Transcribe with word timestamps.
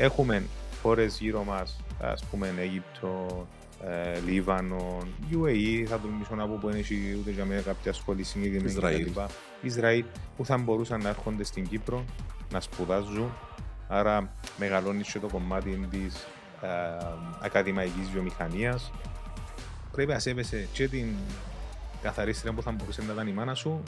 Έχουμε 0.00 0.42
χώρες 0.82 1.18
γύρω 1.20 1.44
μας, 1.44 1.80
ας 2.00 2.24
πούμε 2.24 2.54
Αίγυπτο, 2.58 3.46
ε, 3.84 4.18
Λίβανο, 4.26 4.98
UAE, 5.32 5.84
θα 5.88 6.00
τολμήσω 6.00 6.34
να 6.34 6.46
πω 6.46 6.58
που 6.60 6.68
δεν 6.68 6.78
έχει 6.78 7.16
ούτε 7.20 7.30
για 7.30 7.44
μένα 7.44 7.60
κάποια 7.60 7.92
σχολή 7.92 8.22
συγκεκριμένη 8.22 8.70
Ισραήλ. 8.70 9.10
κτλ. 9.10 9.20
Ισραήλ, 9.62 10.04
που 10.36 10.44
θα 10.44 10.58
μπορούσαν 10.58 11.02
να 11.02 11.08
έρχονται 11.08 11.44
στην 11.44 11.68
Κύπρο 11.68 12.04
να 12.52 12.60
σπουδάζουν. 12.60 13.32
Άρα 13.88 14.32
μεγαλώνει 14.58 15.02
και 15.02 15.18
το 15.18 15.28
κομμάτι 15.28 15.88
της 15.90 16.26
ε, 16.62 16.68
ακαδημαϊκής 17.40 18.10
βιομηχανίας. 18.12 18.92
Πρέπει 19.92 20.12
να 20.12 20.18
σέβεσαι 20.18 20.68
και 20.72 20.88
την 20.88 21.14
καθαρίστρια 22.02 22.52
που 22.52 22.62
θα 22.62 22.70
μπορούσε 22.70 23.02
να 23.06 23.12
ήταν 23.12 23.26
η 23.26 23.32
μάνα 23.32 23.54
σου 23.54 23.82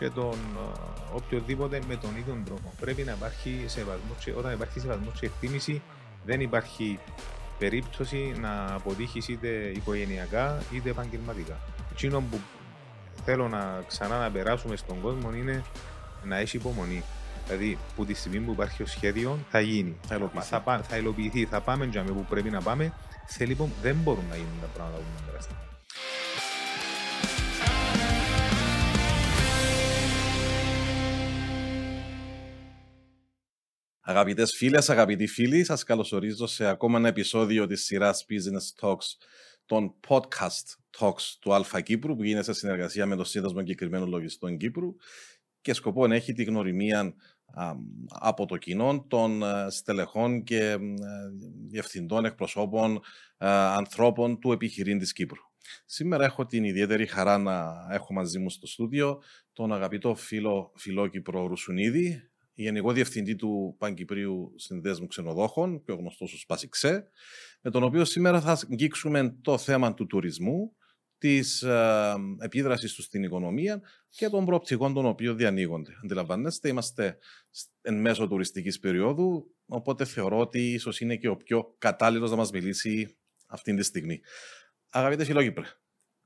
και 0.00 0.10
τον 0.10 0.32
ε, 0.32 1.14
οποιοδήποτε 1.14 1.80
με 1.88 1.96
τον 1.96 2.10
ίδιο 2.16 2.42
τρόπο. 2.44 2.72
Πρέπει 2.80 3.02
να 3.02 3.12
υπάρχει 3.12 3.64
σεβασμός 3.66 4.24
και 4.24 4.32
όταν 4.36 4.52
υπάρχει 4.52 4.80
σεβασμός 4.80 5.18
και 5.20 5.26
εκτίμηση 5.26 5.82
δεν 6.24 6.40
υπάρχει 6.40 6.98
περίπτωση 7.58 8.34
να 8.40 8.74
αποτύχεις 8.74 9.28
είτε 9.28 9.48
οικογενειακά 9.48 10.62
είτε 10.72 10.90
επαγγελματικά. 10.90 11.58
Εκείνο 11.92 12.20
που 12.30 12.38
θέλω 13.24 13.48
να 13.48 13.82
ξανά 13.86 14.18
να 14.18 14.30
περάσουμε 14.30 14.76
στον 14.76 15.00
κόσμο 15.00 15.34
είναι 15.34 15.64
να 16.24 16.36
έχει 16.36 16.56
υπομονή. 16.56 17.02
Δηλαδή, 17.46 17.78
που 17.96 18.04
τη 18.04 18.14
στιγμή 18.14 18.38
που 18.38 18.52
υπάρχει 18.52 18.82
ο 18.82 18.86
σχέδιο 18.86 19.38
θα 19.50 19.60
γίνει. 19.60 19.96
Θα 20.06 20.14
υλοποιηθεί. 20.16 20.46
Θα, 20.46 20.60
πά- 20.60 20.84
θα 20.84 20.96
υλοποιηθεί, 20.96 21.44
θα 21.44 21.60
πάμε 21.60 21.84
για 21.84 22.02
που 22.02 22.26
πρέπει 22.28 22.50
να 22.50 22.60
πάμε. 22.60 22.92
Θέλει, 23.26 23.52
υπο- 23.52 23.70
δεν 23.82 23.96
μπορούν 23.96 24.24
να 24.28 24.34
γίνουν 24.34 24.60
τα 24.60 24.66
πράγματα 24.66 24.98
που 24.98 25.04
είναι 25.22 25.69
Αγαπητές 34.10 34.54
φίλες, 34.56 34.90
αγαπητοί 34.90 35.26
φίλοι, 35.26 35.64
σας 35.64 35.84
καλωσορίζω 35.84 36.46
σε 36.46 36.66
ακόμα 36.66 36.98
ένα 36.98 37.08
επεισόδιο 37.08 37.66
της 37.66 37.84
σειράς 37.84 38.26
Business 38.28 38.80
Talks, 38.80 39.06
των 39.66 39.94
podcast 40.08 40.98
Talks 40.98 41.36
του 41.40 41.54
Αλφα 41.54 41.80
Κύπρου, 41.80 42.16
που 42.16 42.24
γίνεται 42.24 42.44
σε 42.44 42.52
συνεργασία 42.52 43.06
με 43.06 43.16
το 43.16 43.24
Σύνδεσμο 43.24 43.58
Εγκεκριμένων 43.60 44.08
Λογιστών 44.08 44.56
Κύπρου 44.56 44.94
και 45.60 45.72
σκοπό 45.72 46.06
να 46.06 46.14
έχει 46.14 46.32
τη 46.32 46.44
γνωριμία 46.44 47.14
α, 47.54 47.72
από 48.08 48.46
το 48.46 48.56
κοινό 48.56 49.04
των 49.08 49.42
ε, 49.42 49.66
στελεχών 49.70 50.42
και 50.42 50.70
ε, 50.70 50.78
διευθυντών, 51.68 52.24
εκπροσώπων, 52.24 53.00
ε, 53.38 53.48
ανθρώπων 53.48 54.38
του 54.38 54.52
επιχειρήν 54.52 54.98
της 54.98 55.12
Κύπρου. 55.12 55.42
Σήμερα 55.86 56.24
έχω 56.24 56.46
την 56.46 56.64
ιδιαίτερη 56.64 57.06
χαρά 57.06 57.38
να 57.38 57.86
έχω 57.90 58.12
μαζί 58.12 58.38
μου 58.38 58.50
στο 58.50 58.66
στούντιο 58.66 59.22
τον 59.52 59.72
αγαπητό 59.72 60.14
φίλο 60.14 60.72
Φιλόκυπρο 60.76 61.46
Ρουσουνίδη, 61.46 62.29
Γενικό 62.62 62.92
Διευθυντή 62.92 63.36
του 63.36 63.74
Παγκυπρίου 63.78 64.52
Συνδέσμου 64.56 65.06
Ξενοδόχων, 65.06 65.82
πιο 65.82 65.94
γνωστό 65.94 66.24
ως 66.24 66.44
Πασιξέ, 66.48 67.10
με 67.62 67.70
τον 67.70 67.82
οποίο 67.82 68.04
σήμερα 68.04 68.40
θα 68.40 68.58
αγγίξουμε 68.70 69.36
το 69.42 69.58
θέμα 69.58 69.94
του 69.94 70.06
τουρισμού, 70.06 70.76
της 71.18 71.62
ε, 71.62 72.14
επίδρασης 72.38 72.94
του 72.94 73.02
στην 73.02 73.22
οικονομία 73.22 73.80
και 74.08 74.28
των 74.28 74.44
προοπτικών 74.44 74.94
των 74.94 75.06
οποίων 75.06 75.36
διανοίγονται. 75.36 75.92
Αντιλαμβάνεστε, 76.04 76.68
είμαστε 76.68 77.18
σ- 77.50 77.68
εν 77.80 78.00
μέσω 78.00 78.28
τουριστικής 78.28 78.78
περίοδου, 78.78 79.54
οπότε 79.66 80.04
θεωρώ 80.04 80.38
ότι 80.38 80.72
ίσως 80.72 81.00
είναι 81.00 81.16
και 81.16 81.28
ο 81.28 81.36
πιο 81.36 81.74
κατάλληλος 81.78 82.30
να 82.30 82.36
μας 82.36 82.50
μιλήσει 82.50 83.16
αυτή 83.46 83.74
τη 83.74 83.82
στιγμή. 83.82 84.20
Αγαπητέ 84.90 85.24
Φιλόκυπρε, 85.24 85.66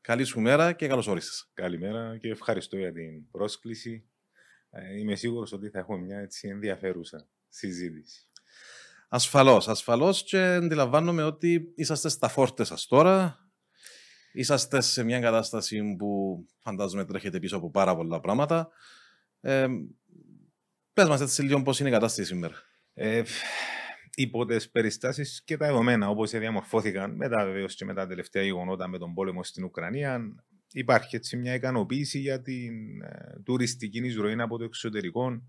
καλή 0.01 0.25
σου 0.25 0.41
μέρα 0.41 0.73
και 0.73 0.87
καλώς 0.87 1.07
όρισες. 1.07 1.51
Καλημέρα 1.55 2.19
και 2.19 2.29
ευχαριστώ 2.29 2.77
για 2.77 2.93
την 2.93 3.31
πρόσκληση. 3.31 4.09
Ε, 4.77 4.99
Είμαι 4.99 5.15
σίγουρος 5.15 5.53
ότι 5.53 5.69
θα 5.69 5.79
έχουμε 5.79 5.99
μια 5.99 6.19
έτσι 6.19 6.49
ενδιαφέρουσα 6.49 7.29
συζήτηση. 7.49 8.29
Ασφαλώς, 9.09 9.69
ασφαλώς 9.69 10.23
και 10.23 10.39
αντιλαμβάνομαι 10.39 11.23
ότι 11.23 11.73
είσαστε 11.75 12.09
στα 12.09 12.29
φόρτες 12.29 12.67
σας 12.67 12.87
τώρα. 12.87 13.39
Είσαστε 14.33 14.81
σε 14.81 15.03
μια 15.03 15.21
κατάσταση 15.21 15.95
που 15.99 16.39
φαντάζομαι 16.59 17.05
τρέχετε 17.05 17.39
πίσω 17.39 17.57
από 17.57 17.71
πάρα 17.71 17.97
πολλά 17.97 18.21
πράγματα. 18.21 18.69
Ε, 19.41 19.67
πες 20.93 21.09
μας 21.09 21.21
έτσι 21.21 21.43
λίγο 21.43 21.63
πώς 21.63 21.81
είναι 21.81 21.89
η 21.89 21.93
κατάσταση 21.93 22.29
σήμερα. 22.29 22.55
Ε, 22.95 23.23
υπό 24.15 24.45
τις 24.45 24.71
περιστάσεις 24.71 25.43
και 25.45 25.57
τα 25.57 25.67
δεδομένα 25.67 26.09
όπως 26.09 26.31
διαμορφώθηκαν 26.31 27.15
μετά 27.17 27.45
βεβαίως 27.45 27.75
και 27.75 27.85
με 27.85 27.95
τα 27.95 28.07
τελευταία 28.07 28.43
γεγονότα 28.43 28.89
με 28.89 28.99
τον 28.99 29.15
πόλεμο 29.15 29.45
στην 29.45 29.65
Ουκρανία, 29.65 30.21
υπάρχει 30.75 31.17
έτσι 31.17 31.37
μια 31.37 31.55
ικανοποίηση 31.55 32.19
για 32.19 32.41
την 32.41 33.03
ε, 33.03 33.41
τουριστική 33.45 33.99
εισρωή 33.99 34.41
από 34.41 34.59
το 34.59 34.65
εξωτερικό 34.65 35.43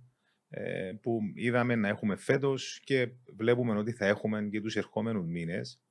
ε, 0.49 0.91
που 1.01 1.19
είδαμε 1.33 1.75
να 1.75 1.87
έχουμε 1.87 2.15
φέτος 2.15 2.81
και 2.83 3.09
βλέπουμε 3.35 3.77
ότι 3.77 3.91
θα 3.91 4.05
έχουμε 4.05 4.47
και 4.51 4.61
τους 4.61 4.75
ερχόμενους 4.75 5.25
μήνες. 5.27 5.81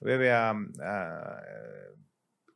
Βέβαια, 0.00 0.48
α, 0.78 1.02
ε, 1.46 1.96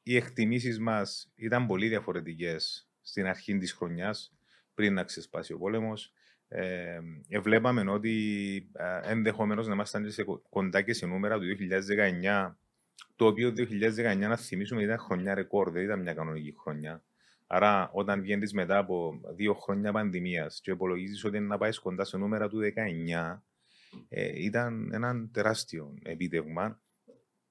οι 0.03 0.17
εκτιμήσεις 0.17 0.79
μας 0.79 1.33
ήταν 1.35 1.67
πολύ 1.67 1.89
διαφορετικές 1.89 2.89
στην 3.01 3.27
αρχή 3.27 3.59
της 3.59 3.73
χρονιάς, 3.73 4.35
πριν 4.75 4.95
να 4.95 5.05
ξεσπάσει 5.05 5.53
ο 5.53 5.59
πόλεμος 5.59 6.13
ε, 6.53 7.01
ε, 7.29 7.39
βλέπαμε 7.39 7.91
ότι 7.91 8.71
ε, 8.73 9.11
ενδεχομένως 9.11 9.67
να 9.67 9.73
ήμασταν 9.73 10.05
και 10.05 10.11
σε 10.11 10.23
κο- 10.23 10.43
κοντά 10.49 10.83
και 10.83 10.93
σε 10.93 11.07
νούμερα 11.07 11.39
του 11.39 11.45
2019, 12.23 12.55
το 13.21 13.27
οποίο 13.27 13.53
2019 13.57 14.17
να 14.19 14.37
θυμίσουμε 14.37 14.83
ήταν 14.83 14.99
χρονιά 14.99 15.35
ρεκόρ, 15.35 15.71
δεν 15.71 15.85
ήταν 15.85 16.01
μια 16.01 16.15
κανονική 16.15 16.55
χρονιά. 16.59 17.03
Άρα, 17.47 17.91
όταν 17.93 18.21
βγαίνεις 18.21 18.53
μετά 18.53 18.79
από 18.79 19.21
δύο 19.35 19.55
χρόνια 19.55 19.93
πανδημίας 19.93 20.61
και 20.61 20.71
υπολογίζεις 20.71 21.25
ότι 21.25 21.37
είναι 21.37 21.47
να 21.47 21.59
πάεις 21.59 21.79
κοντά 21.79 22.05
σε 22.05 22.17
νούμερα 22.17 22.49
του 22.49 22.59
19, 22.59 23.45
ε, 24.09 24.45
ήταν 24.45 24.91
ένα 24.93 25.29
τεράστιο 25.33 25.95
επίτευγμα. 26.03 26.81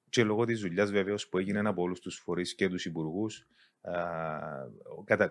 Και 0.10 0.24
λόγω 0.24 0.46
της 0.46 0.62
δουλειάς 0.62 0.92
βεβαίως 0.92 1.30
που 1.30 1.38
έγινε 1.38 1.60
από 1.60 1.82
όλους 1.82 2.00
τους 2.00 2.16
φορείς 2.16 2.56
και 2.56 2.70
τους 2.70 2.86
υπουργούς 2.86 3.48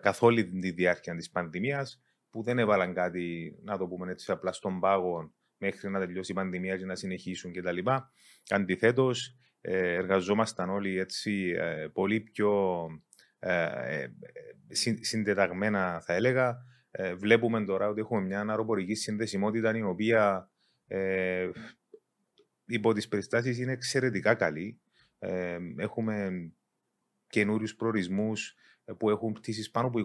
καθ' 0.00 0.22
όλη 0.22 0.49
τη 0.49 0.70
διάρκεια 0.70 1.16
της 1.16 1.31
πανδημίας, 1.31 2.03
που 2.31 2.43
δεν 2.43 2.59
έβαλαν 2.59 2.94
κάτι, 2.94 3.56
να 3.62 3.78
το 3.78 3.87
πούμε 3.87 4.10
έτσι, 4.10 4.32
απλά 4.32 4.53
στον 4.53 4.81
πάγο 4.81 5.32
μέχρι 5.56 5.91
να 5.91 5.99
τελειώσει 5.99 6.32
η 6.32 6.34
πανδημία 6.34 6.76
και 6.76 6.84
να 6.84 6.94
συνεχίσουν 6.94 7.53
κτλ. 7.53 7.78
Αντιθέτως, 8.49 9.38
εργαζόμασταν 9.60 10.70
όλοι 10.70 10.98
έτσι 10.98 11.54
ε, 11.56 11.86
πολύ 11.92 12.20
πιο 12.20 12.86
ε, 13.38 13.62
ε, 13.64 14.08
συν- 14.69 15.04
συντεταγμένα, 15.04 16.00
θα 16.00 16.14
έλεγα. 16.14 16.58
Ε, 16.91 17.14
βλέπουμε 17.14 17.64
τώρα 17.64 17.88
ότι 17.88 18.00
έχουμε 18.00 18.20
μια 18.20 18.41
αεροπορική 18.41 18.94
συνδεσιμότητα 18.94 19.76
η 19.76 19.82
οποία 19.82 20.50
ε, 20.86 21.50
υπό 22.66 22.92
τις 22.92 23.08
περιστάσεις 23.08 23.58
είναι 23.58 23.72
εξαιρετικά 23.72 24.34
καλή. 24.34 24.80
Ε, 25.19 25.58
έχουμε 25.76 26.30
καινούριους 27.26 27.75
προορισμούς 27.75 28.56
ε, 28.84 28.92
που 28.92 29.10
έχουν 29.10 29.32
πτήσεις 29.32 29.70
πάνω 29.70 29.86
από 29.86 29.98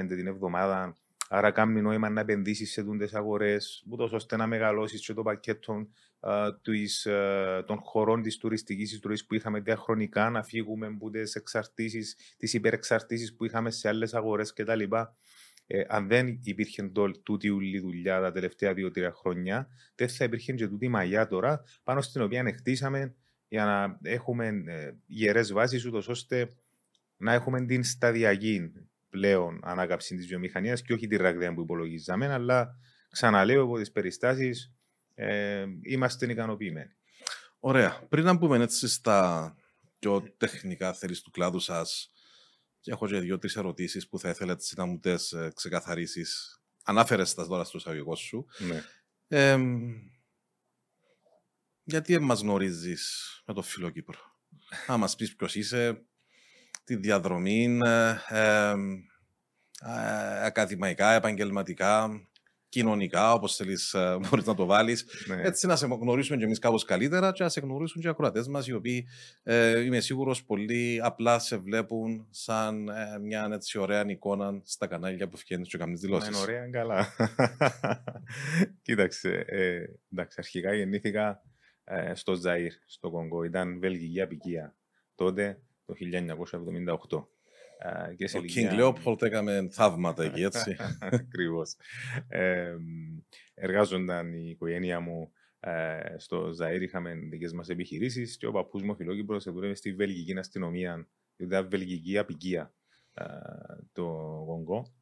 20-25 0.00 0.06
την 0.08 0.26
εβδομάδα. 0.26 0.96
Άρα, 1.32 1.50
κάνει 1.50 1.80
νόημα 1.80 2.08
να 2.08 2.20
επενδύσεις 2.20 2.72
σε 2.72 2.82
τούντες 2.82 3.14
αγορές, 3.14 3.84
ούτως 3.90 4.12
ώστε 4.12 4.36
να 4.36 4.46
μεγαλώσεις 4.46 5.06
και 5.06 5.12
το 5.12 5.22
πακέτο 5.22 5.88
α, 6.20 6.60
της, 6.62 7.06
α, 7.06 7.64
των 7.64 7.78
χωρών 7.82 8.22
της 8.22 8.36
τουριστικής 8.36 8.92
εισρωή 8.92 9.24
που 9.26 9.34
είχαμε 9.34 9.60
διαχρονικά, 9.60 10.30
να 10.30 10.42
φύγουμε 10.42 10.86
από 10.86 11.10
τις 11.10 11.34
εξαρτήσεις, 11.34 12.16
τις 12.36 12.54
υπερεξαρτήσεις 12.54 13.36
που 13.36 13.44
είχαμε 13.44 13.70
σε 13.70 13.88
άλλες 13.88 14.14
αγορές 14.14 14.52
κτλ. 14.52 14.82
Ε, 15.66 15.84
αν 15.88 16.08
δεν 16.08 16.38
υπήρχε 16.42 16.88
το, 16.88 17.10
τούτη 17.10 17.48
ουλή 17.48 17.80
δουλειά 17.80 18.20
τα 18.20 18.32
τελευταία 18.32 18.74
δύο-τρία 18.74 19.12
χρόνια, 19.12 19.68
δεν 19.94 20.08
θα 20.08 20.24
υπήρχε 20.24 20.52
και 20.52 20.68
τούτη 20.68 20.88
μαγιά 20.88 21.26
τώρα, 21.26 21.62
πάνω 21.82 22.00
στην 22.00 22.22
οποία 22.22 22.40
ανεχτήσαμε 22.40 23.14
για 23.48 23.64
να 23.64 24.10
έχουμε 24.10 24.46
ε, 24.66 24.92
γερές 25.06 25.52
βάσεις, 25.52 25.86
ούτως 25.86 26.08
ώστε 26.08 26.54
να 27.16 27.32
έχουμε 27.32 27.64
την 27.64 27.84
σταδιακή 27.84 28.72
πλέον 29.10 29.60
ανάκαψη 29.62 30.16
της 30.16 30.26
βιομηχανίας 30.26 30.82
και 30.82 30.92
όχι 30.92 31.06
τη 31.06 31.16
ραγδαία 31.16 31.54
που 31.54 31.60
υπολογίζαμε, 31.60 32.32
αλλά 32.32 32.76
ξαναλέω 33.10 33.62
από 33.62 33.78
τις 33.78 33.92
περιστάσεις 33.92 34.72
ε, 35.14 35.64
είμαστε 35.82 36.30
ικανοποιημένοι. 36.32 36.96
Ωραία. 37.58 38.06
Πριν 38.08 38.24
να 38.24 38.32
μπούμε 38.34 38.62
έτσι 38.62 38.88
στα 38.88 39.54
πιο 39.98 40.34
τεχνικά 40.36 40.92
θέλεις 40.92 41.22
του 41.22 41.30
κλάδου 41.30 41.58
σας, 41.58 42.10
και 42.80 42.90
έχω 42.90 43.06
και 43.06 43.18
δύο-τρεις 43.18 43.56
ερωτήσεις 43.56 44.08
που 44.08 44.18
θα 44.18 44.28
ήθελα 44.28 44.52
έτσι 44.52 44.74
να 44.76 44.84
μου 44.84 44.98
τις 44.98 45.34
ξεκαθαρίσεις. 45.54 46.60
Ανάφερες 46.84 47.34
τα 47.34 47.46
τώρα 47.46 47.64
στο 47.64 47.78
εισαγωγικό 47.78 48.14
σου. 48.14 48.46
Ναι. 48.58 48.84
Ε, 49.28 49.58
γιατί 51.82 52.18
μας 52.18 52.40
γνωρίζεις 52.40 53.42
με 53.46 53.54
το 53.54 53.62
φίλο 53.62 53.90
Κύπρο. 53.90 54.18
Να 54.88 54.96
μας 54.96 55.16
πεις 55.16 55.36
ποιος 55.36 55.54
είσαι, 55.54 56.06
τη 56.90 56.96
διαδρομή, 56.96 57.78
ε, 57.84 58.14
ε, 58.28 58.70
ε, 59.80 60.44
ακαδημαϊκά, 60.44 61.12
επαγγελματικά. 61.12 62.24
κοινωνικά, 62.68 63.32
όπως 63.32 63.56
θέλεις, 63.56 63.94
μπορείς 64.20 64.46
να 64.46 64.54
το 64.54 64.64
βάλεις. 64.66 65.06
Ναι. 65.26 65.42
Έτσι 65.42 65.66
να 65.66 65.76
σε 65.76 65.86
γνωρίσουμε 65.86 66.38
κι 66.38 66.44
εμείς 66.44 66.58
κάπως 66.58 66.84
καλύτερα 66.84 67.32
και 67.32 67.42
να 67.42 67.48
σε 67.48 67.60
γνωρίσουν 67.60 68.00
και 68.00 68.06
οι 68.06 68.10
ακροατές 68.10 68.48
μας, 68.48 68.66
οι 68.66 68.72
οποίοι 68.72 69.06
ε, 69.42 69.80
είμαι 69.80 70.00
σίγουρος 70.00 70.44
πολύ 70.44 71.00
απλά 71.02 71.38
σε 71.38 71.56
βλέπουν 71.56 72.26
σαν 72.30 72.88
ε, 72.88 73.18
μια 73.18 73.48
έτσι 73.52 73.78
ωραία 73.78 74.04
εικόνα 74.06 74.60
στα 74.64 74.86
κανάλια 74.86 75.28
που 75.28 75.36
φτιάχνεις 75.36 75.68
και 75.68 75.78
κάνεις 75.78 76.00
δηλώσεις. 76.00 76.28
Είναι 76.28 76.38
ωραία, 76.38 76.70
καλά. 76.70 77.06
Κοίταξε, 78.82 79.44
ε, 79.46 79.84
εντάξει, 80.12 80.36
αρχικά 80.38 80.74
γεννήθηκα 80.74 81.42
ε, 81.84 82.14
στο 82.14 82.32
Ζαΐρ, 82.44 82.72
στο 82.86 83.10
Κονγκό. 83.10 83.44
Ήταν 83.44 83.78
βελγική 83.80 84.20
απικία 84.20 84.74
τότε, 85.14 85.60
το 85.90 85.94
1978. 87.18 87.28
Ε, 88.10 88.14
και 88.14 88.26
σε 88.28 88.36
Ο 88.38 88.40
ηλικία- 88.40 88.70
King 88.72 88.80
Leopold 88.94 89.22
έκαμε 89.22 89.68
θαύματα 89.70 90.24
εκεί, 90.24 90.42
έτσι. 90.42 90.76
Ακριβώς. 91.00 91.74
Ε, 92.28 92.76
εργάζονταν 93.54 94.32
η 94.32 94.48
οικογένεια 94.50 95.00
μου 95.00 95.32
ε, 95.60 96.14
στο 96.18 96.50
Ζαΐρ, 96.60 96.80
είχαμε 96.80 97.14
δικές 97.14 97.52
μας 97.52 97.68
επιχειρήσεις 97.68 98.36
και 98.36 98.46
ο 98.46 98.52
παππούς 98.52 98.82
μου, 98.82 98.90
ο 98.92 98.94
Φιλόκυπρος, 98.94 99.44
δούλευε 99.44 99.74
στη 99.74 99.92
βελγική 99.94 100.38
αστυνομία, 100.38 101.08
ήταν 101.36 101.68
βελγική 101.68 102.18
απικία 102.18 102.74
ε, 103.14 103.24
το 103.92 104.04
Κονγκό. 104.46 104.94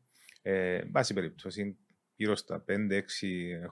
Ε, 0.43 0.75
εν 0.75 0.91
πάση 0.91 1.15
περιπτώσει, 1.15 1.79
γύρω 2.17 2.37
στα 2.37 2.65
5-6 2.69 3.01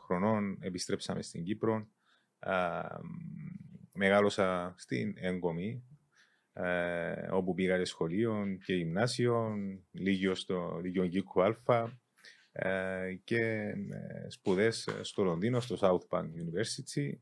χρονών 0.07 0.59
επιστρέψαμε 0.61 1.23
στην 1.23 1.43
Κύπρο. 1.45 1.89
Α, 2.39 2.83
μεγάλωσα 3.95 4.75
στην 4.79 5.15
Έγκομη, 5.17 5.83
ε, 6.59 7.29
όπου 7.31 7.55
πήγα 7.55 7.79
και 7.79 7.85
σχολείο 7.85 8.45
και 8.65 8.75
γυμνάσιο, 8.75 9.55
λίγιο 9.93 10.35
στο 10.35 10.81
Λύκειο 10.83 11.07
Κίκου 11.07 11.43
Α 11.43 11.55
ε, 12.53 13.15
και 13.25 13.41
ε, 13.91 14.29
σπουδές 14.29 14.89
στο 15.01 15.23
Λονδίνο, 15.23 15.61
στο 15.61 15.77
South 15.81 16.19
Bank 16.19 16.25
University. 16.25 17.13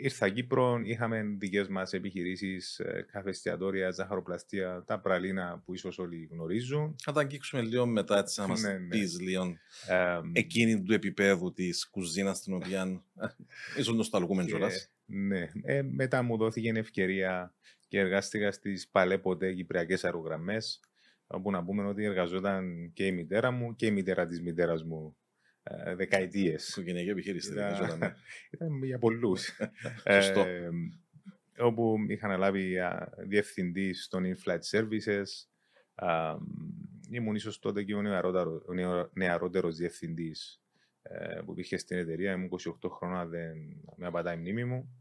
Ε, 0.00 0.04
ήρθα 0.04 0.28
Κύπρο, 0.28 0.80
είχαμε 0.84 1.22
δικές 1.38 1.68
μας 1.68 1.92
επιχειρήσεις, 1.92 2.78
ε, 2.78 3.06
καφέ 3.12 3.28
εστιατόρια, 3.28 3.90
ζαχαροπλαστεία, 3.90 4.84
τα 4.86 5.00
πραλίνα 5.00 5.62
που 5.64 5.74
ίσως 5.74 5.98
όλοι 5.98 6.28
γνωρίζουν. 6.30 6.96
Θα 7.02 7.12
τα 7.12 7.20
αγγίξουμε 7.20 7.62
λίγο 7.62 7.86
μετά, 7.86 8.18
έτσι, 8.18 8.40
να 8.40 8.46
μας 8.46 8.62
Ναι, 8.62 8.72
ναι. 8.72 8.88
πεις 8.88 9.20
λίγο 9.20 9.56
Ε, 9.88 10.20
εκείνη 10.32 10.82
του 10.82 10.92
επίπεδου 10.92 11.52
της 11.52 11.88
κουζίνας, 11.90 12.42
την 12.42 12.54
οποία 12.54 13.02
ίσω 13.78 13.92
νοσταλγούμε 13.92 14.42
Και- 14.42 14.48
κιόλας. 14.48 14.90
Ναι. 15.04 15.48
Ε, 15.62 15.82
μετά 15.82 16.22
μου 16.22 16.36
δόθηκε 16.36 16.68
η 16.68 16.78
ευκαιρία 16.78 17.54
και 17.88 17.98
εργάστηκα 17.98 18.52
στις 18.52 18.88
παλαιποτέ 18.88 19.52
κυπριακές 19.52 20.04
αερογραμμές 20.04 20.80
όπου 21.26 21.50
να 21.50 21.64
πούμε 21.64 21.84
ότι 21.86 22.04
εργαζόταν 22.04 22.90
και 22.92 23.06
η 23.06 23.12
μητέρα 23.12 23.50
μου 23.50 23.74
και 23.76 23.86
η 23.86 23.90
μητέρα 23.90 24.26
της 24.26 24.40
μητέρας 24.42 24.84
μου 24.84 25.16
ε, 25.84 25.94
δεκαετίες. 25.94 26.68
Οικογενειακή 26.68 27.08
επιχείρηση. 27.10 27.52
Ήταν- 27.52 27.76
δεν 27.76 27.84
ήταν, 27.86 27.98
ναι. 27.98 28.14
Ήταν 28.50 28.82
για 28.84 28.98
πολλούς. 28.98 29.50
Σωστό. 30.14 30.40
Ε, 30.40 30.70
όπου 31.58 31.96
είχα 32.08 32.26
αναλάβει 32.26 32.78
α, 32.78 33.12
διευθυντή 33.18 33.94
των 34.08 34.24
in-flight 34.24 34.60
services. 34.70 35.24
Α, 35.94 36.36
ήμουν 37.10 37.34
ίσως 37.34 37.58
τότε 37.58 37.82
και 37.82 37.94
ο, 37.94 38.02
νεαρότερο, 38.02 38.62
ο 38.66 38.72
νεο- 38.72 39.10
νεαρότερος 39.12 39.76
διευθυντής 39.76 40.62
ε, 41.02 41.40
που 41.44 41.52
υπήρχε 41.52 41.76
στην 41.76 41.98
εταιρεία. 41.98 42.32
Ήμουν 42.32 42.50
28 42.82 42.90
χρόνια, 42.90 43.26
δεν 43.26 43.56
με 43.96 44.06
απατάει 44.06 44.36
η 44.36 44.38
μνήμη 44.38 44.64
μου. 44.64 44.92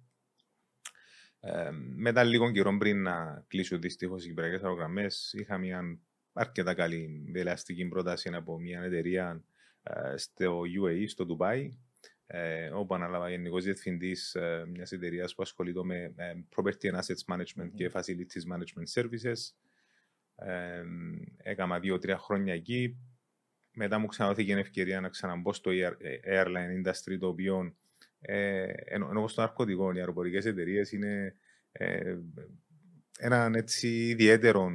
Ε, 1.40 1.70
μετά 1.96 2.24
λίγο 2.24 2.52
καιρό 2.52 2.78
πριν 2.78 3.02
να 3.02 3.44
κλείσω 3.48 3.78
δυστυχώς 3.78 4.26
οι 4.26 4.28
κυπριακές 4.28 4.62
αερογραμμές, 4.64 5.34
είχα 5.38 5.58
μια 5.58 6.00
αρκετά 6.34 6.74
καλή 6.74 7.32
ελαστική 7.36 7.88
πρόταση 7.88 8.30
από 8.34 8.60
μια 8.60 8.82
εταιρεία 8.82 9.30
ε, 9.30 9.42
στο 10.16 10.62
UAE, 10.82 11.04
στο 11.08 11.26
Ντουμπάι, 11.26 11.78
ε, 12.28 12.70
όπου 12.70 12.96
ανάλαβα 12.96 13.30
γενικός 13.30 13.64
διευθυντής 13.64 14.36
ε, 14.36 14.66
μιας 14.68 14.92
εταιρείας 14.92 15.36
που 15.36 15.42
ασχολείται 15.42 15.84
με 15.84 16.14
ε, 16.16 16.34
Property 16.56 16.92
and 16.92 17.00
Assets 17.00 17.36
Management 17.36 17.72
και 17.74 17.92
Facilities 17.94 18.54
Management 18.54 19.02
Services. 19.02 19.54
Ε, 20.36 20.84
έκανα 21.38 21.80
δύο-τρία 21.80 22.18
χρόνια 22.18 22.54
εκεί. 22.54 22.98
Μετά 23.74 23.98
μου 23.98 24.08
ξαναδόθηκε 24.08 24.52
η 24.52 24.60
ευκαιρία 24.60 25.02
να 25.02 25.10
ξαναμπω 25.10 25.54
στο 25.54 25.72
air- 25.74 25.98
ε, 26.00 26.44
airline 26.44 26.88
industry, 26.88 27.18
το 27.20 27.28
οποίο 27.28 27.76
ε, 28.20 28.72
ενώ, 28.86 29.10
ενώ 29.10 29.28
στο 29.28 29.42
ναρκωτικό, 29.42 29.94
οι 29.94 30.00
αεροπορικές 30.00 30.46
εταιρείες 30.46 30.92
είναι 30.92 31.36
ε, 31.72 32.18
έναν 33.20 33.56
έτσι 33.56 33.88
ιδιαίτερο 33.88 34.64
α, 34.64 34.70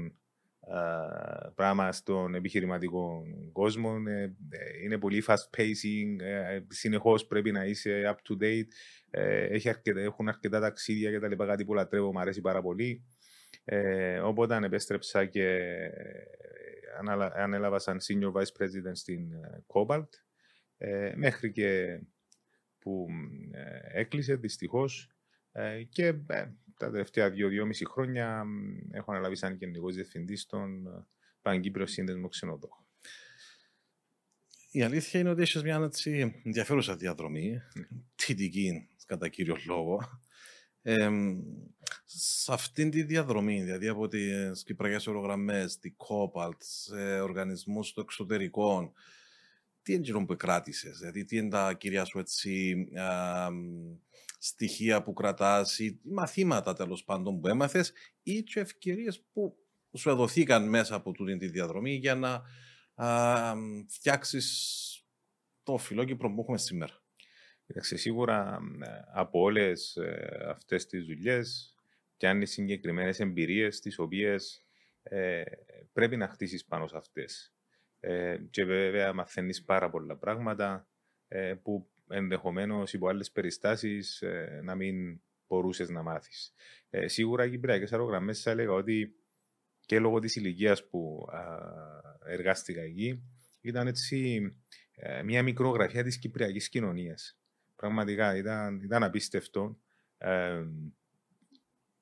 πράγμα 1.55 1.93
στον 1.93 2.35
επιχειρηματικό 2.35 3.23
κόσμο. 3.53 4.03
Ε, 4.07 4.23
ε, 4.23 4.83
είναι 4.85 4.99
πολύ 4.99 5.25
fast 5.27 5.51
pacing, 5.57 6.21
ε, 6.21 6.61
συνεχώς 6.69 7.27
πρέπει 7.27 7.53
να 7.53 7.65
είσαι 7.65 8.03
up 8.07 8.33
to 8.33 8.43
date. 8.43 8.67
Ε, 9.11 9.45
έχει 9.45 9.69
αρκετά, 9.69 10.01
έχουν 10.01 10.29
αρκετά 10.29 10.61
ταξίδια 10.61 11.11
και 11.11 11.19
τα 11.19 11.29
λοιπά, 11.29 11.47
κάτι 11.47 11.65
που 11.65 11.75
λατρεύω, 11.75 12.13
μου 12.13 12.21
αρέσει 12.21 12.41
πάρα 12.41 12.63
πολύ. 12.63 13.05
Ε, 13.65 14.19
οπότε 14.19 14.57
επέστρεψα 14.63 15.27
και 15.27 15.45
ε, 15.45 15.91
ανάλα- 16.99 17.33
ανέλαβα 17.35 17.79
σαν 17.79 17.99
senior 18.01 18.33
vice 18.33 18.63
president 18.63 18.93
στην 18.93 19.33
ε, 19.33 19.65
Cobalt 19.67 20.09
ε, 20.79 21.13
μέχρι 21.17 21.53
και 21.53 22.01
που 22.79 23.07
ε, 23.51 24.01
έκλεισε 24.01 24.35
δυστυχώς 24.35 25.11
ε, 25.53 25.83
και 25.83 26.07
ε, 26.27 26.47
τα 26.83 26.91
τελευταία 26.91 27.31
δύο-δυόμιση 27.31 27.85
χρόνια 27.85 28.45
μ, 28.45 28.77
έχω 28.91 29.13
αναλάβει 29.13 29.37
σαν 29.37 29.55
γενικός 29.55 29.95
διευθυντής 29.95 30.43
στον 30.43 30.87
ε, 30.87 31.07
Παγκύπριο 31.43 31.87
Σύνδεσμο 31.87 32.29
Ξενοδόχων. 32.29 32.85
Η 34.71 34.83
αλήθεια 34.83 35.21
είναι 35.21 35.31
ότι 35.31 35.43
έχεις 35.43 35.63
μια 35.63 35.81
έτσι, 35.85 36.41
ενδιαφέρουσα 36.45 36.97
διαδρομή, 36.97 37.61
θετική 38.15 38.89
κατά 39.07 39.29
κύριο 39.29 39.57
λόγο. 39.67 40.21
Ε, 40.83 41.11
σε 42.05 42.53
αυτήν 42.53 42.91
τη 42.91 43.03
διαδρομή, 43.03 43.63
δηλαδή 43.63 43.89
από 43.89 44.09
τις 44.09 44.63
κυπριακές 44.65 45.07
ορογραμμές, 45.07 45.79
τη 45.79 45.95
Cobalt, 45.97 46.57
σε 46.59 47.21
οργανισμούς 47.21 47.89
στο 47.89 48.01
εξωτερικό, 48.01 48.93
τι 49.83 49.93
είναι 49.93 50.01
εκείνο 50.01 50.25
που 50.25 50.37
κράτησε, 50.37 50.91
δηλαδή 50.91 51.25
τι 51.25 51.37
είναι 51.37 51.49
τα 51.49 51.75
κυρία 51.75 52.05
σου 52.05 52.19
έτσι, 52.19 52.75
α, 52.99 53.51
μ, 53.51 53.99
στοιχεία 54.45 55.03
που 55.03 55.13
κρατάς 55.13 55.79
ή 55.79 56.01
μαθήματα 56.03 56.73
τέλος 56.73 57.05
πάντων 57.05 57.41
που 57.41 57.49
έμαθες 57.49 57.93
ή 58.23 58.43
και 58.43 58.61
ευκαιρίες 58.61 59.25
που 59.33 59.57
σου 59.97 60.11
εδωθήκαν 60.11 60.69
μέσα 60.69 60.95
από 60.95 61.13
τούτη 61.13 61.37
τη 61.37 61.49
διαδρομή 61.49 61.95
για 61.95 62.15
να 62.15 62.43
α, 62.95 63.55
μ, 63.57 63.85
φτιάξεις 63.89 65.07
το 65.63 65.77
φιλόκυπρο 65.77 66.35
που 66.35 66.41
έχουμε 66.41 66.59
σήμερα. 66.59 67.03
Κοίταξε, 67.67 67.97
σίγουρα 67.97 68.59
ε, 68.81 68.87
από 69.13 69.41
όλες 69.41 69.99
αυτές 70.49 70.87
τις 70.87 71.05
δουλειές 71.05 71.75
πιάνει 72.17 72.47
συγκεκριμένες 72.47 73.21
εμπειρίες, 73.21 73.81
τις 73.81 73.99
οποίες 73.99 74.65
ε, 75.03 75.43
πρέπει 75.93 76.17
να 76.17 76.29
χτίσεις 76.29 76.65
πάνω 76.65 76.87
σε 76.87 76.97
αυτές. 76.97 77.55
Ε, 78.01 78.37
και 78.51 78.65
βέβαια 78.65 79.13
μαθαίνεις 79.13 79.65
πάρα 79.65 79.91
πολλά 79.91 80.17
πράγματα 80.17 80.89
ε, 81.29 81.55
που 81.63 81.92
ενδεχομένως 82.13 82.93
υπό 82.93 83.09
άλλες 83.09 83.31
περιστάσεις 83.31 84.23
ε, 84.23 84.61
να 84.65 84.75
μην 84.75 85.21
μπορούσες 85.49 85.89
να 85.89 86.03
μάθεις. 86.03 86.53
Ε, 86.91 87.09
σίγουρα 87.09 87.45
οι 87.45 87.51
κυπριακές 87.51 87.93
αερογραμμές 87.93 88.43
θα 88.43 88.51
έλεγα 88.51 88.73
ότι 88.73 89.17
και 89.87 89.99
λόγω 89.99 90.19
της 90.19 90.37
ηλικίας 90.37 90.89
που 90.89 91.27
α, 91.31 91.43
εργάστηκα 92.25 92.81
εκεί 92.81 93.23
ήταν 93.61 93.87
έτσι 93.87 94.41
ε, 94.95 95.23
μια 95.23 95.43
μικρογραφία 95.43 96.03
της 96.03 96.19
κυπριακής 96.19 96.69
κοινωνίας. 96.69 97.39
Πραγματικά 97.77 98.37
ήταν, 98.37 98.81
ήταν 98.81 99.03
απίστευτο. 99.03 99.79
Ε, 100.19 100.65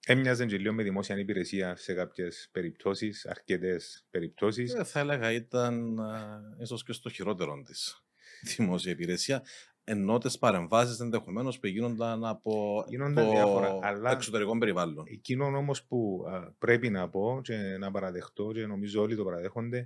έμοιαζε 0.06 0.46
και 0.46 0.58
λίγο 0.58 0.72
με 0.72 0.82
δημόσια 0.82 1.18
υπηρεσία 1.18 1.76
σε 1.76 1.94
κάποιες 1.94 2.48
περιπτώσεις, 2.52 3.26
αρκετές 3.26 4.06
περιπτώσεις. 4.10 4.74
Ε, 4.74 4.84
θα 4.84 5.00
έλεγα 5.00 5.32
ήταν 5.32 6.00
α, 6.00 6.40
ίσως 6.60 6.84
και 6.84 6.92
στο 6.92 7.10
χειρότερο 7.10 7.62
της 7.62 8.04
δημόσια 8.56 8.92
υπηρεσία 8.92 9.42
ενώ 9.90 10.18
τις 10.18 10.38
παρεμβάσεις 10.38 11.00
ενδεχομένως 11.00 11.58
που 11.58 11.66
γίνονταν 11.66 12.24
από 12.24 12.84
Γίνονταν 12.88 13.24
το 13.24 13.30
διάφορα, 13.30 13.78
αλλά- 13.82 14.10
εξωτερικό 14.10 14.58
περιβάλλον. 14.58 15.04
Εκείνο 15.08 15.44
όμως 15.44 15.84
που 15.84 16.24
α, 16.28 16.52
πρέπει 16.58 16.90
να 16.90 17.08
πω 17.08 17.40
και 17.42 17.56
να 17.78 17.90
παραδεχτώ 17.90 18.52
και 18.52 18.66
νομίζω 18.66 19.02
όλοι 19.02 19.16
το 19.16 19.24
παραδέχονται, 19.24 19.84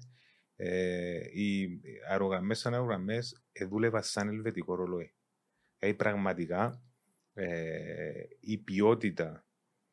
ε, 0.56 1.18
οι 1.32 1.80
αερογραμμές 2.10 2.58
σαν 2.58 2.72
αερογραμμές 2.72 3.42
ε, 3.52 3.64
δούλευαν 3.64 4.02
σαν 4.02 4.28
ελβετικό 4.28 4.74
ρολόι. 4.74 5.14
Δηλαδή 5.78 5.96
πραγματικά 5.96 6.82
ε, 7.34 8.12
η 8.40 8.58
ποιότητα 8.58 9.46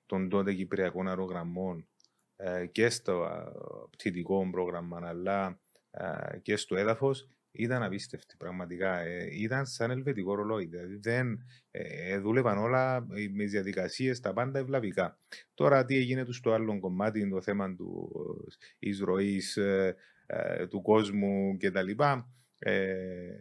των 0.06 0.30
τότε 0.30 0.54
κυπριακών 0.54 1.08
αερογραμμών 1.08 1.88
ε, 2.36 2.66
και 2.66 2.90
στο 2.90 3.24
α, 3.24 3.52
πτυτικό 3.90 4.50
πρόγραμμα 4.52 5.00
αλλά 5.04 5.60
α, 5.92 6.38
και 6.42 6.56
στο 6.56 6.76
έδαφος 6.76 7.28
ήταν 7.52 7.84
απίστευτη 7.84 8.36
πραγματικά. 8.38 9.00
Ε, 9.00 9.28
ήταν 9.32 9.66
σαν 9.66 9.92
ελβετικό 9.92 10.36
ρολόι. 10.36 10.66
Δηλαδή 10.66 10.96
δεν, 10.96 11.40
ε, 11.72 12.18
δούλευαν 12.20 12.58
όλα 12.58 12.96
ε, 12.96 13.28
με 13.32 13.44
τις 13.44 13.52
διαδικασίες, 13.52 14.20
τα 14.20 14.34
πάντα 14.34 14.60
ευλαβικά. 14.60 15.18
Τώρα 15.54 15.86
τι 15.86 15.96
έγινε 15.96 16.26
τους 16.26 16.36
στο 16.38 16.52
άλλο 16.52 16.80
κομμάτι, 16.80 17.30
το 17.30 17.42
θέμα 17.42 17.76
του 17.76 18.12
ε, 18.80 18.88
εισρωής 18.90 19.58
ε, 19.58 19.96
ε, 20.26 20.68
του 20.68 20.82
κόσμου 20.82 21.58
κτλ. 21.58 21.90
Ε, 22.60 23.38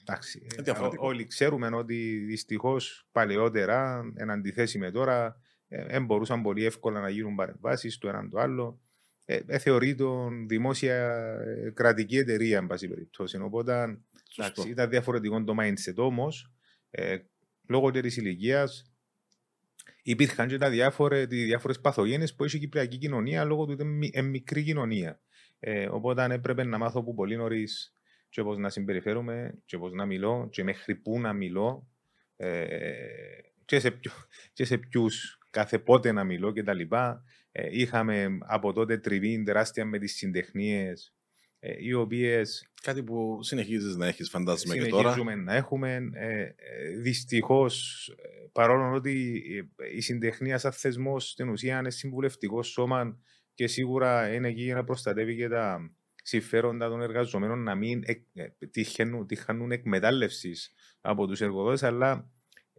εντάξει, 0.00 0.46
Ε, 0.58 0.62
διαφορετικό. 0.62 1.06
όλοι 1.06 1.26
ξέρουμε 1.26 1.68
ότι 1.72 2.16
δυστυχώς 2.18 3.08
παλαιότερα, 3.12 4.12
εν 4.14 4.30
αντιθέσει 4.30 4.78
με 4.78 4.90
τώρα, 4.90 5.40
δεν 5.68 6.04
μπορούσαν 6.04 6.42
πολύ 6.42 6.64
εύκολα 6.64 7.00
να 7.00 7.08
γίνουν 7.08 7.34
παρεμβάσεις 7.34 7.98
το 7.98 8.08
έναν 8.08 8.30
το 8.30 8.38
άλλο. 8.38 8.80
Ε, 9.28 9.40
ε, 9.46 9.58
θεωρείται 9.58 10.04
δημόσια 10.46 10.94
ε, 11.40 11.70
κρατική 11.70 12.16
εταιρεία, 12.16 12.58
εν 12.58 12.66
πάση 12.66 12.88
περιπτώσει. 12.88 13.36
Οπότε 13.40 13.98
Σωστό. 14.30 14.42
εντάξει, 14.42 14.68
ήταν 14.68 14.90
διαφορετικό 14.90 15.44
το 15.44 15.54
mindset 15.60 15.94
όμως. 15.96 16.52
Ε, 16.90 17.16
λόγω 17.68 17.90
της 17.90 18.16
ηλικίας 18.16 18.92
υπήρχαν 20.02 20.48
και 20.48 20.58
τα 20.58 20.70
διάφορε, 20.70 21.20
οι 21.20 21.44
διάφορες 21.44 21.80
παθογένειες 21.80 22.34
που 22.34 22.44
έχει 22.44 22.56
η 22.56 22.60
κυπριακή 22.60 22.98
κοινωνία 22.98 23.44
λόγω 23.44 23.64
του 23.64 23.72
ότι 23.72 23.82
είναι 23.82 23.92
μι- 23.92 24.16
είναι 24.16 24.28
μικρή 24.28 24.62
κοινωνία. 24.62 25.20
Ε, 25.60 25.88
οπότε 25.88 26.26
έπρεπε 26.30 26.64
να 26.64 26.78
μάθω 26.78 27.00
από 27.00 27.14
πολύ 27.14 27.36
νωρίς 27.36 27.92
και 28.28 28.42
πώς 28.42 28.58
να 28.58 28.68
συμπεριφέρομαι 28.68 29.58
και 29.64 29.78
πώς 29.78 29.92
να 29.92 30.06
μιλώ 30.06 30.48
και 30.50 30.64
μέχρι 30.64 30.94
πού 30.94 31.20
να 31.20 31.32
μιλώ 31.32 31.88
ε, 32.36 32.64
και 33.64 33.80
σε, 33.80 33.90
ποιο, 33.90 34.12
και 34.52 34.64
σε 34.64 34.78
ποιους 34.78 35.38
κάθε 35.50 35.78
πότε 35.78 36.12
να 36.12 36.24
μιλώ 36.24 36.52
και 36.52 36.62
τα 36.62 36.74
λοιπά. 36.74 37.24
Ε, 37.45 37.45
είχαμε 37.70 38.38
από 38.40 38.72
τότε 38.72 38.98
τριβή 38.98 39.42
τεράστια 39.42 39.84
με 39.84 39.98
τις 39.98 40.16
συντεχνίες 40.16 41.14
ε, 41.58 41.74
οι 41.78 41.92
οποίες 41.92 42.70
Κάτι 42.86 43.02
που 43.02 43.38
συνεχίζεις 43.42 43.96
να 43.96 44.06
έχεις, 44.06 44.30
φαντάζομαι 44.30 44.74
και 44.74 44.86
τώρα. 44.86 45.12
συνεχίζουμε 45.12 45.34
να 45.34 45.54
έχουμε. 45.54 46.10
Ε, 46.12 46.40
ε, 46.40 46.52
Δυστυχώς, 47.00 48.10
παρόλο 48.52 48.94
ότι 48.94 49.42
ε, 49.76 49.96
η 49.96 50.00
συντεχνία 50.00 50.58
σαν 50.58 50.72
θεσμός 50.72 51.30
στην 51.30 51.48
ουσία 51.48 51.78
είναι 51.78 51.90
συμβουλευτικό 51.90 52.62
σώμα 52.62 53.18
και 53.54 53.66
σίγουρα 53.66 54.34
είναι 54.34 54.48
εκεί 54.48 54.62
για 54.62 54.74
να 54.74 54.84
προστατεύει 54.84 55.36
και 55.36 55.48
τα 55.48 55.90
συμφέροντα 56.22 56.88
των 56.88 57.02
εργαζομένων 57.02 57.62
να 57.62 57.74
μην 57.74 58.02
εκ, 58.06 58.22
ε, 58.34 58.66
τυχαίνουν, 58.70 59.26
τυχάνουν 59.26 59.70
εκμετάλλευσης 59.70 60.72
από 61.00 61.26
τους 61.26 61.40
εργοδότες, 61.40 61.82
αλλά 61.82 62.30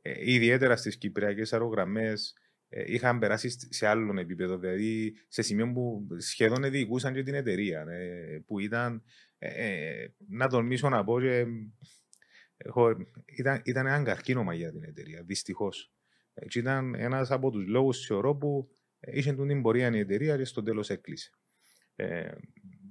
ε, 0.02 0.32
ιδιαίτερα 0.32 0.76
στις 0.76 0.98
κυπριακές 0.98 1.54
αερογραμμές 1.54 2.34
είχαν 2.70 3.20
περάσει 3.20 3.50
σ- 3.50 3.74
σε 3.74 3.88
άλλο 3.88 4.20
επίπεδο, 4.20 4.58
δηλαδή 4.58 5.16
σε 5.28 5.42
σημείο 5.42 5.72
που 5.72 6.08
σχεδόν 6.18 6.72
διοικούσαν 6.72 7.14
και 7.14 7.24
την 7.24 7.34
εταιρεία, 7.34 7.86
ε, 7.90 8.44
που 8.46 8.60
ήταν 8.60 9.04
ε, 9.38 9.68
ε, 9.68 10.14
να 10.30 10.48
τολμήσω 10.48 10.90
να 10.90 11.04
πω 11.04 11.22
και, 11.22 11.46
έχω, 12.58 12.96
ήταν, 13.26 13.62
ήταν 13.64 13.88
ένα 13.88 14.04
καρκίνωμα 14.04 14.54
για 14.54 14.72
την 14.72 14.84
εταιρεία, 14.84 15.24
δυστυχώς. 15.24 15.92
Και 16.48 16.60
ήταν 16.60 16.96
ένας 16.96 17.32
από 17.32 17.52
τους 17.52 17.68
λόγους, 17.68 18.06
θεωρώ, 18.06 18.36
που 18.36 18.70
είχε 19.00 19.34
τον 19.34 19.48
την 19.48 19.62
πορεία 19.62 19.96
η 19.96 20.00
εταιρεία 20.00 20.38
και 20.38 20.46
στο 20.46 20.64
τέλος 20.64 20.90
έκλεισε. 20.90 21.32
Ε, 21.96 22.32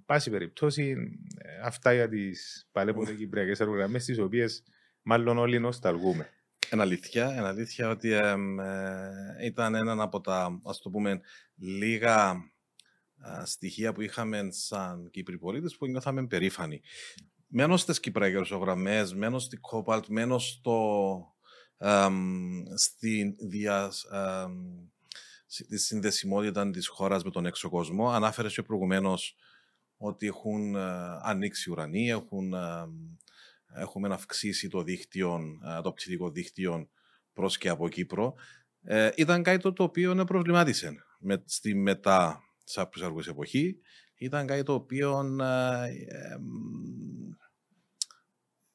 πάση 0.07 0.31
περιπτώσει, 0.31 0.97
ε, 1.39 1.59
αυτά 1.63 1.93
για 1.93 2.09
τις 2.09 2.69
παλαιότερες 2.73 3.17
κυπριακές 3.19 3.61
αερογραμμές, 3.61 4.05
τις 4.05 4.19
οποίες 4.19 4.63
μάλλον 5.03 5.39
όλοι 5.39 5.59
νοσταλγούμε. 5.59 6.31
Είναι 6.73 6.83
αλήθεια, 6.83 7.33
είναι 7.33 7.47
αλήθεια 7.47 7.89
ότι 7.89 8.13
εμ, 8.13 8.61
ε, 8.61 9.37
ήταν 9.45 9.75
ένα 9.75 10.03
από 10.03 10.21
τα, 10.21 10.61
ας 10.65 10.79
το 10.79 10.91
πούμε, 10.91 11.21
λίγα 11.57 12.31
α, 13.19 13.45
στοιχεία 13.45 13.93
που 13.93 14.01
είχαμε 14.01 14.49
σαν 14.51 15.11
Κύπροι 15.11 15.39
πολίτες 15.39 15.77
που 15.77 15.87
νιώθαμε 15.87 16.27
περήφανοι. 16.27 16.81
Μένω 17.47 17.77
στις 17.77 18.01
Κυπριακές 18.01 18.51
αερογραμμές, 18.51 19.15
μένω 19.15 19.39
στη 19.39 19.61
Cobalt, 19.73 20.07
μένω 20.09 20.39
στο, 20.39 21.19
εμ, 21.77 22.63
στην 22.75 23.35
δια, 23.49 23.91
εμ, 24.13 24.53
συ- 25.47 25.69
τη 25.69 25.79
συνδεσιμότητα 25.79 26.71
της 26.71 26.89
χώρας 26.89 27.25
με 27.25 27.31
τον 27.31 27.47
έξω 27.47 27.69
κόσμο. 27.69 28.11
Ανάφερες 28.11 28.55
και 28.55 28.63
προηγουμένως 28.63 29.37
ότι 29.97 30.27
έχουν 30.27 30.75
ε, 30.75 30.81
ανοίξει 31.23 31.71
ουρανοί, 31.71 32.09
έχουν, 32.11 32.55
εμ, 32.55 32.91
έχουμε 33.77 34.15
αυξήσει 34.15 34.69
το 34.69 34.83
δίκτυο, 34.83 35.41
ε, 35.79 35.81
το 35.81 35.93
ψηφικό 35.93 36.31
δίκτυο 36.31 36.89
προς 37.33 37.59
και 37.59 37.69
από 37.69 37.89
Κύπρο. 37.89 38.35
Ε, 38.83 39.11
ήταν 39.17 39.43
κάτι 39.43 39.63
το, 39.63 39.73
το 39.73 39.83
οποίο 39.83 40.15
με 40.15 40.25
προβλημάτισε 40.25 40.95
με, 41.19 41.43
στη 41.47 41.75
μετά 41.75 42.41
Σάπρους 42.65 43.29
εποχή. 43.29 43.81
Ήταν 44.19 44.47
κάτι 44.47 44.63
το 44.63 44.73
οποίο 44.73 45.37
ε, 45.41 45.87
ε, 45.87 46.37
μ, 46.39 47.33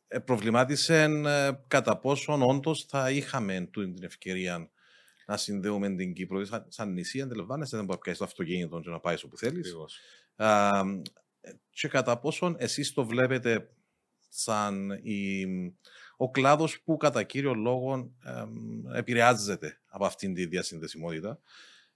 ε, 0.08 0.20
προβλημάτισε 0.20 1.02
ε, 1.04 1.52
κατά 1.68 1.98
πόσον 1.98 2.42
όντως 2.42 2.86
θα 2.86 3.12
είχαμε 3.12 3.68
τούτη 3.72 3.94
την 3.94 4.04
ευκαιρία 4.04 4.70
να 5.26 5.38
συνδέουμε 5.38 5.96
την 5.96 6.14
Κύπρο. 6.14 6.40
Δηλαδή, 6.40 6.56
Σαν, 6.56 6.72
σαν 6.72 6.94
νησί, 6.94 7.22
αντιλαμβάνεσαι, 7.22 7.76
δεν 7.76 7.86
μπορεί 7.86 7.98
να 7.98 8.04
πιάσεις 8.04 8.20
το 8.20 8.26
αυτοκίνητο 8.26 8.80
και 8.80 8.90
να 8.90 9.00
πάει 9.00 9.16
όπου 9.26 9.38
θέλεις. 9.38 9.68
Ακριβώς. 9.68 10.00
Α, 10.36 10.82
και 11.70 11.88
κατά 11.88 12.20
πόσον 12.20 12.56
εσείς 12.60 12.94
το 12.94 13.06
βλέπετε 13.06 13.70
σαν 14.34 15.00
η, 15.02 15.46
ο 16.18 16.32
κλάδος 16.32 16.82
που 16.82 16.98
κατά 16.98 17.24
κύριο 17.24 17.54
λόγο 17.54 18.12
εμ, 18.26 18.96
επηρεάζεται 18.96 19.80
από 19.86 20.06
αυτήν 20.06 20.34
τη 20.34 20.46
διασυνδεσιμότητα. 20.46 21.40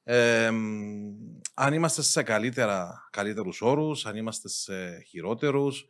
Εμ, 0.04 0.56
αν 1.54 1.74
είμαστε 1.74 2.02
σε 2.02 2.24
καλύτερα, 2.24 3.08
καλύτερους 3.12 3.62
όρους, 3.62 4.06
αν 4.06 4.16
είμαστε 4.16 4.50
σε 4.50 5.00
χειρότερους, 5.00 5.88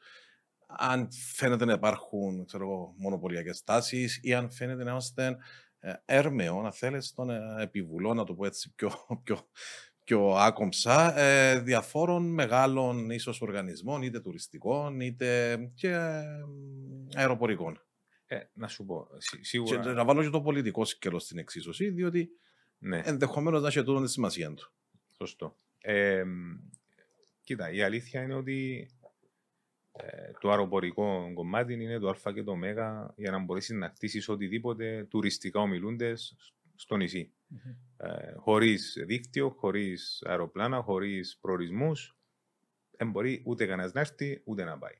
αν 0.68 1.08
φαίνεται 1.34 1.66
να 1.66 1.74
υπάρχουν 1.74 2.46
ξέρω 2.46 2.64
εγώ, 2.64 2.94
μονοπωλιακές 2.98 3.64
τάσεις 3.64 4.20
ή 4.22 4.34
αν 4.34 4.52
φαίνεται 4.52 4.84
να 4.84 4.92
είμαστε 4.92 5.38
ε, 5.80 5.94
έρμεο, 6.06 6.62
να 6.62 6.72
θέλεις, 6.72 7.14
των 7.14 7.30
ε, 7.30 7.56
επιβουλών, 7.60 8.16
να 8.16 8.24
το 8.24 8.34
πω 8.34 8.46
έτσι 8.46 8.74
πιο, 8.76 8.92
πιο, 9.24 9.50
πιο 10.06 10.30
άκομψα, 10.30 11.20
ε, 11.20 11.60
διαφόρων 11.60 12.34
μεγάλων 12.34 13.10
ίσως 13.10 13.42
οργανισμών, 13.42 14.02
είτε 14.02 14.20
τουριστικών, 14.20 15.00
είτε 15.00 15.58
και 15.76 15.90
ε, 15.90 16.24
αεροπορικών. 17.16 17.80
Ε, 18.26 18.40
να 18.54 18.68
σου 18.68 18.86
πω, 18.86 19.08
σι- 19.18 19.38
Και 19.40 19.46
σίγουρα. 19.46 19.94
να 19.94 20.06
βάλω 20.06 20.24
και 20.24 20.30
το 20.30 20.42
πολιτικό 20.42 20.86
σκέλος 20.86 21.24
στην 21.24 21.38
εξίσωση, 21.38 21.90
διότι 21.90 22.30
Ναι. 22.78 23.02
ενδεχομένως 23.06 23.62
να 23.62 23.68
έχει 23.68 23.84
τούτο 23.84 24.02
τη 24.02 24.10
σημασία 24.12 24.54
του. 24.54 24.72
Σωστό. 25.18 25.56
Ε, 25.82 26.24
κοίτα, 27.44 27.72
η 27.72 27.82
αλήθεια 27.82 28.22
είναι 28.22 28.34
ότι 28.36 28.90
ε, 29.92 30.32
το 30.40 30.50
αεροπορικό 30.50 31.32
κομμάτι 31.34 31.74
είναι 31.74 32.00
το 32.00 32.10
Α 32.10 32.34
και 32.34 32.44
το 32.44 32.52
Ω 32.52 32.56
για 33.16 33.32
να 33.32 33.40
μπορέσεις 33.40 33.76
να 33.76 33.90
χτίσεις 33.90 34.30
οτιδήποτε 34.30 35.06
τουριστικά 35.10 35.60
ομιλούνται 35.60 36.14
στο 36.76 36.96
νησί. 36.96 37.34
Ε, 37.98 38.34
χωρίς 38.36 39.04
δίκτυο, 39.06 39.50
χωρίς 39.50 40.24
αεροπλάνα, 40.26 40.82
χωρίς 40.82 41.38
προορισμούς, 41.42 42.18
δεν 42.98 43.10
μπορεί 43.10 43.42
ούτε 43.46 43.66
κανένας 43.66 43.94
να 43.94 44.00
έρθει 44.00 44.42
ούτε 44.44 44.64
να 44.64 44.78
πάει. 44.78 44.94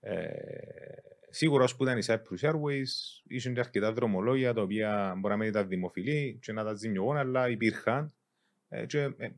Ε, 0.00 0.28
σίγουρα 1.30 1.64
όσο 1.64 1.76
που 1.76 1.82
ήταν 1.82 1.98
η 1.98 2.02
Cyprus 2.06 2.50
Airways, 2.50 2.90
ήσουν 3.24 3.54
και 3.54 3.60
αρκετά 3.60 3.92
δρομολόγια 3.92 4.54
τα 4.54 4.62
οποία 4.62 5.14
μπορεί 5.18 5.34
να 5.34 5.38
μην 5.40 5.48
ήταν 5.48 5.68
δημοφιλή 5.68 6.38
και 6.42 6.52
να 6.52 6.64
τα 6.64 6.74
ζημιωγόν, 6.74 7.16
αλλά 7.16 7.48
υπήρχαν 7.48 8.14
ε, 8.68 8.86
και 8.86 9.00
ε, 9.16 9.30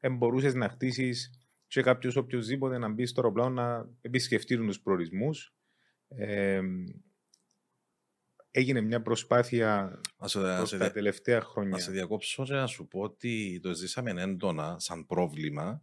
ε, 0.00 0.08
μπορούσες 0.08 0.54
να 0.54 0.68
χτίσεις 0.68 1.30
και 1.66 1.82
κάποιος 1.82 2.16
οποιοδήποτε 2.16 2.78
να 2.78 2.88
μπει 2.88 3.06
στο 3.06 3.20
αεροπλάνο 3.20 3.54
να 3.62 3.88
επισκεφτεί 4.00 4.56
τους 4.56 4.80
προορισμούς. 4.80 5.54
Ε, 8.50 8.60
έγινε 8.60 8.80
μια 8.80 9.02
προσπάθεια 9.02 10.00
Να 10.18 10.28
σε, 10.28 10.38
να 10.38 10.56
προς 10.56 10.68
σε 10.68 10.76
τα 10.78 10.84
δια- 10.84 10.92
τελευταία 10.94 11.40
χρόνια. 11.40 11.70
να 11.70 11.78
σε 11.78 11.90
διακόψω 11.90 12.44
και 12.44 12.52
να 12.52 12.66
σου 12.66 12.86
πω 12.88 13.00
ότι 13.00 13.60
το 13.62 13.74
ζήσαμε 13.74 14.22
έντονα 14.22 14.76
σαν 14.78 15.06
πρόβλημα 15.06 15.82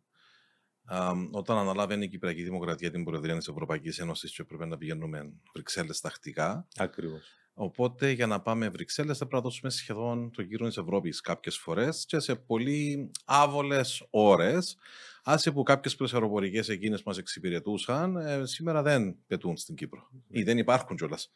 α, 0.83 1.11
όταν 1.31 1.57
αναλάβαινε 1.57 2.03
η 2.03 2.07
Κυπριακή 2.07 2.43
Δημοκρατία 2.43 2.91
την 2.91 3.03
Προεδρία 3.03 3.37
της 3.37 3.47
Ευρωπαϊκής 3.47 3.99
Ένωσης 3.99 4.31
και 4.31 4.41
έπρεπε 4.41 4.65
να 4.65 4.77
πηγαίνουμε 4.77 5.33
Βρυξέλλες 5.53 5.99
τακτικά. 6.01 6.67
Ακριβώς. 6.77 7.31
Οπότε 7.53 8.11
για 8.11 8.27
να 8.27 8.41
πάμε 8.41 8.69
Βρυξέλλες 8.69 9.17
θα 9.17 9.25
πρέπει 9.27 9.43
να 9.43 9.49
δώσουμε 9.49 9.71
σχεδόν 9.71 10.31
το 10.31 10.41
γύρο 10.41 10.67
της 10.67 10.77
Ευρώπης 10.77 11.21
κάποιες 11.21 11.57
φορές 11.57 12.05
και 12.05 12.19
σε 12.19 12.35
πολύ 12.35 13.11
άβολες 13.25 14.07
ώρες. 14.09 14.77
Άσε 15.23 15.51
που 15.51 15.63
κάποιες 15.63 15.95
πλαισιαροπορικές 15.95 16.69
εκείνες 16.69 16.97
που 17.03 17.09
μας 17.09 17.17
εξυπηρετούσαν 17.17 18.15
ε, 18.15 18.45
σήμερα 18.45 18.81
δεν 18.81 19.17
πετούν 19.27 19.57
στην 19.57 19.75
Κύπρο. 19.75 20.09
Ή 20.27 20.43
δεν 20.43 20.57
υπάρχουν 20.57 20.95
κιόλας. 20.95 21.31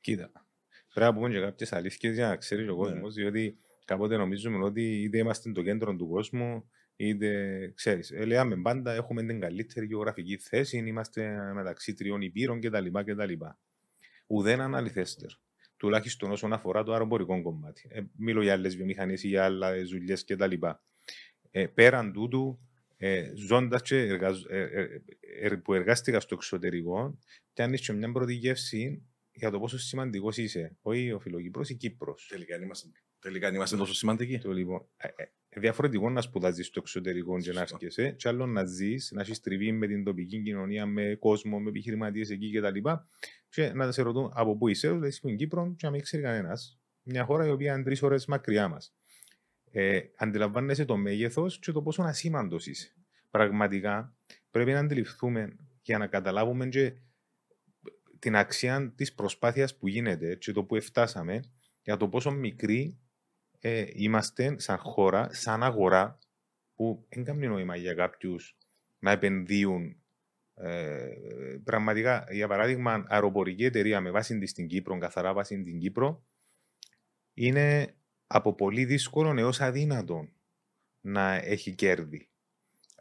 Κοίτα. 0.00 0.43
Πρέπει 0.94 1.12
να 1.12 1.14
πούμε 1.14 1.28
και 1.34 1.40
κάποιες 1.40 1.72
αλήθειες 1.72 2.14
για 2.14 2.28
να 2.28 2.36
ξέρεις 2.36 2.68
ο 2.68 2.70
Ναι. 2.72 2.76
κόσμος, 2.76 3.14
διότι 3.14 3.56
κάποτε 3.84 4.16
νομίζουμε 4.16 4.64
ότι 4.64 5.02
είτε 5.02 5.18
είμαστε 5.18 5.52
το 5.52 5.62
κέντρο 5.62 5.96
του 5.96 6.08
κόσμου, 6.08 6.70
είτε 6.96 7.72
ξέρεις. 7.74 8.10
Ε, 8.10 8.24
λέμε 8.24 8.56
πάντα 8.56 8.92
έχουμε 8.94 9.22
την 9.22 9.40
καλύτερη 9.40 9.86
γεωγραφική 9.86 10.36
θέση, 10.36 10.76
είμαστε 10.76 11.52
μεταξύ 11.54 11.94
τριών 11.94 12.20
υπήρων 12.20 12.60
κτλ. 12.60 12.86
κτλ. 13.04 13.32
Ουδέν 14.26 14.60
αναλυθέστερ. 14.60 15.30
Τουλάχιστον 15.76 16.30
όσον 16.30 16.52
αφορά 16.52 16.82
το 16.82 16.92
αεροπορικό 16.92 17.42
κομμάτι. 17.42 17.88
Ε, 17.90 18.00
μιλώ 18.16 18.42
για 18.42 18.52
άλλες 18.52 18.76
βιομηχανίες 18.76 19.22
ή 19.22 19.28
για 19.28 19.44
άλλες 19.44 19.88
δουλειές 19.88 20.24
κτλ. 20.24 20.52
Ε, 21.50 21.66
πέραν 21.66 22.12
τούτου, 22.12 22.58
ε, 22.96 23.30
ζώντας 23.34 23.82
και 23.82 23.96
εργαζ... 23.98 24.44
ε, 24.48 24.58
ε, 24.58 25.02
ε, 25.40 25.48
που 25.56 25.74
εργάστηκα 25.74 26.20
στο 26.20 26.34
εξωτερικό, 26.34 27.18
πιάνεις 27.54 27.80
και 27.86 27.92
μια 27.92 28.12
πρώτη 28.12 28.34
γεύση 28.34 29.02
για 29.34 29.50
το 29.50 29.58
πόσο 29.60 29.78
σημαντικός 29.78 30.36
είσαι. 30.36 30.76
Όχι 30.82 31.12
ο 31.12 31.18
Φιλοκύπρος, 31.18 31.70
η 31.70 31.74
Κύπρος. 31.74 32.26
Τελικά 32.28 32.56
είμαστε, 32.56 32.88
τελικά 33.18 33.52
είμαστε 33.52 33.76
τόσο 33.76 33.94
σημαντικοί. 33.94 34.38
Το 34.38 34.52
λοιπόν, 34.52 34.86
ε, 34.96 35.08
ε, 35.48 35.60
διαφορετικό 35.60 36.10
να 36.10 36.20
σπουδάζεις 36.20 36.66
στο 36.66 36.80
εξωτερικό 36.80 37.38
και 37.38 37.52
να 37.52 37.60
έρχεσαι, 37.60 38.10
και 38.10 38.28
άλλο 38.28 38.46
να 38.46 38.64
ζεις, 38.64 39.10
να 39.14 39.20
έχεις 39.20 39.40
τριβή 39.40 39.72
με 39.72 39.86
την 39.86 40.04
τοπική 40.04 40.42
κοινωνία, 40.42 40.86
με 40.86 41.16
κόσμο, 41.20 41.60
με 41.60 41.68
επιχειρηματίες 41.68 42.30
εκεί 42.30 42.52
κτλ. 42.52 42.74
Και, 42.74 42.82
και 43.48 43.72
να 43.72 43.92
σε 43.92 44.02
ρωτούν 44.02 44.30
από 44.34 44.56
πού 44.56 44.68
είσαι, 44.68 44.88
δηλαδή 44.88 45.10
στην 45.10 45.36
Κύπρο, 45.36 45.74
και 45.76 45.86
να 45.86 45.90
μην 45.90 46.02
ξέρει 46.02 46.22
κανένας. 46.22 46.78
Μια 47.02 47.24
χώρα 47.24 47.46
η 47.46 47.50
οποία 47.50 47.74
είναι 47.74 47.82
τρεις 47.82 48.02
ώρες 48.02 48.26
μακριά 48.26 48.68
μας. 48.68 48.94
Ε, 49.70 50.00
αντιλαμβάνεσαι 50.16 50.84
το 50.84 50.96
μέγεθος 50.96 51.58
και 51.58 51.72
το 51.72 51.82
πόσο 51.82 52.02
ασήμαντος 52.02 52.66
είσαι. 52.66 52.94
Πραγματικά 53.30 54.16
πρέπει 54.50 54.72
να 54.72 54.78
αντιληφθούμε 54.78 55.56
για 55.82 55.98
να 55.98 56.06
καταλάβουμε 56.06 56.68
και 56.68 56.94
την 58.24 58.36
αξία 58.36 58.92
της 58.96 59.14
προσπάθειας 59.14 59.76
που 59.76 59.88
γίνεται 59.88 60.34
και 60.34 60.52
το 60.52 60.64
που 60.64 60.80
φτάσαμε 60.80 61.40
για 61.82 61.96
το 61.96 62.08
πόσο 62.08 62.30
μικρή 62.30 62.98
ε, 63.60 63.84
είμαστε 63.92 64.58
σαν 64.58 64.78
χώρα, 64.78 65.28
σαν 65.32 65.62
αγορά, 65.62 66.18
που 66.74 67.06
δεν 67.08 67.24
κάνει 67.24 67.46
νόημα 67.46 67.76
για 67.76 67.94
κάποιους 67.94 68.56
να 68.98 69.10
επενδύουν. 69.10 70.02
Ε, 70.54 71.08
πραγματικά, 71.64 72.26
για 72.30 72.48
παράδειγμα, 72.48 73.04
αεροπορική 73.08 73.64
εταιρεία 73.64 74.00
με 74.00 74.10
βάση 74.10 74.38
της 74.38 74.50
στην 74.50 74.66
Κύπρο, 74.66 74.98
καθαρά 74.98 75.32
βάση 75.32 75.60
στην 75.60 75.78
Κύπρο, 75.78 76.26
είναι 77.34 77.96
από 78.26 78.54
πολύ 78.54 78.84
δύσκολο 78.84 79.38
έως 79.38 79.60
αδύνατο 79.60 80.28
να 81.00 81.34
έχει 81.34 81.74
κέρδη. 81.74 82.28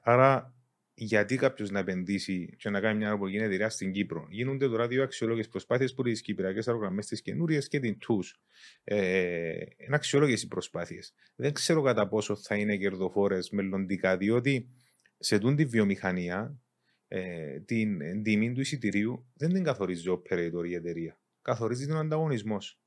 Άρα 0.01 0.55
γιατί 0.93 1.35
κάποιος 1.35 1.71
να 1.71 1.79
επενδύσει 1.79 2.55
και 2.57 2.69
να 2.69 2.79
κάνει 2.79 2.97
μια 2.97 3.05
αεροπορική 3.05 3.37
εταιρεία 3.37 3.69
στην 3.69 3.91
Κύπρο. 3.91 4.27
Γίνονται 4.29 4.67
τώρα 4.67 4.87
δύο 4.87 5.03
αξιολόγε 5.03 5.43
προσπάθειες 5.43 5.93
που 5.93 6.03
τις 6.03 6.21
Κυπριακές 6.21 6.67
αερογραμμές, 6.67 7.05
τις 7.05 7.21
καινούριες 7.21 7.67
και 7.67 7.79
την 7.79 7.97
TUS. 8.07 8.39
Ε, 8.83 9.51
είναι 9.77 9.95
αξιόλογες 9.95 10.41
οι 10.41 10.47
προσπάθειες. 10.47 11.13
Δεν 11.35 11.53
ξέρω 11.53 11.81
κατά 11.81 12.07
πόσο 12.07 12.35
θα 12.35 12.55
είναι 12.55 12.77
κερδοφόρες 12.77 13.49
μελλοντικά, 13.49 14.17
διότι 14.17 14.69
σε 15.17 15.39
τούν 15.39 15.55
τη 15.55 15.65
βιομηχανία 15.65 16.61
ε, 17.07 17.59
την 17.59 18.23
τιμή 18.23 18.53
του 18.53 18.61
εισιτηρίου 18.61 19.25
δεν 19.33 19.53
την 19.53 19.63
καθορίζει 19.63 20.09
ο 20.09 20.21
operator 20.21 20.67
η 20.67 20.73
εταιρεία. 20.73 21.19
Καθορίζει 21.41 21.87
τον 21.87 21.97
ανταγωνισμός. 21.97 22.79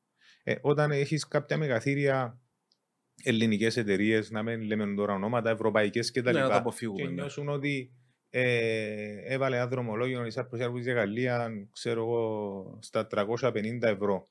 Ε, 0.42 0.54
όταν 0.60 0.90
έχεις 0.90 1.28
κάποια 1.28 1.56
μεγαθύρια 1.56 2.40
ελληνικές 3.22 3.76
εταιρείες, 3.76 4.30
να 4.30 4.42
μην 4.42 4.60
λέμε 4.60 4.94
τώρα 4.94 5.14
ονόματα, 5.14 5.50
ευρωπαϊκές 5.50 6.10
κτλ. 6.10 6.32
Ναι, 6.32 6.40
να 6.40 6.62
και 6.96 7.04
ναι. 7.04 7.10
νιώσουν 7.10 7.48
ότι 7.48 7.92
ε, 8.30 9.34
έβαλε 9.34 9.56
ένα 9.56 9.66
δρομολόγιο 9.66 10.26
η 10.26 10.30
Σάρπος 10.30 10.58
για 10.82 10.92
Γαλλία, 10.92 11.50
ξέρω 11.72 12.00
εγώ, 12.00 12.78
στα 12.82 13.06
350 13.10 13.82
ευρώ. 13.82 14.26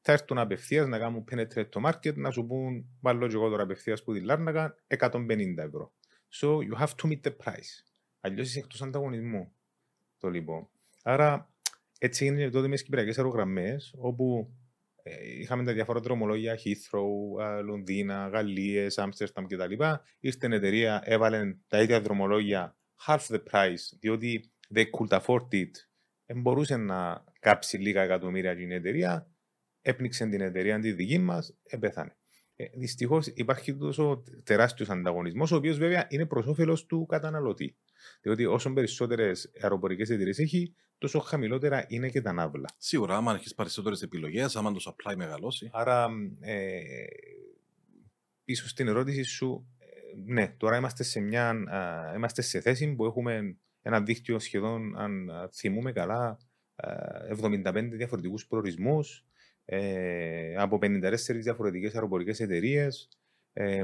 Θα 0.00 0.12
έρθουν 0.12 0.38
απευθείας 0.38 0.86
να 0.86 0.98
κάνουν 0.98 1.24
penetrate 1.30 1.68
το 1.68 1.80
market, 1.84 2.14
να 2.14 2.30
σου 2.30 2.46
πούν, 2.46 2.86
βάλω 3.00 3.26
και 3.26 3.34
εγώ 3.34 3.48
τώρα 3.48 3.62
απευθείας 3.62 4.02
που 4.02 4.12
τη 4.12 4.20
Λάρνακα, 4.20 4.74
150 4.98 5.54
ευρώ. 5.56 5.92
So 6.40 6.48
you 6.48 6.78
have 6.80 6.92
to 7.02 7.08
meet 7.08 7.20
the 7.28 7.32
price. 7.44 7.84
Αλλιώς 8.20 8.48
είσαι 8.48 8.58
εκτός 8.58 8.82
ανταγωνισμού. 8.82 9.52
Το 10.18 10.28
λοιπόν. 10.28 10.68
Άρα 11.02 11.52
έτσι 11.98 12.26
είναι 12.26 12.50
τότε 12.50 12.68
με 12.68 12.76
τι 12.76 12.84
κυπριακέ 12.84 13.12
αερογραμμές, 13.16 13.94
όπου 13.96 14.52
ε, 14.52 14.63
είχαμε 15.38 15.64
τα 15.64 15.72
διάφορα 15.72 16.00
δρομολόγια, 16.00 16.58
Heathrow, 16.64 17.62
Λονδίνα, 17.64 18.28
Γαλλίες, 18.28 18.98
Άμστερνταμ 18.98 19.46
κτλ. 19.46 19.72
Ήρθε 20.20 20.48
η 20.50 20.54
εταιρεία, 20.54 21.02
έβαλε 21.04 21.56
τα 21.66 21.82
ίδια 21.82 22.00
δρομολόγια 22.00 22.76
half 23.06 23.18
the 23.18 23.40
price, 23.50 23.96
διότι 24.00 24.52
they 24.74 24.84
could 24.84 25.20
afford 25.20 25.48
it. 25.52 25.70
Δεν 26.26 26.40
μπορούσε 26.40 26.76
να 26.76 27.24
κάψει 27.40 27.78
λίγα 27.78 28.02
εκατομμύρια 28.02 28.56
την 28.56 28.70
εταιρεία, 28.70 29.30
έπνιξε 29.80 30.26
την 30.26 30.40
εταιρεία 30.40 30.78
τη 30.78 30.92
δική 30.92 31.18
μας, 31.18 31.58
επέθανε. 31.62 32.16
Ε, 32.56 32.64
Δυστυχώς 32.74 33.26
υπάρχει 33.26 33.76
τόσος 33.76 34.22
τεράστιος 34.44 34.90
ανταγωνισμός, 34.90 35.52
ο 35.52 35.56
οποίος 35.56 35.78
βέβαια 35.78 36.06
είναι 36.08 36.26
προς 36.26 36.46
όφελος 36.46 36.86
του 36.86 37.06
καταναλωτή. 37.06 37.76
Διότι 38.22 38.44
όσο 38.44 38.72
περισσότερες 38.72 39.50
αεροπορικές 39.60 40.10
εταιρείε 40.10 40.34
έχει, 40.36 40.74
τόσο 40.98 41.18
χαμηλότερα 41.18 41.84
είναι 41.88 42.08
και 42.08 42.20
τα 42.20 42.32
ναύλα. 42.32 42.68
Σίγουρα, 42.76 43.16
άμα 43.16 43.34
έχεις 43.34 43.54
περισσότερες 43.54 44.02
επιλογές, 44.02 44.56
άμα 44.56 44.72
το 44.72 44.80
supply 44.86 45.14
μεγαλώσει. 45.16 45.70
Άρα, 45.72 46.08
ε, 46.40 46.80
πίσω 48.44 48.68
στην 48.68 48.88
ερώτηση 48.88 49.22
σου, 49.22 49.66
ε, 49.78 49.86
ναι, 50.32 50.54
τώρα 50.56 50.76
είμαστε 50.76 51.02
σε, 51.02 51.20
μια, 51.20 51.48
α, 51.50 52.12
είμαστε 52.14 52.42
σε 52.42 52.60
θέση 52.60 52.94
που 52.94 53.04
έχουμε 53.04 53.56
ένα 53.82 54.00
δίκτυο 54.00 54.38
σχεδόν, 54.38 54.98
αν 54.98 55.30
θυμούμε 55.52 55.92
καλά, 55.92 56.38
75 56.76 57.88
διαφορετικούς 57.92 58.46
προορισμούς 58.46 59.24
ε, 59.64 60.54
από 60.56 60.78
54 60.82 61.40
διαφορετικές 61.40 61.94
αεροπορικές 61.94 62.40
εταιρείες. 62.40 63.08
Ε, 63.56 63.82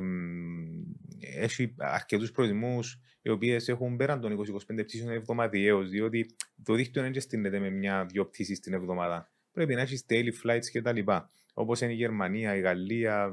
έχει 1.36 1.74
αρκετούς 1.78 2.30
προορισμούς 2.30 3.00
οι 3.22 3.30
οποίες 3.30 3.68
έχουν 3.68 3.96
πέραν 3.96 4.20
των 4.20 4.32
20-25 4.32 4.82
πτήσεων 4.84 5.10
εβδομαδιαίως, 5.10 5.90
διότι 5.90 6.26
το 6.62 6.74
δίκτυο 6.74 7.02
δεν 7.02 7.20
στείνεται 7.20 7.58
με 7.58 7.70
μια-δυο 7.70 8.26
πτήσεις 8.26 8.60
την 8.60 8.72
εβδομάδα. 8.72 9.30
Πρέπει 9.52 9.74
να 9.74 9.80
έχεις 9.80 10.04
daily 10.08 10.30
flights 10.44 10.64
κτλ. 10.72 10.98
Όπως 11.54 11.80
είναι 11.80 11.92
η 11.92 11.94
Γερμανία, 11.94 12.56
η 12.56 12.60
Γαλλία, 12.60 13.32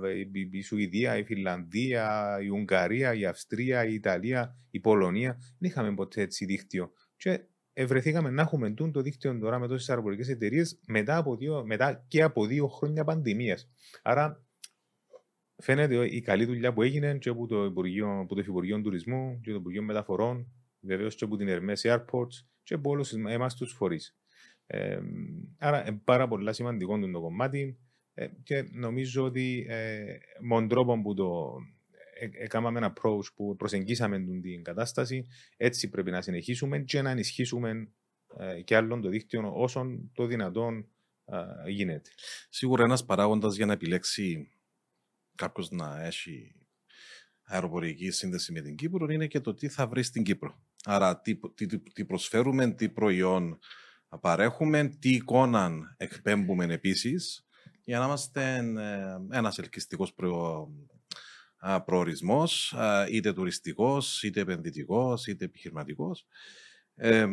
η 0.51 0.61
Σουηδία, 0.61 1.17
η 1.17 1.23
Φιλανδία, 1.23 2.37
η 2.41 2.47
Ουγγαρία, 2.47 3.13
η 3.13 3.25
Αυστρία, 3.25 3.85
η 3.85 3.93
Ιταλία, 3.93 4.55
η 4.69 4.79
Πολωνία. 4.79 5.37
Δεν 5.59 5.69
είχαμε 5.69 5.93
ποτέ 5.93 6.21
έτσι 6.21 6.45
δίκτυο. 6.45 6.91
Και 7.17 7.39
βρεθήκαμε 7.85 8.29
να 8.29 8.41
έχουμε 8.41 8.71
το 8.71 9.01
δίκτυο 9.01 9.39
τώρα 9.39 9.59
με 9.59 9.67
τόσες 9.67 9.89
αεροπορικές 9.89 10.29
εταιρείες 10.29 10.79
μετά, 10.87 11.25
μετά 11.65 12.05
και 12.07 12.21
από 12.23 12.45
δύο 12.45 12.67
χρόνια 12.67 13.03
πανδημίας. 13.03 13.69
Άρα 14.03 14.46
φαίνεται 15.57 16.05
η 16.05 16.21
καλή 16.21 16.45
δουλειά 16.45 16.73
που 16.73 16.81
έγινε 16.81 17.17
και 17.17 17.29
από 17.29 17.47
το, 17.47 17.65
Υπουργείο, 17.65 18.19
από 18.19 18.33
το 18.33 18.39
Υφυπουργείο 18.39 18.81
Τουρισμού 18.81 19.39
και 19.41 19.51
το 19.51 19.57
Υπουργείο 19.57 19.81
Μεταφορών, 19.81 20.51
βεβαίως 20.79 21.15
και 21.15 21.23
από 21.23 21.37
την 21.37 21.47
Ερμές 21.47 21.81
Airports 21.85 22.45
και 22.63 22.73
από 22.73 22.89
όλους 22.89 23.13
εμάς 23.13 23.55
τους 23.55 23.73
φορείς. 23.73 24.17
Ε, 24.67 24.99
άρα, 25.57 25.87
είναι 25.87 26.01
πάρα 26.03 26.27
πολύ 26.27 26.53
σημαντικό 26.53 26.99
το 26.99 27.19
κομμάτι 27.19 27.77
ε, 28.13 28.27
και 28.43 28.69
νομίζω 28.71 29.23
ότι 29.23 29.65
ε, 29.69 30.03
με 30.39 30.55
τον 30.55 30.67
τρόπο 30.67 31.01
που 31.01 31.13
το 31.13 31.57
έκαναμε 32.19 32.77
ένα 32.79 32.93
approach 32.93 33.33
που 33.35 33.55
προσεγγίσαμε 33.55 34.19
την 34.19 34.63
κατάσταση, 34.63 35.25
έτσι 35.57 35.89
πρέπει 35.89 36.11
να 36.11 36.21
συνεχίσουμε 36.21 36.79
και 36.79 37.01
να 37.01 37.09
ενισχύσουμε 37.09 37.89
ε, 38.37 38.61
και 38.61 38.75
άλλον 38.75 39.01
το 39.01 39.09
δίκτυο 39.09 39.51
όσον 39.55 40.11
το 40.13 40.25
δυνατόν 40.25 40.87
ε, 41.25 41.69
γίνεται. 41.69 42.09
Σίγουρα 42.49 42.83
ένας 42.83 43.05
παράγοντας 43.05 43.55
για 43.55 43.65
να 43.65 43.73
επιλέξει 43.73 44.51
κάποιος 45.37 45.71
να 45.71 46.05
έχει 46.05 46.55
αεροπορική 47.43 48.11
σύνδεση 48.11 48.51
με 48.51 48.61
την 48.61 48.75
Κύπρο 48.75 49.11
είναι 49.11 49.27
και 49.27 49.39
το 49.39 49.53
τι 49.53 49.67
θα 49.67 49.87
βρει 49.87 50.03
στην 50.03 50.23
Κύπρο. 50.23 50.61
Άρα 50.83 51.21
τι, 51.21 51.39
τι, 51.53 51.79
τι 51.79 52.05
προσφέρουμε, 52.05 52.71
τι 52.71 52.89
προϊόν 52.89 53.59
παρέχουμε, 54.21 54.87
τι 54.99 55.09
εικόνα 55.09 55.95
εκπέμπουμε 55.97 56.65
επίσης 56.65 57.47
για 57.83 57.99
να 57.99 58.05
είμαστε 58.05 58.55
ε, 58.77 59.37
ένας 59.37 59.57
ελκυστικός 59.57 60.13
προ, 60.13 60.69
προορισμός, 61.85 62.75
είτε 63.11 63.33
τουριστικός, 63.33 64.23
είτε 64.23 64.39
επενδυτικός, 64.39 65.27
είτε 65.27 65.45
επιχειρηματικός. 65.45 66.27
Ε, 66.95 67.27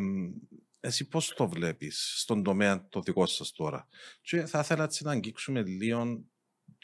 εσύ 0.80 1.08
πώς 1.08 1.34
το 1.36 1.48
βλέπεις 1.48 2.12
στον 2.16 2.42
τομέα 2.42 2.88
το 2.88 3.00
δικό 3.00 3.26
σας 3.26 3.52
τώρα; 3.52 3.88
Και 4.20 4.46
θα 4.46 4.58
ήθελα 4.58 4.84
έτσι 4.84 5.04
να 5.04 5.10
αγγίξουμε 5.10 5.62
λίγο 5.62 6.24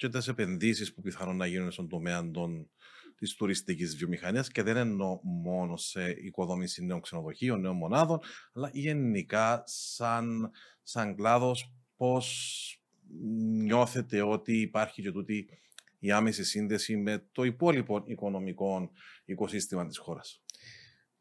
και 0.01 0.09
τις 0.09 0.29
επενδύσεις 0.29 0.95
που 0.95 1.01
πιθανόν 1.01 1.37
να 1.37 1.47
γίνουν 1.47 1.71
στον 1.71 1.89
τομέα 1.89 2.31
των, 2.31 2.71
της 3.17 3.35
τουριστικής 3.35 3.97
βιομηχανίας 3.97 4.51
και 4.51 4.63
δεν 4.63 4.77
εννοώ 4.77 5.21
μόνο 5.23 5.77
σε 5.77 6.11
οικοδόμηση 6.11 6.85
νέων 6.85 7.01
ξενοδοχείων, 7.01 7.61
νέων 7.61 7.77
μονάδων, 7.77 8.19
αλλά 8.53 8.71
γενικά 8.73 9.63
σαν, 9.67 10.51
σαν 10.83 11.15
κλάδος 11.17 11.73
πώς 11.97 12.83
νιώθετε 13.53 14.23
ότι 14.23 14.61
υπάρχει 14.61 15.03
και 15.03 15.13
τούτη 15.13 15.49
η 15.99 16.11
άμεση 16.11 16.45
σύνδεση 16.45 16.97
με 16.97 17.29
το 17.33 17.43
υπόλοιπο 17.45 18.05
οικονομικό 18.07 18.91
οικοσύστημα 19.25 19.87
της 19.87 19.99
χώρας; 19.99 20.43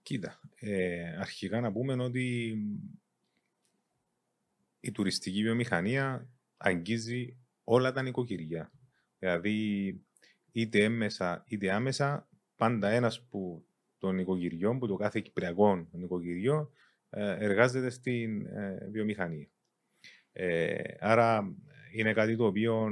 Κοίτα, 0.02 0.40
ε, 0.56 1.18
αρχικά 1.20 1.62
να 1.62 1.72
πούμε 1.72 2.04
ότι 2.04 2.56
η 4.80 4.92
τουριστική 4.92 5.42
βιομηχανία 5.42 6.30
αγγίζει 6.58 7.38
όλα 7.70 7.92
τα 7.92 8.02
νοικοκυριά. 8.02 8.72
Δηλαδή, 9.20 10.02
είτε 10.52 10.84
έμεσα 10.84 11.44
είτε 11.48 11.72
άμεσα, 11.72 12.30
πάντα 12.56 12.90
ένας 12.90 13.22
που 13.30 13.66
των 13.98 14.16
νοικοκυριών, 14.16 14.80
που 14.80 14.88
το 14.88 14.96
κάθε 14.96 15.20
κυπριακό 15.20 15.88
νοικοκυριό, 15.92 16.72
ε, 17.10 17.36
εργάζεται 17.40 17.90
στην 17.90 18.46
ε, 18.46 18.88
βιομηχανία. 18.92 19.50
άρα 21.00 21.56
είναι 21.92 22.14
κάτι 22.14 22.36
το 22.36 22.46
οποίο 22.46 22.90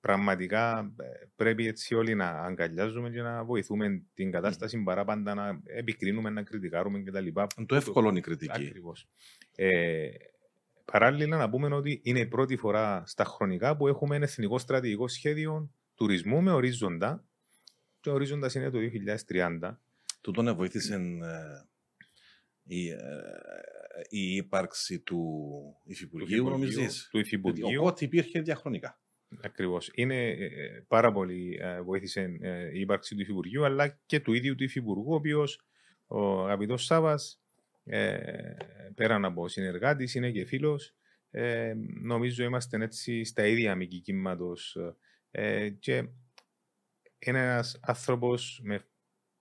πραγματικά 0.00 0.92
ε, 0.96 1.26
πρέπει 1.36 1.66
έτσι 1.66 1.94
όλοι 1.94 2.14
να 2.14 2.28
αγκαλιάζουμε 2.28 3.10
και 3.10 3.22
να 3.22 3.44
βοηθούμε 3.44 4.02
την 4.14 4.30
κατάσταση 4.30 4.78
mm. 4.80 4.84
παρά 4.84 5.04
πάντα 5.04 5.34
να 5.34 5.60
επικρίνουμε, 5.64 6.30
να 6.30 6.42
κριτικάρουμε 6.42 7.02
κτλ. 7.02 7.26
Το 7.66 7.74
εύκολο 7.74 8.08
είναι 8.08 8.18
η 8.18 8.22
κριτική. 8.22 8.66
Ακριβώς. 8.66 9.08
Ε, 10.84 10.92
παράλληλα 10.92 11.36
να 11.36 11.50
πούμε 11.50 11.74
ότι 11.74 12.00
είναι 12.04 12.20
η 12.20 12.26
πρώτη 12.26 12.56
φορά 12.56 13.02
στα 13.06 13.24
χρονικά 13.24 13.76
που 13.76 13.88
έχουμε 13.88 14.16
ένα 14.16 14.24
εθνικό 14.24 14.58
στρατηγικό 14.58 15.08
σχέδιο 15.08 15.70
τουρισμού 15.94 16.42
με 16.42 16.52
ορίζοντα 16.52 17.24
και 18.00 18.10
ο 18.10 18.12
ορίζοντας 18.12 18.54
είναι 18.54 18.70
το 18.70 18.78
2030. 19.28 19.76
Τούτον 20.20 20.54
βοήθησε 20.54 20.94
ε, 20.94 20.98
η, 22.62 22.88
ε, 22.88 22.98
η 24.08 24.34
ύπαρξη 24.34 25.00
του 25.00 25.22
Υφυπουργείου, 25.84 26.48
νομίζεις; 26.48 27.08
Του 27.10 27.18
Υφυπουργείου. 27.18 27.80
Οπότε 27.80 28.04
υπήρχε 28.04 28.40
διαχρονικά. 28.40 29.00
Ακριβώς. 29.42 29.90
Είναι 29.94 30.28
ε, 30.28 30.44
ε, 30.44 30.84
πάρα 30.88 31.12
πολύ 31.12 31.60
βοήθησε 31.84 32.38
η 32.72 32.80
ύπαρξη 32.80 33.14
του 33.14 33.20
Υφυπουργείου, 33.20 33.64
αλλά 33.64 34.00
και 34.06 34.20
του 34.20 34.32
ίδιου 34.32 34.54
του 34.54 34.64
Υφυπουργού, 34.64 35.12
ο 35.12 35.14
οποίος 35.14 35.60
ο 36.06 36.44
αγαπητός 36.44 36.84
Σάβας, 36.84 37.41
πέραν 38.94 39.24
από 39.24 39.48
συνεργάτης, 39.48 40.14
είναι 40.14 40.30
και 40.30 40.44
φίλος. 40.44 40.94
νομίζω 42.02 42.44
είμαστε 42.44 42.82
έτσι 42.82 43.24
στα 43.24 43.46
ίδια 43.46 43.74
μήκη 43.74 44.00
κύματος. 44.00 44.76
και 45.78 46.08
είναι 47.18 47.38
ένας 47.38 47.78
άνθρωπος 47.82 48.60
με 48.62 48.86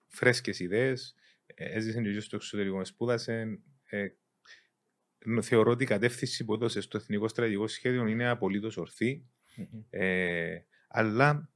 φρέσκες 0.08 0.60
ιδέες, 0.60 1.16
έζησε 1.56 2.02
και 2.02 2.20
στο 2.20 2.36
εξωτερικό, 2.36 2.86
σπούδασε. 2.86 3.60
Ε, 3.84 4.08
θεωρώ 5.42 5.72
ότι 5.72 5.84
η 5.84 5.88
κατεύθυνση 5.88 6.46
που 6.46 6.54
έδωσε 6.54 6.82
στο 6.82 6.98
Εθνικό 6.98 7.28
Στρατηγικό 7.28 7.68
Σχέδιο 7.68 8.08
είναι 8.08 8.30
απολύτως 8.30 8.78
ορθή. 8.78 9.26
Mm-hmm. 9.58 9.86
Ε, 9.90 10.58
αλλά 10.88 11.52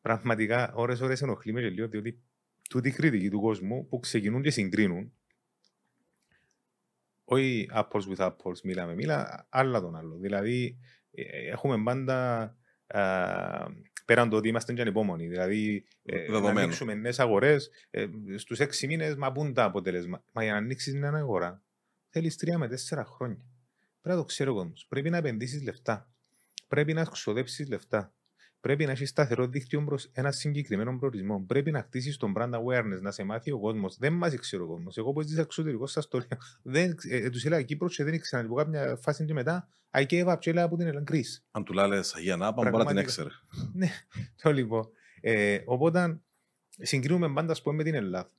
πραγματικά 0.00 0.72
ώρες-ώρες 0.74 1.22
ενοχλεί 1.22 1.52
με 1.52 1.60
λίγο 1.60 1.88
διότι 1.88 2.22
τούτη 2.68 2.88
η 2.88 2.92
κριτική 2.92 3.30
του 3.30 3.40
κόσμου 3.40 3.86
που 3.88 3.98
ξεκινούν 3.98 4.42
και 4.42 4.50
συγκρίνουν 4.50 5.12
όχι 7.32 7.68
apples 7.72 8.16
with 8.16 8.26
apples, 8.26 8.60
μιλάμε, 8.62 8.94
μίλα, 8.94 9.46
άλλα 9.48 9.80
τον 9.80 9.96
άλλο. 9.96 10.16
Δηλαδή, 10.16 10.78
ε, 11.10 11.50
έχουμε 11.50 11.82
πάντα 11.82 12.56
πέραν 14.04 14.28
το 14.28 14.36
ότι 14.36 14.48
είμαστε 14.48 14.72
και 14.72 14.80
ανυπόμονοι. 14.80 15.28
Δηλαδή, 15.28 15.84
ε, 16.02 16.38
να 16.38 16.48
ανοίξουμε 16.48 16.94
νέε 16.94 17.12
αγορέ, 17.16 17.56
ε, 17.90 18.06
στου 18.36 18.62
έξι 18.62 18.86
μήνε, 18.86 19.16
μα 19.16 19.32
πούν 19.32 19.54
τα 19.54 19.64
αποτελέσματα. 19.64 20.24
Μα 20.32 20.42
για 20.42 20.52
να 20.52 20.58
ανοίξει 20.58 20.92
μια 20.92 21.08
αγορά, 21.08 21.62
θέλει 22.08 22.34
τρία 22.34 22.58
με 22.58 22.68
τέσσερα 22.68 23.04
χρόνια. 23.04 23.44
Πρέπει 24.00 24.16
να 24.16 24.22
το 24.22 24.24
ξέρει 24.24 24.50
ο 24.50 24.54
κόσμο. 24.54 24.72
Πρέπει 24.88 25.10
να 25.10 25.16
επενδύσει 25.16 25.62
λεφτά. 25.62 26.10
Πρέπει 26.68 26.92
να 26.92 27.04
ξοδέψει 27.04 27.64
λεφτά. 27.64 28.14
Πρέπει 28.62 28.84
να 28.84 28.90
έχεις 28.90 29.08
σταθερό 29.08 29.46
δίκτυο 29.46 29.84
προ 29.84 29.98
ένα 30.12 30.32
συγκεκριμένο 30.32 30.98
προορισμό. 30.98 31.44
Πρέπει 31.46 31.70
να 31.70 31.82
χτίσεις 31.82 32.16
τον 32.16 32.32
brand 32.36 32.50
awareness, 32.50 33.00
να 33.00 33.10
σε 33.10 33.24
μάθει 33.24 33.50
ο 33.50 33.58
κόσμος. 33.58 33.96
Δεν 33.98 34.12
μας 34.12 34.34
ξέρει 34.34 34.62
ο 34.62 34.66
κόσμος. 34.66 34.96
Εγώ 34.96 35.12
που 35.12 35.22
ζήσα 35.22 35.40
εξωτερικό 35.40 35.86
στα 35.86 36.00
στολία, 36.00 36.38
δεν, 36.62 36.96
ε, 37.08 37.30
τους 37.30 37.44
έλεγα 37.44 37.62
Κύπρο 37.62 37.88
και 37.88 38.04
δεν 38.04 38.14
ήξερα. 38.14 38.42
Λοιπόν, 38.42 38.64
κάποια 38.64 38.96
φάση 38.96 39.24
και 39.24 39.32
μετά, 39.32 39.68
ΑΙΚΕΒΑ 39.90 40.38
ψέλα 40.38 40.62
από 40.62 40.76
την 40.76 40.86
Ελλανκρή. 40.86 41.24
Αν 41.50 41.64
του 41.64 41.72
λάλες 41.72 42.14
Αγία 42.14 42.36
Νάπα, 42.36 42.70
μπορεί 42.70 42.76
να 42.76 42.84
την 42.84 42.96
έξερε. 42.96 43.28
ναι, 43.72 43.88
το 44.42 44.52
λοιπόν. 44.52 44.88
Ε, 45.20 45.58
οπότε 45.64 46.20
συγκρίνουμε 46.78 47.32
πάντα 47.32 47.56
πούμε, 47.62 47.76
με 47.76 47.82
την 47.82 47.94
Ελλάδα. 47.94 48.30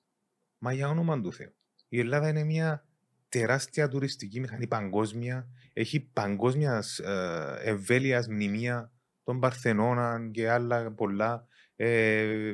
Μα 0.57 0.73
για 0.73 0.89
όνομα 0.89 1.21
του 1.21 1.33
Θεού. 1.33 1.53
Η 1.89 1.99
Ελλάδα 1.99 2.29
είναι 2.29 2.43
μια 2.43 2.85
τεράστια 3.29 3.87
τουριστική 3.87 4.39
μηχανή 4.39 4.67
παγκόσμια. 4.67 5.47
Έχει 5.73 5.99
παγκόσμιας 5.99 6.99
ε, 6.99 7.59
ευέλειας 7.63 8.27
μνημεία 8.27 8.92
των 9.23 9.39
Παρθενώνα 9.39 10.29
και 10.31 10.49
άλλα 10.49 10.91
πολλά. 10.91 11.47
Ε, 11.75 12.53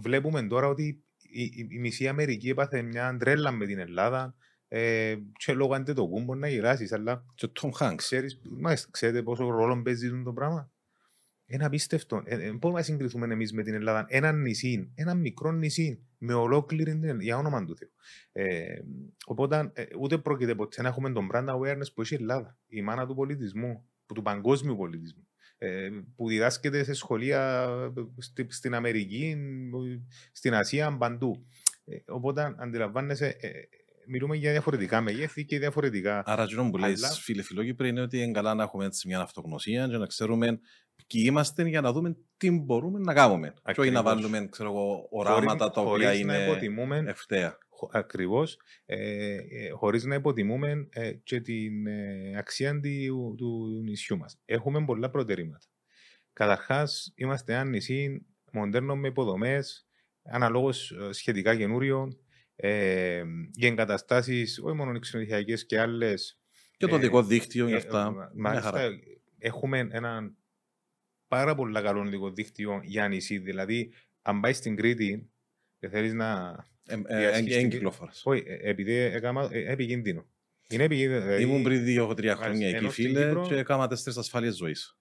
βλέπουμε 0.00 0.42
τώρα 0.42 0.66
ότι 0.66 1.04
η, 1.18 1.42
η, 1.42 1.68
η, 1.70 1.78
μισή 1.78 2.08
Αμερική 2.08 2.48
έπαθε 2.48 2.82
μια 2.82 3.16
τρέλα 3.18 3.50
με 3.50 3.66
την 3.66 3.78
Ελλάδα 3.78 4.34
ε, 4.68 5.16
και 5.36 5.52
λόγω 5.52 5.74
αν 5.74 5.84
το 5.84 6.06
κούμπο 6.06 6.34
να 6.34 6.48
γυράσεις, 6.48 6.92
αλλά 6.92 7.24
και 7.34 7.50
Tom 7.60 7.70
Hanks. 7.78 7.94
Ξέρεις, 7.96 8.40
μάλιστα, 8.42 8.88
ξέρετε 8.90 9.22
πόσο 9.22 9.50
ρόλο 9.50 9.82
παίζει 9.82 10.22
το 10.22 10.32
πράγμα. 10.32 10.72
Είναι 11.46 11.64
απίστευτο. 11.64 12.22
Ε, 12.24 12.34
ε, 12.34 12.52
μπορούμε 12.52 12.80
να 12.80 12.84
συγκριθούμε 12.84 13.26
εμείς 13.32 13.52
με 13.52 13.62
την 13.62 13.74
Ελλάδα. 13.74 14.04
Ένα 14.08 14.32
νησί, 14.32 14.92
ένα 14.94 15.14
μικρό 15.14 15.52
νησί, 15.52 16.06
με 16.18 16.34
ολόκληρη 16.34 16.90
την 16.90 17.02
Ελλάδα, 17.02 17.22
για 17.22 17.36
όνομα 17.36 17.64
του 17.64 17.76
Θεού. 17.76 17.90
Ε, 18.32 18.78
οπότε, 19.24 19.70
ε, 19.74 19.84
ούτε 20.00 20.18
πρόκειται 20.18 20.54
ποτέ 20.54 20.82
να 20.82 20.88
έχουμε 20.88 21.12
τον 21.12 21.28
brand 21.32 21.48
awareness 21.48 21.92
που 21.94 22.00
έχει 22.00 22.14
η 22.14 22.16
Ελλάδα, 22.20 22.58
η 22.66 22.82
μάνα 22.82 23.06
του 23.06 23.14
πολιτισμού, 23.14 23.88
του 24.14 24.22
παγκόσμιου 24.22 24.76
πολιτισμού. 24.76 25.23
Ε, 25.64 25.90
που 26.16 26.28
διδάσκεται 26.28 26.84
σε 26.84 26.92
σχολεία 26.92 27.68
στη, 28.18 28.46
στην 28.50 28.74
Αμερική, 28.74 29.36
στην 30.32 30.54
Ασία, 30.54 30.96
παντού. 30.96 31.46
Ε, 31.84 31.96
οπότε 32.06 32.54
αντιλαμβάνεσαι, 32.58 33.36
ε, 33.40 33.50
μιλούμε 34.06 34.36
για 34.36 34.50
διαφορετικά 34.50 35.00
μεγέθη 35.00 35.44
και 35.44 35.58
διαφορετικά. 35.58 36.22
Άρα, 36.26 36.46
το 36.46 36.68
που 36.70 36.78
λέει, 36.78 36.94
φίλε 37.20 37.42
φιλόκυπρε, 37.42 37.88
είναι 37.88 38.00
ότι 38.00 38.18
είναι 38.22 38.32
καλά 38.32 38.54
να 38.54 38.62
έχουμε 38.62 38.84
έτσι 38.84 39.08
μια 39.08 39.20
αυτογνωσία 39.20 39.86
και 39.86 39.96
να 39.96 40.06
ξέρουμε 40.06 40.60
ποιοι 41.06 41.22
είμαστε 41.26 41.68
για 41.68 41.80
να 41.80 41.92
δούμε 41.92 42.16
τι 42.36 42.50
μπορούμε 42.50 42.98
να 42.98 43.14
κάνουμε. 43.14 43.54
Και 43.72 43.80
όχι 43.80 43.90
να 43.90 44.02
βάλουμε 44.02 44.48
ξέρω 44.50 44.70
εγώ, 44.70 45.06
οράματα 45.10 45.70
τα 45.70 45.80
οποία 45.80 46.14
είναι 46.14 46.46
ευθέα. 47.06 47.58
Ακριβώς, 47.92 48.58
ε, 48.86 49.34
ε, 49.34 49.70
χωρίς 49.70 50.04
να 50.04 50.14
υποτιμούμε 50.14 50.88
ε, 50.90 51.12
και 51.12 51.40
την 51.40 51.86
ε, 51.86 52.32
αξία 52.36 52.80
του, 52.80 53.34
του 53.36 53.80
νησιού 53.84 54.16
μας. 54.16 54.38
Έχουμε 54.44 54.84
πολλά 54.84 55.10
προτερήματα. 55.10 55.66
Καταρχάς, 56.32 57.12
είμαστε 57.14 57.52
ένα 57.52 57.64
νησί 57.64 58.26
μοντέρνο 58.52 58.96
με 58.96 59.08
υποδομές, 59.08 59.86
αναλόγως 60.22 60.90
ε, 60.90 61.12
σχετικά 61.12 61.56
καινούριο, 61.56 62.18
ε, 62.56 63.24
για 63.50 63.68
εγκαταστάσεις 63.68 64.60
όχι 64.62 64.76
μόνο 64.76 64.98
ξενοδοχειακέ 64.98 65.54
και 65.54 65.80
άλλες. 65.80 66.38
Και 66.76 66.86
το 66.86 66.98
δικό 66.98 67.22
δίκτυο 67.22 67.68
για 67.68 67.76
αυτά. 67.76 68.30
Μάλιστα, 68.34 68.88
έχουμε 69.38 69.88
ένα 69.90 70.34
πάρα 71.28 71.54
πολύ 71.54 71.82
καλό 71.82 72.04
δικό 72.04 72.30
δίκτυο 72.30 72.80
για 72.82 73.08
νησί. 73.08 73.38
Δηλαδή, 73.38 73.92
αν 74.22 74.40
πάει 74.40 74.52
στην 74.52 74.76
Κρήτη 74.76 75.30
και 75.84 75.90
θέλεις 75.90 76.12
να 76.12 76.56
Εγκυκλόφορας. 76.86 78.22
Όχι, 78.24 78.42
ε, 78.46 78.70
επειδή 78.70 78.92
έκανα 78.92 79.48
ε, 79.50 79.72
επικίνδυνο. 79.72 80.26
Είναι 80.68 80.82
επικίνδυνο. 80.84 81.20
Δηλαδή, 81.20 81.42
Ήμουν 81.42 81.62
πριν 81.62 81.84
δύο-τρία 81.84 82.36
χρόνια 82.36 82.68
εκεί, 82.68 82.88
φίλε, 82.88 83.32
και 83.46 83.56
έκανα 83.56 83.88
τέσσερις 83.88 84.18
ασφάλειες 84.18 84.56
ζωής. 84.56 84.98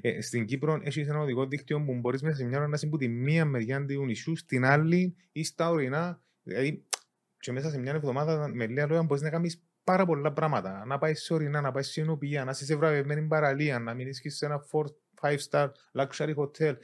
Ε, 0.00 0.20
στην 0.20 0.44
Κύπρο 0.44 0.80
έχει 0.84 1.00
ένα 1.00 1.18
οδικό 1.18 1.46
δίκτυο 1.46 1.84
που 1.84 1.94
μπορείς 1.94 2.22
μέσα 2.22 2.36
σε 2.36 2.44
μια 2.44 2.58
ώρα 2.58 2.66
να 2.66 2.74
είσαι 2.74 2.90
τη 2.98 3.08
μία 3.08 3.44
μεριά 3.44 3.84
του 3.84 4.04
νησιού 4.04 4.36
στην 4.36 4.64
άλλη 4.64 5.16
ή 5.32 5.44
στα 5.44 5.70
ορεινά. 5.70 6.22
Δηλαδή, 6.42 6.84
και 7.38 7.52
μέσα 7.52 7.70
σε 7.70 7.78
μια 7.78 7.92
εβδομάδα 7.92 8.48
με 8.48 8.66
λίγα 8.66 8.86
λόγια 8.86 9.02
μπορείς 9.02 9.22
να 9.22 9.30
κάνεις 9.30 9.62
πάρα 9.84 10.06
πολλά 10.06 10.32
πράγματα. 10.32 10.84
Να 10.86 10.98
πάεις 10.98 11.22
σε 11.22 11.34
ορεινά, 11.34 11.60
να 11.60 11.70
πάεις 11.70 11.88
σε 11.88 12.00
ενωπία, 12.00 12.44
να 12.44 12.50
είσαι 12.50 12.64
σε 12.64 12.76
βραβευμένη 12.76 13.22
παραλία, 13.26 13.78
να 13.78 13.94
μην 13.94 14.08
είσαι 14.08 14.28
σε 14.28 14.46
ένα 14.46 14.64
4-5 15.20 15.36
star 15.50 15.68
luxury 15.92 16.34
hotel, 16.34 16.74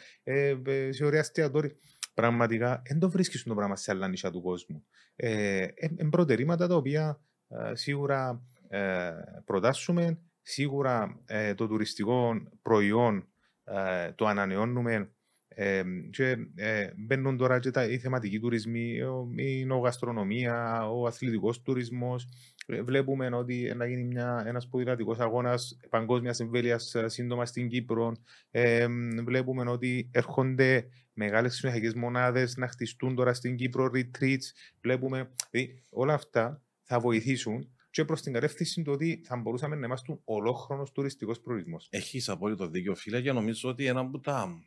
σε 0.91 1.05
ωραία 1.05 1.21
εστιατόρια 1.21 1.73
πραγματικά 2.19 2.83
δεν 2.89 2.99
το 2.99 3.11
βρίσκεις 3.11 3.43
το 3.43 3.55
πράγμα 3.55 3.77
σε 3.77 3.91
άλλα 3.91 4.09
νησιά 4.09 4.31
του 4.31 4.43
κόσμου. 4.43 4.85
Ε, 5.17 5.67
εν 5.97 6.09
προτερήματα 6.11 6.67
τα 6.67 6.75
οποία 6.75 7.21
ε, 7.49 7.75
σίγουρα 7.75 8.43
ε, 8.69 9.11
προτάσσουμε, 9.45 10.19
σίγουρα 10.43 11.21
ε, 11.27 11.55
το 11.55 11.67
τουριστικό 11.67 12.35
προϊόν 12.63 13.29
ε, 13.65 14.13
το 14.13 14.27
ανανεώνουμε 14.27 15.11
ε, 15.49 15.83
και 16.11 16.37
ε, 16.55 16.91
μπαίνουν 16.97 17.37
τώρα 17.37 17.59
και 17.59 17.71
τα, 17.71 17.85
οι 17.85 17.99
θεματικοί 17.99 18.41
τουρισμοί, 18.41 18.99
η 19.37 19.65
νογαστρονομία, 19.65 20.89
ο 20.91 21.07
αθλητικός 21.07 21.63
τουρισμός. 21.63 22.29
Ε, 22.71 22.83
βλέπουμε 22.83 23.29
ότι 23.37 23.73
να 23.77 23.87
γίνει 23.87 24.05
μια, 24.05 24.43
ένας 24.47 24.69
ποδηλατικός 24.69 25.19
αγώνας 25.19 25.77
παγκόσμιας 25.89 26.41
εμβέλειας 26.41 26.95
ε, 26.95 27.09
σύντομα 27.09 27.47
στην 27.47 27.69
Κύπρο. 27.69 28.13
Ε, 28.51 28.87
βλέπουμε 29.25 29.71
ότι 29.71 30.09
έρχονται 30.13 30.89
μεγάλες 31.13 31.55
συνεχικές 31.55 31.95
μονάδες 31.95 32.57
να 32.57 32.69
χτιστούν 32.69 33.15
τώρα 33.15 33.35
στην 33.35 33.57
Κύπρο, 33.57 33.91
retreats. 33.95 34.45
Βλέπουμε, 34.81 35.31
δηλαδή, 35.51 35.83
όλα 35.91 36.15
αυτά 36.15 36.63
θα 36.83 37.01
βοηθήσουν 37.01 37.73
και 37.91 38.05
προς 38.05 38.23
την 38.23 38.33
κατεύθυνση 38.33 38.83
του 38.83 38.93
ότι 38.93 39.23
θα 39.25 39.37
μπορούσαμε 39.37 39.77
να 39.77 39.87
είμαστε 39.87 40.19
ολόχρονος 40.25 40.93
τουριστικός 40.93 41.41
προορισμός. 41.41 41.89
Έχεις 41.91 42.29
απόλυτο 42.29 42.69
δίκιο, 42.69 42.95
φίλε, 42.95 43.21
και 43.21 43.33
νομίζω 43.33 43.69
ότι 43.69 43.87
ένα 43.87 44.01
από 44.01 44.21
τα 44.21 44.63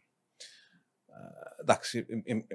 εντάξει, 1.59 2.05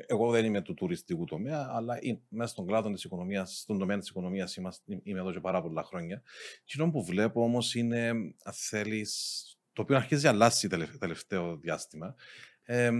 εγώ 0.07 0.31
δεν 0.31 0.45
είμαι 0.45 0.61
του 0.61 0.75
τουριστικού 0.75 1.25
τομέα, 1.25 1.69
αλλά 1.73 1.99
μέσα 2.29 2.51
στον 2.51 2.66
κλάδο 2.66 2.90
της 2.90 3.05
οικονομίας, 3.05 3.59
στον 3.59 3.79
τομέα 3.79 3.99
της 3.99 4.09
οικονομίας 4.09 4.57
είμαι 5.03 5.21
εδώ 5.21 5.33
και 5.33 5.40
πάρα 5.40 5.62
πολλά 5.62 5.83
χρόνια. 5.83 6.23
Τι 6.64 6.90
που 6.90 7.05
βλέπω 7.05 7.42
όμως 7.42 7.75
είναι, 7.75 8.09
αν 8.42 8.53
θέλεις, 8.53 9.42
το 9.73 9.83
οποίο 9.83 9.97
αρχίζει 9.97 10.25
να 10.25 10.31
αλλάξει 10.31 10.69
τελευταίο 10.99 11.57
διάστημα. 11.57 12.14
Ε, 12.62 12.90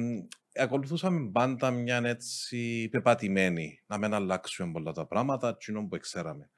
ακολουθούσαμε 0.55 1.31
πάντα 1.31 1.71
μια 1.71 2.01
έτσι 2.05 2.89
πεπατημένη, 2.91 3.83
να 3.87 3.99
μην 3.99 4.15
αλλάξουμε 4.15 4.73
πολλά 4.73 4.93
τα 4.93 5.07
πράγματα, 5.07 5.57
κοινό 5.61 5.87
που 5.87 5.99
ξέραμε. 5.99 6.51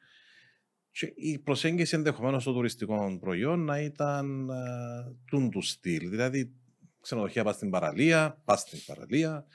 Και 0.90 1.12
η 1.16 1.38
προσέγγιση 1.38 1.96
ενδεχομένως 1.96 2.42
στο 2.42 2.52
τουριστικό 2.52 3.18
προϊόν 3.20 3.64
να 3.64 3.80
ήταν 3.80 4.50
uh, 4.50 5.48
του 5.50 5.62
στυλ. 5.62 6.08
Δηλαδή, 6.08 6.52
ξενοδοχεία 7.00 7.44
πας 7.44 7.54
στην 7.54 7.70
παραλία, 7.70 8.42
πας 8.44 8.60
στην 8.60 8.78
παραλία, 8.86 9.46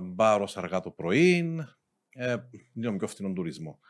μπάρος 0.00 0.56
αργά 0.56 0.80
το 0.80 0.90
πρωί, 0.90 1.56
ε, 2.10 2.36
λίγο 2.74 2.96
πιο 2.96 3.06
φθηνό 3.06 3.32
τουρισμό. 3.32 3.80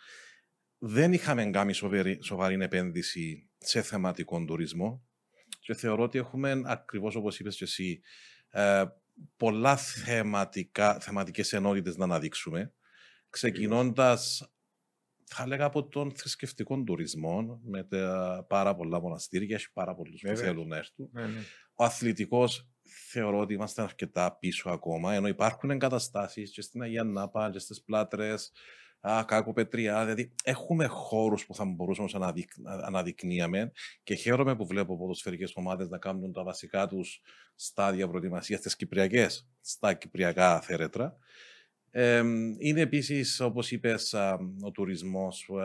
Δεν 0.78 1.12
είχαμε 1.12 1.50
κάνει 1.50 1.72
σοβαρή, 1.72 2.18
σοβαρή 2.22 2.62
επένδυση 2.62 3.48
σε 3.58 3.82
θεματικό 3.82 4.44
τουρισμό 4.44 5.02
και 5.60 5.74
θεωρώ 5.74 6.02
ότι 6.02 6.18
έχουμε 6.18 6.62
ακριβώς 6.64 7.14
όπως 7.14 7.38
είπες 7.38 7.56
και 7.56 7.64
εσύ, 7.64 8.00
ε, 8.50 8.84
πολλά 9.36 9.76
θεματικά, 9.76 11.00
θεματικές 11.00 11.52
ενότητες 11.52 11.96
να 11.96 12.04
αναδείξουμε, 12.04 12.72
ξεκινώντας 13.30 14.50
θα 15.32 15.42
έλεγα 15.42 15.64
από 15.64 15.88
τον 15.88 16.12
θρησκευτικό 16.16 16.82
τουρισμό, 16.82 17.60
με 17.62 17.84
τα 17.84 18.46
πάρα 18.48 18.74
πολλά 18.74 19.00
μοναστήρια, 19.00 19.56
έχει 19.56 19.72
πάρα 19.72 19.94
πολλούς 19.94 20.20
που 20.20 20.36
θέλουν 20.36 20.68
να 20.68 20.76
έρθουν. 20.76 21.08
Ναι, 21.12 21.26
ναι. 21.26 21.40
Ο 21.74 21.84
αθλητικός 21.84 22.68
θεωρώ 23.10 23.38
ότι 23.38 23.54
είμαστε 23.54 23.82
αρκετά 23.82 24.36
πίσω 24.38 24.70
ακόμα, 24.70 25.14
ενώ 25.14 25.28
υπάρχουν 25.28 25.70
εγκαταστάσεις 25.70 26.52
και 26.52 26.62
στην 26.62 26.82
Αγία 26.82 27.04
Νάπα, 27.04 27.50
και 27.50 27.58
στις 27.58 27.82
πλάτρες, 27.82 28.52
κάκο 29.26 29.52
πετριά. 29.52 30.00
Δηλαδή, 30.00 30.34
έχουμε 30.44 30.86
χώρους 30.86 31.46
που 31.46 31.54
θα 31.54 31.64
μπορούσαμε 31.64 32.08
να 32.12 32.18
αναδεικ... 32.18 32.50
αναδεικνύαμε 32.64 33.72
και 34.02 34.14
χαίρομαι 34.14 34.56
που 34.56 34.66
βλέπω 34.66 34.98
ποδοσφαιρικές 34.98 35.52
ομάδες 35.54 35.88
να 35.88 35.98
κάνουν 35.98 36.32
τα 36.32 36.42
βασικά 36.42 36.86
τους 36.86 37.20
στάδια 37.54 38.08
προετοιμασίας 38.08 38.60
στι 38.60 38.76
κυπριακές, 38.76 39.48
στα 39.60 39.94
κυπριακά 39.94 40.60
θέρετρα. 40.60 41.16
Ε, 41.90 42.18
είναι 42.58 42.80
επίσης, 42.80 43.40
όπως 43.40 43.70
είπες, 43.70 44.14
ο 44.62 44.70
τουρισμός 44.70 45.48
ε, 45.48 45.64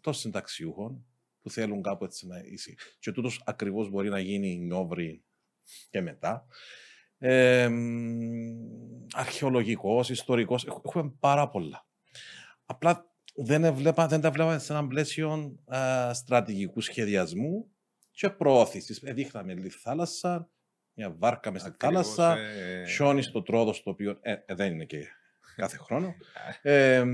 των 0.00 0.14
συνταξιούχων 0.14 1.04
που 1.42 1.50
θέλουν 1.50 1.82
κάπου 1.82 2.04
έτσι 2.04 2.26
να 2.26 2.38
είσαι. 2.38 2.74
Και 2.98 3.12
τούτος 3.12 3.42
ακριβώς 3.44 3.90
μπορεί 3.90 4.08
να 4.08 4.20
γίνει 4.20 4.56
νιόβρι 4.56 5.24
και 5.90 6.00
μετά. 6.00 6.46
Ε, 7.18 7.70
αρχαιολογικός, 9.12 10.10
ιστορικός, 10.10 10.66
έχουμε 10.66 11.12
πάρα 11.20 11.48
πολλά. 11.48 11.86
Απλά 12.64 13.14
δεν, 13.34 13.74
βλέπα, 13.74 14.06
δεν 14.06 14.20
τα 14.20 14.30
βλέπαμε 14.30 14.58
σε 14.58 14.72
ένα 14.72 14.86
πλαίσιο 14.86 15.56
ε, 15.70 16.10
στρατηγικού 16.12 16.80
σχεδιασμού 16.80 17.70
και 18.10 18.30
προώθησης. 18.30 19.00
Δείχναμε 19.02 19.54
τη 19.54 19.68
θάλασσα, 19.68 20.50
μια 20.94 21.14
βάρκα 21.18 21.52
μέσα 21.52 21.66
στη 21.66 21.76
θάλασσα, 21.78 22.38
ε... 22.38 22.86
χιόνι 22.86 23.22
στο 23.22 23.42
τρόδο, 23.42 23.72
το 23.72 23.90
οποίο 23.90 24.18
ε, 24.20 24.32
ε, 24.46 24.54
δεν 24.54 24.72
είναι 24.72 24.84
και 24.84 25.06
κάθε 25.56 25.76
χρόνο. 25.76 26.14
ε, 26.62 27.04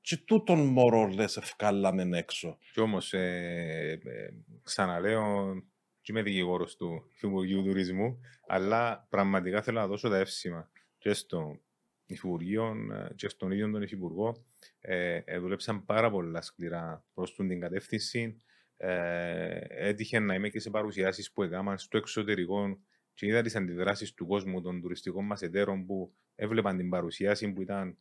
και 0.00 0.16
τούτον 0.16 0.58
μωρό 0.58 1.06
λες 1.06 1.36
ευκάλαμε 1.36 2.18
έξω. 2.18 2.58
Κι 2.72 2.80
όμως, 2.80 3.12
ε, 3.12 4.00
ε, 4.04 4.28
ξαναλέω, 4.62 5.54
και 6.00 6.12
είμαι 6.12 6.22
δικηγόρος 6.22 6.76
του 6.76 7.10
Υπουργείου 7.20 7.62
Τουρισμού, 7.62 8.20
αλλά 8.46 9.06
πραγματικά 9.10 9.62
θέλω 9.62 9.80
να 9.80 9.86
δώσω 9.86 10.08
τα 10.08 10.18
εύσημα 10.18 10.70
και 10.98 11.12
στο 11.12 11.60
Υπουργείο 12.06 12.74
και 13.16 13.28
στον 13.28 13.50
ίδιο 13.50 13.70
τον 13.70 13.82
Υφυπουργό. 13.82 14.44
Ε, 14.80 15.38
δούλεψαν 15.38 15.84
πάρα 15.84 16.10
πολλά 16.10 16.40
σκληρά 16.40 17.04
προς 17.14 17.34
την 17.34 17.60
κατεύθυνση 17.60 18.36
ε, 18.76 19.58
έτυχε 19.68 20.18
να 20.18 20.34
είμαι 20.34 20.48
και 20.48 20.60
σε 20.60 20.70
παρουσιάσεις 20.70 21.32
που 21.32 21.42
έκαναν 21.42 21.78
στο 21.78 21.96
εξωτερικό 21.96 22.78
και 23.14 23.26
είδα 23.26 23.42
τις 23.42 23.56
αντιδράσεις 23.56 24.14
του 24.14 24.26
κόσμου 24.26 24.60
των 24.60 24.80
τουριστικών 24.80 25.24
μας 25.24 25.42
εταίρων 25.42 25.86
που 25.86 26.14
έβλεπαν 26.34 26.76
την 26.76 26.88
παρουσίαση 26.88 27.52
που 27.52 27.62
ήταν 27.62 27.98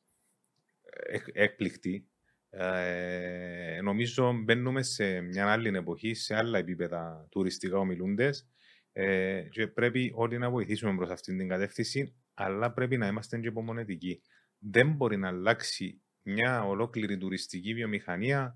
έκπληκτη. 1.33 2.07
Ε, 2.49 3.79
νομίζω 3.81 4.33
μπαίνουμε 4.33 4.83
σε 4.83 5.21
μια 5.21 5.51
άλλη 5.51 5.77
εποχή, 5.77 6.13
σε 6.13 6.35
άλλα 6.35 6.57
επίπεδα 6.57 7.27
τουριστικά 7.29 7.77
ομιλούντες 7.77 8.47
ε, 8.91 9.41
και 9.41 9.67
πρέπει 9.67 10.11
όλοι 10.15 10.38
να 10.38 10.49
βοηθήσουμε 10.49 10.95
προς 10.95 11.09
αυτήν 11.09 11.38
την 11.38 11.47
κατεύθυνση, 11.47 12.15
αλλά 12.33 12.73
πρέπει 12.73 12.97
να 12.97 13.07
είμαστε 13.07 13.39
και 13.39 13.47
υπομονετικοί. 13.47 14.21
Δεν 14.59 14.91
μπορεί 14.91 15.17
να 15.17 15.27
αλλάξει 15.27 16.01
μια 16.21 16.63
ολόκληρη 16.63 17.17
τουριστική 17.17 17.73
βιομηχανία 17.73 18.55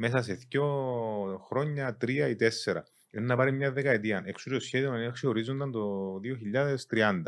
μέσα 0.00 0.22
σε 0.22 0.34
δύο 0.34 0.64
χρόνια, 1.46 1.96
τρία 1.96 2.28
ή 2.28 2.36
τέσσερα. 2.36 2.84
Είναι 3.10 3.26
να 3.26 3.36
πάρει 3.36 3.52
μια 3.52 3.72
δεκαετία. 3.72 4.22
Εξού 4.26 4.50
το 4.50 4.60
σχέδιο 4.60 4.90
να 4.90 5.02
έχει 5.02 5.26
ορίζονταν 5.26 5.70
το 5.70 6.14
2030. 6.90 7.22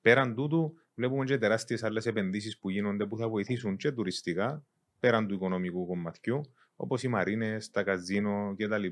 Πέραν 0.00 0.34
τούτου, 0.34 0.74
βλέπουμε 0.94 1.24
και 1.24 1.38
τεράστιες 1.38 1.82
άλλες 1.82 2.06
επενδύσεις 2.06 2.58
που 2.58 2.70
γίνονται 2.70 3.06
που 3.06 3.16
θα 3.16 3.28
βοηθήσουν 3.28 3.76
και 3.76 3.92
τουριστικά, 3.92 4.64
πέραν 5.00 5.26
του 5.26 5.34
οικονομικού 5.34 5.86
κομματιού, 5.86 6.40
όπως 6.76 7.02
οι 7.02 7.08
μαρίνες, 7.08 7.70
τα 7.70 7.82
καζίνο 7.82 8.54
κτλ. 8.56 8.84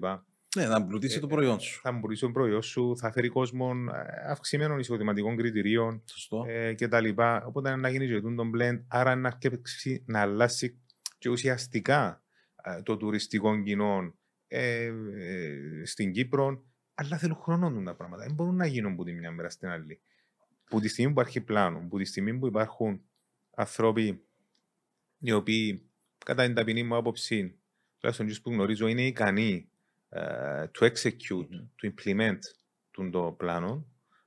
Ναι, 0.57 0.67
να 0.67 0.77
εμπλουτίσει 0.77 1.21
το 1.21 1.27
προϊόν 1.27 1.61
σου. 1.61 1.81
Θα 1.81 1.89
εμπλουτίσει 1.89 2.21
το 2.21 2.31
προϊόν 2.31 2.63
σου, 2.63 2.97
θα 2.97 3.13
φέρει 3.13 3.29
κόσμο 3.29 3.73
ε, 3.95 4.31
αυξημένων 4.31 4.79
εισοδηματικών 4.79 5.37
κριτηρίων 5.37 6.03
ε, 6.47 6.75
κτλ. 6.75 7.09
Οπότε 7.47 7.77
να 7.77 7.89
γίνει 7.89 8.07
και 8.07 8.21
τον 8.21 8.51
blend, 8.57 8.81
άρα 8.89 9.17
να, 9.17 9.39
να 10.05 10.21
αλλάξει 10.21 10.79
και 11.19 11.29
ουσιαστικά 11.29 12.23
ε, 12.63 12.83
το 12.83 12.97
τουριστικό 12.97 13.63
κοινό 13.63 14.15
ε, 14.49 14.85
ε, 14.85 15.85
στην 15.85 16.13
Κύπρο, 16.13 16.65
αλλά 16.95 17.19
θέλουν 17.19 17.37
χρόνο 17.37 17.83
τα 17.83 17.95
πράγματα. 17.95 18.23
Δεν 18.23 18.35
μπορούν 18.35 18.57
να 18.57 18.67
γίνουν 18.67 18.93
από 18.93 19.05
τη 19.05 19.13
μια 19.13 19.31
μέρα 19.31 19.51
στην 19.51 19.69
άλλη. 19.69 20.01
Που 20.65 20.81
τη 20.81 20.89
στιγμή 20.89 21.13
που 21.13 21.21
υπάρχει 21.21 21.41
πλάνο, 21.41 21.87
που 21.89 21.99
τη 21.99 22.05
στιγμή 22.05 22.39
που 22.39 22.47
υπάρχουν 22.47 23.03
άνθρωποι 23.55 24.23
οι 25.19 25.33
οποίοι 25.33 25.91
κατά 26.25 26.45
την 26.45 26.55
ταπεινή 26.55 26.83
μου 26.83 26.97
άποψη, 26.97 27.59
τουλάχιστον 27.99 28.43
που 28.43 28.51
γνωρίζω, 28.51 28.87
είναι 28.87 29.07
ικανοί 29.07 29.71
uh, 30.11 30.63
to 30.63 30.91
execute, 30.91 31.49
mm-hmm. 31.51 31.83
to 31.83 31.91
implement 31.93 32.39
το 33.11 33.35
πλάνο, 33.39 33.87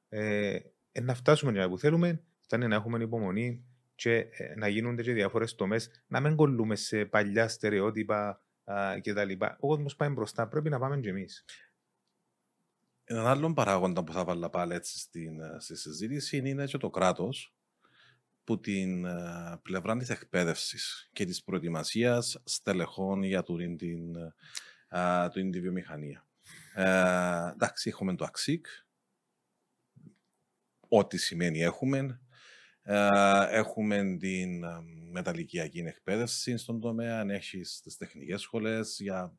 ε, 0.10 0.60
να 1.02 1.14
φτάσουμε 1.14 1.52
για 1.52 1.70
που 1.70 1.78
θέλουμε, 1.78 2.24
φτάνει 2.40 2.68
να 2.68 2.76
έχουμε 2.76 3.04
υπομονή, 3.04 3.66
και 4.02 4.28
ε, 4.32 4.56
να 4.56 4.68
γίνονται 4.68 5.02
και 5.02 5.14
διάφορες 5.14 5.56
τομές, 5.56 5.90
να 6.08 6.20
μην 6.20 6.36
κολλούμε 6.36 6.76
σε 6.76 7.06
παλιά 7.06 7.48
στερεότυπα 7.48 8.42
κτλ. 9.02 9.32
Ο 9.60 9.68
κόσμος 9.68 9.96
πάει 9.96 10.10
μπροστά, 10.10 10.48
πρέπει 10.48 10.70
να 10.70 10.80
πάμε 10.80 11.00
κι 11.00 11.08
εμείς. 11.08 11.46
Έναν 13.04 13.28
άλλο 13.28 13.54
παράγοντα 13.54 14.04
που 14.04 14.12
θα 14.12 14.24
βάλω 14.24 14.50
πάλι 14.50 14.74
έτσι 14.74 15.00
στην, 15.00 15.40
ε, 15.40 15.56
στη 15.60 15.76
συζήτηση 15.76 16.38
είναι 16.38 16.66
και 16.66 16.78
το 16.78 16.90
κράτος 16.90 17.56
που 18.44 18.60
την 18.60 19.06
ε, 19.06 19.60
πλευρά 19.62 19.98
της 19.98 20.10
εκπαίδευσης 20.10 21.10
και 21.14 21.26
της 21.26 21.44
προετοιμασίας 21.44 22.42
στελεχών 22.44 23.24
για 23.24 23.44
την, 23.44 23.78
την, 23.78 24.14
την, 25.32 25.52
την 25.52 25.62
βιομηχανία. 25.62 26.26
Ε, 26.74 27.52
εντάξει, 27.52 27.90
έχουμε 27.90 28.16
το 28.16 28.26
ΑΞΙΚ, 28.26 28.66
ό,τι 30.88 31.18
σημαίνει 31.18 31.62
έχουμε. 31.62 32.22
Ε, 32.84 33.08
έχουμε 33.50 34.18
την 34.20 34.64
ε, 34.64 34.70
μεταλλικιακή 35.12 35.80
εκπαίδευση 35.80 36.58
στον 36.58 36.80
τομέα, 36.80 37.20
αν 37.20 37.30
έχεις 37.30 37.82
τις 37.84 37.98
τεχνικές 37.98 38.42
σχολές 38.42 38.98
για 39.00 39.38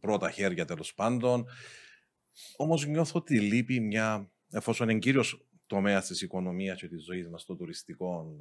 πρώτα 0.00 0.30
χέρια 0.30 0.64
τέλος 0.64 0.94
πάντων. 0.94 1.46
Όμως 2.56 2.86
νιώθω 2.86 3.18
ότι 3.18 3.40
λείπει 3.40 3.80
μια, 3.80 4.30
εφόσον 4.50 4.88
είναι 4.88 4.98
κύριος 4.98 5.46
τομέας 5.66 6.06
της 6.06 6.22
οικονομίας 6.22 6.80
και 6.80 6.88
της 6.88 7.04
ζωής 7.04 7.28
μας 7.28 7.42
στο 7.42 7.56
τουριστικό 7.56 8.36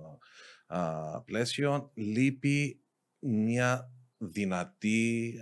πλαίσιο, 1.25 1.91
λείπει 1.93 2.81
μια 3.19 3.91
δυνατή 4.17 5.39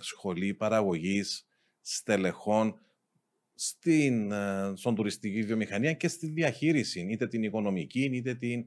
σχολή 0.00 0.54
παραγωγής 0.54 1.46
στελεχών 1.80 2.78
στην, 3.62 4.32
ε, 4.32 4.72
στον 4.76 4.94
τουριστική 4.94 5.42
βιομηχανία 5.42 5.92
και 5.92 6.08
στη 6.08 6.26
διαχείριση, 6.26 7.06
είτε 7.10 7.28
την 7.28 7.42
οικονομική, 7.42 8.04
είτε 8.12 8.34
την 8.34 8.60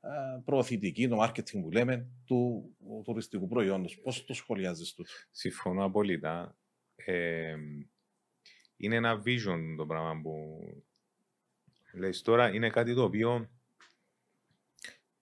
ε, 0.00 0.40
προωθητική, 0.44 1.08
το 1.08 1.22
marketing 1.22 1.60
που 1.62 1.70
λέμε, 1.70 2.06
του 2.24 2.70
τουριστικού 3.04 3.48
προϊόντος. 3.48 4.00
Πώς 4.02 4.24
το 4.24 4.34
σχολιάζεις 4.34 4.94
τούτο; 4.94 5.10
Συμφωνώ 5.30 5.84
απόλυτα. 5.84 6.56
Ε, 6.94 7.54
είναι 8.76 8.96
ένα 8.96 9.22
vision 9.26 9.74
το 9.76 9.86
πράγμα 9.86 10.20
που 10.22 10.58
λες 11.94 12.22
τώρα. 12.22 12.54
Είναι 12.54 12.70
κάτι 12.70 12.94
το 12.94 13.02
οποίο 13.02 13.50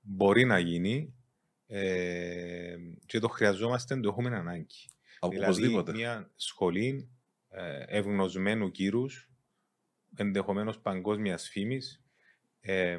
μπορεί 0.00 0.44
να 0.44 0.58
γίνει 0.58 1.14
ε, 1.66 2.76
και 3.06 3.18
το 3.18 3.28
χρειαζόμαστε, 3.28 4.00
το 4.00 4.08
έχουμε 4.08 4.36
ανάγκη. 4.36 4.88
Δηλαδή, 5.30 5.82
μια 5.92 6.30
σχολή 6.34 6.88
ε, 6.88 7.19
ευγνωσμένου 7.86 8.70
κύρους, 8.70 9.30
ενδεχομένως 10.16 10.80
παγκόσμιας 10.80 11.48
φήμης. 11.48 12.04
Ε, 12.60 12.98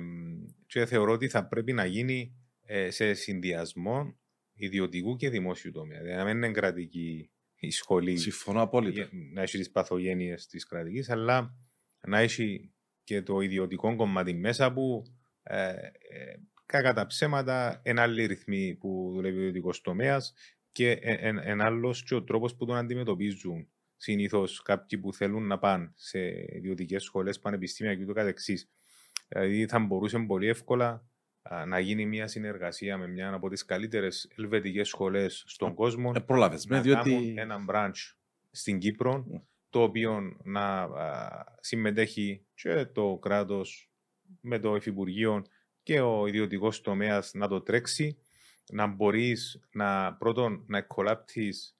και 0.65 0.85
θεωρώ 0.85 1.11
ότι 1.11 1.27
θα 1.27 1.47
πρέπει 1.47 1.73
να 1.73 1.85
γίνει 1.85 2.35
ε, 2.65 2.89
σε 2.89 3.13
συνδυασμό 3.13 4.19
ιδιωτικού 4.53 5.15
και 5.15 5.29
δημόσιου 5.29 5.71
τομέα. 5.71 6.01
Δηλαδή, 6.01 6.17
να 6.17 6.25
μην 6.25 6.35
είναι 6.35 6.51
κρατική 6.51 7.31
η 7.55 7.71
σχολή. 7.71 8.17
Συμφωνώ 8.17 8.61
απόλυτα. 8.61 9.09
Να 9.33 9.41
έχει 9.41 9.57
τις 9.57 9.71
παθογένειες 9.71 10.47
της 10.47 10.65
κρατικής, 10.65 11.09
αλλά 11.09 11.55
να 12.07 12.19
έχει 12.19 12.73
και 13.03 13.21
το 13.21 13.39
ιδιωτικό 13.39 13.95
κομμάτι 13.95 14.33
μέσα 14.33 14.73
που 14.73 15.03
ε, 15.43 15.69
ε, 15.69 15.89
κακά 16.65 16.93
τα 16.93 17.05
ψέματα, 17.05 17.81
ένα 17.83 18.01
άλλο 18.01 18.25
ρυθμί 18.25 18.75
που 18.75 19.11
δουλεύει 19.13 19.37
ο 19.37 19.39
ιδιωτικός 19.39 19.81
τομέας 19.81 20.33
και 20.71 20.91
ένα 20.91 21.65
άλλος 21.65 22.03
και 22.03 22.15
ο 22.15 22.23
τρόπος 22.23 22.55
που 22.55 22.65
τον 22.65 22.75
αντιμετωπίζουν 22.75 23.70
συνήθως 24.01 24.61
κάποιοι 24.61 24.99
που 24.99 25.13
θέλουν 25.13 25.47
να 25.47 25.59
πάνε 25.59 25.91
σε 25.95 26.19
ιδιωτικές 26.55 27.03
σχολές, 27.03 27.39
πανεπιστήμια 27.39 27.95
και 27.95 28.03
ούτω 28.03 28.13
καθεξής. 28.13 28.69
Δηλαδή 29.27 29.65
θα 29.65 29.79
μπορούσε 29.79 30.19
πολύ 30.19 30.47
εύκολα 30.47 31.05
να 31.67 31.79
γίνει 31.79 32.05
μια 32.05 32.27
συνεργασία 32.27 32.97
με 32.97 33.07
μια 33.07 33.33
από 33.33 33.49
τις 33.49 33.65
καλύτερες 33.65 34.31
ελβετικές 34.37 34.87
σχολές 34.87 35.43
στον 35.47 35.73
κόσμο. 35.73 36.11
Ε, 36.15 36.19
πρόλαβες 36.19 36.65
με, 36.65 36.81
διότι. 36.81 37.33
ένα 37.37 37.65
branch 37.69 38.15
στην 38.51 38.79
Κύπρο. 38.79 39.25
το 39.69 39.81
οποίο 39.81 40.37
να 40.43 40.89
συμμετέχει 41.59 42.45
και 42.53 42.85
το 42.85 43.17
κράτος 43.21 43.91
με 44.41 44.59
το 44.59 44.75
Υφυπουργείο 44.75 45.45
και 45.83 45.99
ο 45.99 46.27
ιδιωτικός 46.27 46.81
τομέας 46.81 47.33
να 47.33 47.47
το 47.47 47.61
τρέξει, 47.61 48.17
να 48.71 48.87
μπορείς 48.87 49.59
να 49.71 50.13
πρώτον 50.13 50.63
να 50.67 50.77
εκκολάπτεις 50.77 51.75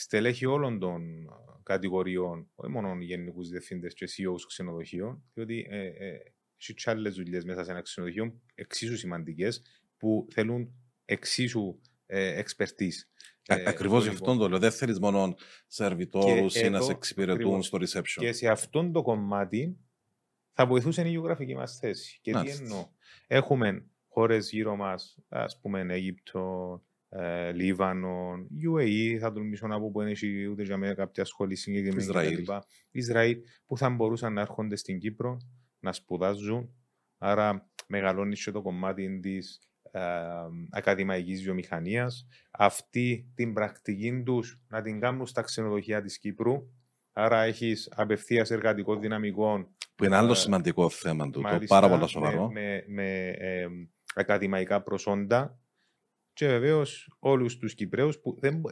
στελέχη 0.00 0.46
όλων 0.46 0.78
των 0.78 1.26
κατηγοριών, 1.62 2.50
όχι 2.54 2.70
μόνο 2.70 2.96
γενικούς 3.00 3.48
διευθύντες 3.48 3.94
και 3.94 4.06
CEOs 4.06 4.40
ξενοδοχείων, 4.46 5.22
διότι 5.34 5.66
ε, 5.70 5.86
ε, 5.86 6.18
έχει 6.56 6.90
άλλες 6.90 7.14
δουλειές 7.14 7.44
μέσα 7.44 7.64
σε 7.64 7.70
ένα 7.70 7.80
ξενοδοχείο 7.80 8.40
εξίσου 8.54 8.96
σημαντικές 8.96 9.62
που 9.96 10.26
θέλουν 10.30 10.74
εξίσου 11.04 11.80
ε, 12.06 12.42
expertise. 12.42 12.98
Ε, 13.46 13.68
Ακριβώς 13.68 14.02
γι' 14.02 14.08
αυτόν 14.08 14.38
το 14.38 14.48
λέω. 14.48 14.58
Δεν 14.58 14.70
θέλεις 14.70 14.98
μόνο 14.98 15.34
σερβιτόρους 15.66 16.54
ή 16.54 16.68
να 16.70 16.80
σε 16.80 16.90
εξυπηρετούν 16.90 17.62
στο 17.62 17.78
reception. 17.80 18.16
Και 18.16 18.32
σε 18.32 18.48
αυτόν 18.48 18.92
το 18.92 19.02
κομμάτι 19.02 19.78
θα 20.52 20.66
βοηθούσε 20.66 21.02
η 21.06 21.10
γεωγραφική 21.10 21.54
μας 21.54 21.78
θέση. 21.78 22.18
Και 22.22 22.32
τι 22.32 22.50
εννοώ. 22.50 22.88
Έχουμε 23.26 23.86
χώρες 24.08 24.50
γύρω 24.50 24.76
μας, 24.76 25.18
ας 25.28 25.60
πούμε 25.60 25.80
Αίγυπτο, 25.80 26.82
ε, 27.12 27.52
Λίβανο, 27.52 28.46
UAE, 28.64 29.16
θα 29.20 29.32
τολμήσω 29.32 29.66
να 29.66 29.80
πω 29.80 29.90
που 29.90 29.98
δεν 29.98 30.08
έχει 30.08 30.46
ούτε 30.46 30.62
για 30.62 30.76
μένα 30.76 30.94
κάποια 30.94 31.24
σχολή 31.24 31.56
συγκεκριμένη. 31.56 32.02
Ισραήλ. 32.02 32.44
Ισραήλ, 32.90 33.38
που 33.66 33.76
θα 33.76 33.90
μπορούσαν 33.90 34.32
να 34.32 34.40
έρχονται 34.40 34.76
στην 34.76 34.98
Κύπρο 34.98 35.36
να 35.80 35.92
σπουδάζουν. 35.92 36.74
Άρα 37.18 37.70
μεγαλώνει 37.86 38.34
και 38.34 38.50
το 38.50 38.62
κομμάτι 38.62 39.20
της 39.20 39.70
ε, 39.90 40.00
ακαδημαϊκής 40.70 41.42
βιομηχανίας. 41.42 42.26
Αυτή 42.50 43.30
την 43.34 43.52
πρακτική 43.52 44.22
τους 44.24 44.60
να 44.68 44.82
την 44.82 45.00
κάνουν 45.00 45.26
στα 45.26 45.42
ξενοδοχεία 45.42 46.02
της 46.02 46.18
Κύπρου. 46.18 46.70
Άρα 47.12 47.42
έχεις 47.42 47.92
απευθείας 47.96 48.50
εργατικό 48.50 48.96
δυναμικό. 48.96 49.74
Που 49.94 50.04
είναι 50.04 50.16
άλλο 50.16 50.32
ε, 50.32 50.34
σημαντικό 50.34 50.88
θέμα 50.88 51.30
του, 51.30 51.40
το 51.40 51.58
πάρα 51.66 51.88
πολύ 51.88 52.08
σοβαρό. 52.08 52.50
Με, 52.50 52.60
με, 52.60 52.84
με 52.86 53.28
ε, 53.28 53.66
ακαδημαϊκά 54.14 54.82
προσόντα 54.82 55.59
και 56.32 56.46
βεβαίως 56.46 57.16
όλους 57.18 57.56
τους 57.58 57.74
Κυπραίου 57.74 58.10
που 58.22 58.38
δεν, 58.40 58.62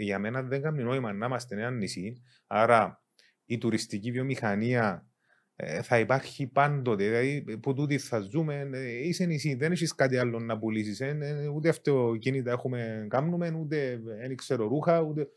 για 0.00 0.18
μένα 0.18 0.42
δεν 0.42 0.62
κάνει 0.62 0.82
νόημα 0.82 1.12
να 1.12 1.26
είμαστε 1.26 1.54
ένα 1.54 1.70
νησί. 1.70 2.22
Άρα 2.46 3.02
η 3.44 3.58
τουριστική 3.58 4.10
βιομηχανία 4.10 5.08
ε, 5.56 5.82
θα 5.82 5.98
υπάρχει 5.98 6.46
πάντοτε. 6.46 7.04
Δηλαδή, 7.04 7.58
που 7.58 7.74
τούτη 7.74 7.98
θα 7.98 8.20
ζούμε, 8.20 8.70
ε, 8.72 9.06
είσαι 9.06 9.24
νησί, 9.24 9.54
δεν 9.54 9.72
έχεις 9.72 9.94
κάτι 9.94 10.16
άλλο 10.16 10.38
να 10.38 10.58
πουλήσεις. 10.58 11.00
Ε, 11.00 11.48
ούτε 11.54 11.68
αυτοκίνητα 11.68 12.50
έχουμε, 12.50 13.06
κάνουμε, 13.10 13.50
ούτε 13.60 14.00
δεν 14.04 14.36
ξέρω 14.36 14.66
ρούχα, 14.66 15.00
ούτε. 15.00 15.28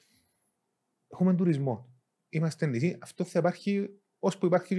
Έχουμε 1.08 1.36
τουρισμό. 1.36 1.96
Είμαστε 2.30 2.66
νησί. 2.66 2.98
Αυτό 3.02 3.24
θα 3.24 3.40
υπάρχει 3.40 3.90
ώσπου 4.20 4.46
υπάρχει 4.46 4.76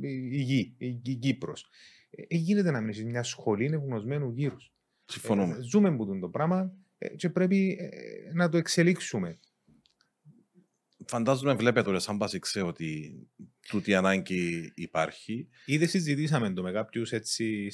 η 0.00 0.40
γη, 0.40 0.74
η, 0.78 1.00
η 1.04 1.14
Κύπρος. 1.14 1.66
Ε, 2.10 2.36
γίνεται 2.36 2.70
να 2.70 2.80
μην 2.80 3.06
μια 3.06 3.22
σχολή 3.22 3.66
γνωσμένου 3.66 4.30
γύρους. 4.30 4.75
Συμφωνούμε. 5.06 5.56
Ε, 5.56 5.62
ζούμε 5.62 5.90
με 5.90 6.18
το 6.20 6.28
πράγμα 6.28 6.72
και 7.16 7.30
πρέπει 7.30 7.78
να 8.32 8.48
το 8.48 8.56
εξελίξουμε. 8.56 9.38
Φαντάζομαι 11.06 11.54
βλέπετε 11.54 11.90
ρε 11.90 11.98
σαν 11.98 12.18
πάση 12.18 12.40
ότι 12.64 13.18
τούτη 13.68 13.94
ανάγκη 13.94 14.72
υπάρχει. 14.74 15.48
Ήδη 15.64 15.86
συζητήσαμε 15.86 16.52
το 16.52 16.62
με 16.62 16.72
κάποιους 16.72 17.12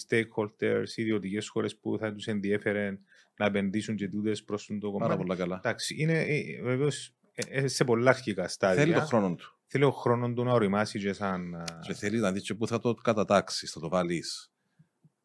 stakeholders, 0.09 0.89
ιδιωτικές 0.95 1.49
χώρες 1.49 1.77
που 1.77 1.99
θα 1.99 2.13
τους 2.13 2.27
ενδιέφερε 2.27 2.99
να 3.37 3.47
επενδύσουν 3.47 3.97
και 3.97 4.09
τούτες 4.09 4.45
προς 4.45 4.67
το 4.81 4.91
κομμάτι. 4.91 5.11
Πάρα 5.11 5.17
πολύ 5.17 5.37
καλά. 5.37 5.57
Εντάξει, 5.57 5.95
είναι 5.99 6.21
ε, 6.21 6.63
βεβαίως 6.63 7.15
ε, 7.35 7.69
σε 7.69 7.85
πολλά 7.85 8.11
αρχικά 8.11 8.49
στάδια. 8.49 8.83
Θέλει 8.83 8.95
τον 8.95 9.03
χρόνο 9.03 9.35
του. 9.35 9.59
Θέλει 9.67 9.85
ο 9.85 9.91
χρόνος 9.91 10.33
του 10.35 10.45
να 10.45 10.53
οριμάσει 10.53 10.99
και 10.99 11.13
σαν. 11.13 11.65
Και 11.81 11.95
θέλει 11.95 12.19
να 12.19 12.33
δει 12.33 12.41
και 12.41 12.55
πού 12.55 12.67
θα 12.67 12.79
το 12.79 12.95
κατατάξει, 12.95 13.67
θα 13.67 13.81
το 13.81 13.89
βάλεις 13.89 14.52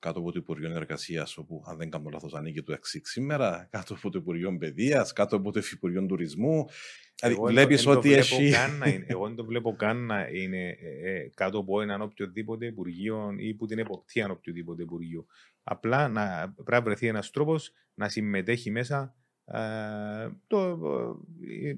κάτω 0.08 0.20
από 0.20 0.32
το 0.32 0.40
Υπουργείο 0.40 0.72
Εργασίας, 0.72 1.38
όπου 1.38 1.64
αν 1.66 1.78
δεν 1.78 1.90
κάνω 1.90 2.10
λάθος 2.10 2.34
ανήκει 2.34 2.62
το 2.62 2.74
ΕΞΥΚ 2.74 3.08
σήμερα, 3.08 3.68
κάτω 3.72 3.94
από 3.94 4.10
το 4.10 4.18
Υπουργείο 4.20 4.58
Παιδείας, 4.58 5.14
κάτω 5.14 5.36
από 5.36 5.52
το 5.52 5.62
Υπουργείο 5.74 6.06
Τουρισμού. 6.06 6.66
Δηλαδή, 7.22 7.42
Βλέπεις 7.54 7.88
ότι 7.88 8.14
έχει. 8.14 8.52
εγώ 9.08 9.28
δεν 9.28 9.36
το 9.36 9.46
βλέπω 9.46 9.76
καν 9.76 10.06
να 10.06 10.28
είναι 10.28 10.68
ε, 10.68 11.12
ε, 11.12 11.30
κάτω 11.36 11.58
από 11.60 11.82
έναν 11.82 12.02
οποιοδήποτε 12.02 12.66
Υπουργείο 12.66 13.36
ή 13.38 13.54
που 13.54 13.66
την 13.66 13.80
εποπτεία 13.80 14.30
οποιοδήποτε 14.30 14.82
Υπουργείο. 14.84 15.26
Απλά 15.64 16.08
να, 16.08 16.54
πρέπει 16.56 16.72
να 16.72 16.82
βρεθεί 16.82 17.08
ένας 17.08 17.30
τρόπος 17.32 17.72
να 17.94 18.10
συμμετέχει 18.10 18.72
μέσα 18.72 19.16
ε, 19.46 19.60
το, 20.48 20.78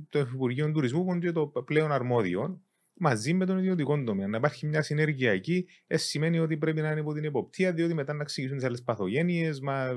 το 0.10 0.20
Υπουργείο 0.20 0.72
Τουρισμού 0.72 1.06
που 1.06 1.14
είναι 1.14 1.32
το 1.32 1.48
πλέον 1.48 1.92
αρμόδιο 1.92 2.62
μαζί 3.00 3.34
με 3.34 3.46
τον 3.46 3.58
ιδιωτικό 3.58 4.04
τομέα. 4.04 4.28
Να 4.28 4.38
υπάρχει 4.38 4.66
μια 4.66 4.82
συνέργεια 4.82 5.32
εκεί, 5.32 5.68
ε, 5.88 5.98
σημαίνει 5.98 6.40
ότι 6.40 6.58
πρέπει 6.58 6.82
να 6.82 6.92
είναι 6.92 7.00
υπό 7.00 7.14
την 7.14 7.24
εποπτεία, 7.24 7.74
διότι 7.74 7.94
μετά 7.94 8.14
να 8.14 8.22
εξηγήσουν 8.22 8.58
τις 8.58 8.66
άλλες 8.66 8.84
παθογένειες, 8.84 9.60
μα 9.60 9.90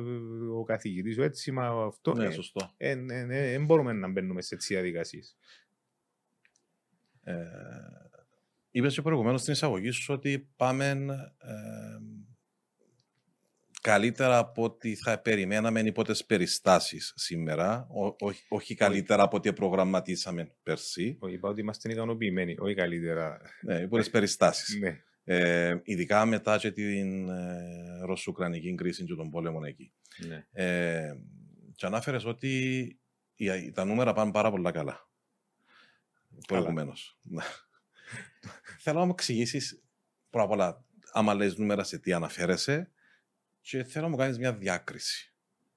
ο 0.58 0.64
καθηγητής, 0.64 1.18
ο 1.18 1.22
έτσι, 1.22 1.52
μα 1.52 1.66
αυτό. 1.66 2.14
Ναι, 2.14 2.30
σωστό. 2.30 2.72
Ε, 2.76 2.94
ναι, 2.94 3.22
ναι, 3.22 3.40
δεν 3.40 3.62
ε, 3.62 3.64
μπορούμε 3.64 3.92
να 3.92 4.08
μπαίνουμε 4.08 4.42
σε 4.42 4.56
τέτοιε 4.56 4.76
διαδικασίες. 4.76 5.36
Ε, 7.22 7.34
Είπες 8.74 8.94
και 8.94 9.02
προηγουμένως 9.02 9.40
στην 9.40 9.52
εισαγωγή 9.52 9.90
σου 9.90 10.14
ότι 10.14 10.48
πάμε 10.56 10.88
ε, 11.38 11.52
καλύτερα 13.82 14.38
από 14.38 14.62
ό,τι 14.62 14.94
θα 14.94 15.18
περιμέναμε 15.18 15.80
υπό 15.80 16.04
τις 16.04 16.24
περιστάσεις 16.24 17.12
σήμερα. 17.16 17.86
όχι, 18.18 18.44
όχι 18.48 18.74
καλύτερα 18.74 19.22
από 19.22 19.36
ό,τι 19.36 19.52
προγραμματίσαμε 19.52 20.52
πέρσι. 20.62 21.16
Όχι, 21.20 21.34
είπα 21.34 21.48
ότι 21.48 21.60
είμαστε 21.60 21.92
ικανοποιημένοι, 21.92 22.56
όχι 22.58 22.74
καλύτερα. 22.74 23.40
Ναι, 23.60 23.74
υπό 23.74 23.98
τις 23.98 24.10
περιστάσεις. 24.10 24.78
ναι. 24.78 25.02
Ε, 25.24 25.80
ειδικά 25.84 26.26
μετά 26.26 26.58
και 26.58 26.70
την 26.70 27.28
ε, 27.28 28.00
Ρωσο-Ουκρανική 28.04 28.74
κρίση 28.74 29.04
και 29.04 29.14
τον 29.14 29.30
πόλεμο 29.30 29.60
εκεί. 29.64 29.92
Ναι. 30.26 30.46
Ε, 30.52 31.14
και 31.74 31.86
ανάφερες 31.86 32.24
ότι 32.24 33.00
τα 33.74 33.84
νούμερα 33.84 34.12
πάνε 34.12 34.30
πάρα 34.30 34.50
πολύ 34.50 34.70
καλά. 34.70 35.08
Προηγουμένως. 36.46 37.18
Ναι. 37.22 37.42
Θέλω 38.82 38.98
να 38.98 39.04
μου 39.04 39.10
εξηγήσεις 39.10 39.82
πρώτα 40.30 40.44
απ' 40.46 40.52
όλα, 40.52 40.84
άμα 41.12 41.34
λες 41.34 41.56
νούμερα 41.56 41.84
σε 41.84 41.98
τι 41.98 42.12
αναφέρεσαι 42.12 42.92
και 43.62 43.84
θέλω 43.84 44.04
να 44.04 44.10
μου 44.10 44.16
κάνεις 44.16 44.38
μια 44.38 44.54
διάκριση 44.54 45.32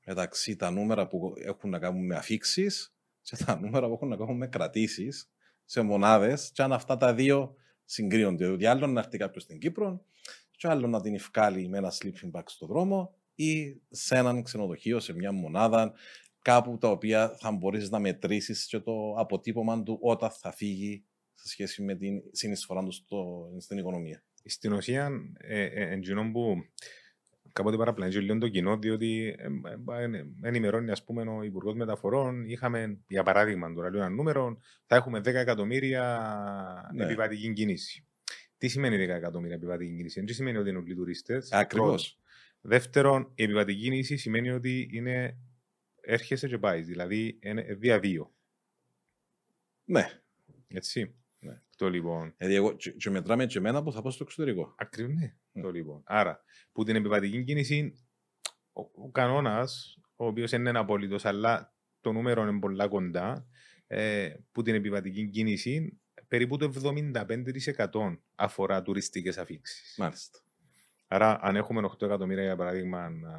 μεταξύ 0.06 0.56
τα 0.56 0.72
νούμερα 0.72 1.08
που 1.08 1.34
έχουν 1.38 1.70
να 1.70 1.80
κάνουν 1.80 2.06
με 2.06 2.16
αφήξεις 2.16 2.96
και 3.22 3.36
τα 3.46 3.56
νούμερα 3.62 3.88
που 3.88 3.94
έχουν 3.94 4.08
να 4.08 4.16
κάνουν 4.16 4.38
με 4.38 4.48
κρατήσεις 4.48 5.30
σε 5.66 5.82
μονάδες, 5.82 6.52
και 6.54 6.62
αν 6.62 6.74
αυτά 6.74 6.98
τα 6.98 7.14
δύο 7.14 7.56
συγκρίνονται. 7.86 8.46
Διότι 8.46 8.66
άλλο 8.66 8.88
να 8.88 9.00
έρθει 9.00 9.18
κάποιος 9.18 9.44
στην 9.44 9.60
Κύπρο, 9.60 10.06
και 10.58 10.68
άλλο 10.68 10.88
να 10.88 11.02
την 11.02 11.16
ευκάλει 11.16 11.68
με 11.68 11.78
ένα 11.78 11.92
sleeping 11.92 12.32
bag 12.32 12.44
στο 12.46 12.66
δρόμο 12.66 13.16
ή 13.36 13.82
σε 13.90 14.16
έναν 14.16 14.44
ξενοδοχείο, 14.44 15.00
σε 15.00 15.14
μια 15.14 15.32
μονάδα, 15.32 15.94
κάπου 16.42 16.78
τα 16.78 16.90
οποία 16.90 17.36
θα 17.40 17.52
μπορείς 17.52 17.90
να 17.90 18.00
μετρήσεις 18.00 18.66
και 18.66 18.80
το 18.80 19.14
αποτύπωμα 19.18 19.84
του 19.84 19.98
όταν 20.02 20.32
θα 20.32 20.52
φύγει 20.52 21.06
σε 21.34 21.48
σχέση 21.48 21.84
με 21.84 21.96
την 21.96 22.22
συνεισφορά 22.32 22.84
του 22.84 22.94
στην 23.60 23.78
οικονομία. 23.78 24.24
Στην 24.46 24.74
ουσία, 24.74 25.10
ε, 25.38 25.64
ε, 25.64 26.00
που 26.32 26.56
κάποτε 27.56 27.78
παραπλανήσει 27.78 28.20
λίγο 28.20 28.38
το 28.38 28.48
κοινό, 28.48 28.78
διότι 28.78 29.36
ενημερώνει 30.42 30.92
ας 30.92 31.04
πούμε, 31.04 31.22
ο 31.22 31.44
Υπουργός 31.44 31.76
Μεταφορών. 31.76 32.46
Είχαμε, 32.46 33.00
για 33.08 33.24
παράδειγμα, 33.24 33.74
τώρα 33.74 33.90
λέω 33.90 34.00
ένα 34.00 34.10
νούμερο, 34.10 34.60
θα 34.86 34.96
έχουμε 34.96 35.20
10 35.20 35.26
εκατομμύρια 35.26 36.92
ναι. 36.94 37.04
επιβατική 37.04 37.54
κίνηση. 37.54 38.08
Τι 38.58 38.68
σημαίνει 38.68 38.96
10 38.96 39.00
εκατομμύρια 39.00 39.56
επιβατική 39.56 39.96
κίνηση, 39.96 40.20
δεν 40.20 40.36
σημαίνει 40.36 40.58
ότι 40.58 40.70
είναι 40.70 40.78
όλοι 40.78 40.96
τουρίστες. 40.96 41.52
Ακριβώς. 41.52 42.20
Δεύτερον, 42.62 43.32
η 43.36 43.44
επιβατική 43.44 43.80
κίνηση 43.82 44.18
σημαίνει 44.18 44.50
ότι 44.50 44.90
είναι 44.92 45.38
έρχεσαι 46.02 46.48
και 46.48 46.58
πάεις, 46.58 46.88
δηλαδή 46.88 47.40
είναι 47.42 47.62
διαδύο. 47.62 48.34
Ναι. 49.86 50.22
Έτσι. 50.68 51.16
Ναι. 51.76 51.88
Το 51.88 51.90
λοιπόν. 51.90 52.34
Δηλαδή, 52.38 52.56
εγώ 52.56 52.74
και, 52.74 52.92
και 52.92 53.10
μετράμε 53.10 53.46
και 53.46 53.58
εμένα 53.58 53.84
που 53.84 53.92
θα 53.92 54.02
πάω 54.02 54.12
στο 54.12 54.24
εξωτερικό. 54.24 54.76
Ακριβώς. 54.78 55.14
Ναι. 55.16 55.36
Mm. 55.54 55.62
Το 55.62 55.72
λοιπόν. 55.72 56.02
Άρα, 56.06 56.44
που 56.72 56.84
την 56.84 56.96
επιβατική 56.96 57.44
κίνηση, 57.44 57.94
ο, 58.74 58.82
ο 58.82 59.12
κανόνας, 59.12 60.00
ο 60.16 60.26
οποίος 60.26 60.52
είναι 60.52 60.70
ένα 60.70 60.80
απόλυτος, 60.80 61.26
αλλά 61.26 61.74
το 62.02 62.12
νούμερο 62.12 62.48
είναι 62.48 62.60
πολλά 62.60 62.88
κοντά, 62.88 63.48
ε, 63.88 64.34
που 64.52 64.62
την 64.62 64.76
επιβατική 64.76 65.30
κίνηση 65.30 66.00
περίπου 66.28 66.58
το 66.58 66.72
75% 67.92 68.18
αφορά 68.36 68.82
τουριστικές 68.82 69.38
αφήξεις. 69.38 69.96
Μάλιστα. 69.98 70.40
Άρα, 71.08 71.40
αν 71.42 71.56
έχουμε 71.56 71.90
8 71.98 72.02
εκατομμύρια 72.06 72.44
για 72.44 72.56
παράδειγμα 72.56 73.10
να, 73.10 73.34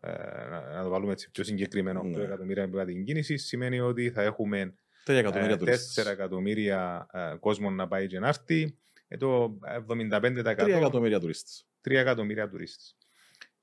ε, 0.00 0.48
να 0.74 0.82
το 0.82 0.88
βάλουμε 0.88 1.12
έτσι 1.12 1.30
πιο 1.30 1.44
συγκεκριμένο 1.44 2.00
8 2.00 2.04
ναι. 2.04 2.22
εκατομμύρια 2.22 2.62
επιβατική 2.62 3.02
κίνηση, 3.02 3.36
σημαίνει 3.36 3.80
ότι 3.80 4.10
θα 4.10 4.22
έχουμε 4.22 4.74
4 5.06 5.14
εκατομμύρια, 5.14 5.58
4 5.96 6.06
εκατομμύρια 6.06 7.06
ε, 7.12 7.36
κόσμο 7.40 7.70
να 7.70 7.88
πάει 7.88 8.06
και 8.06 8.18
να 8.18 8.28
έρθει. 8.28 8.76
Ε, 9.08 9.16
το 9.16 9.58
75%. 9.88 10.44
3 10.44 10.68
εκατομμύρια 10.68 11.20
τουρίστες. 11.20 11.66
3 11.84 11.90
εκατομμύρια 11.90 12.48
τουρίστες. 12.48 12.96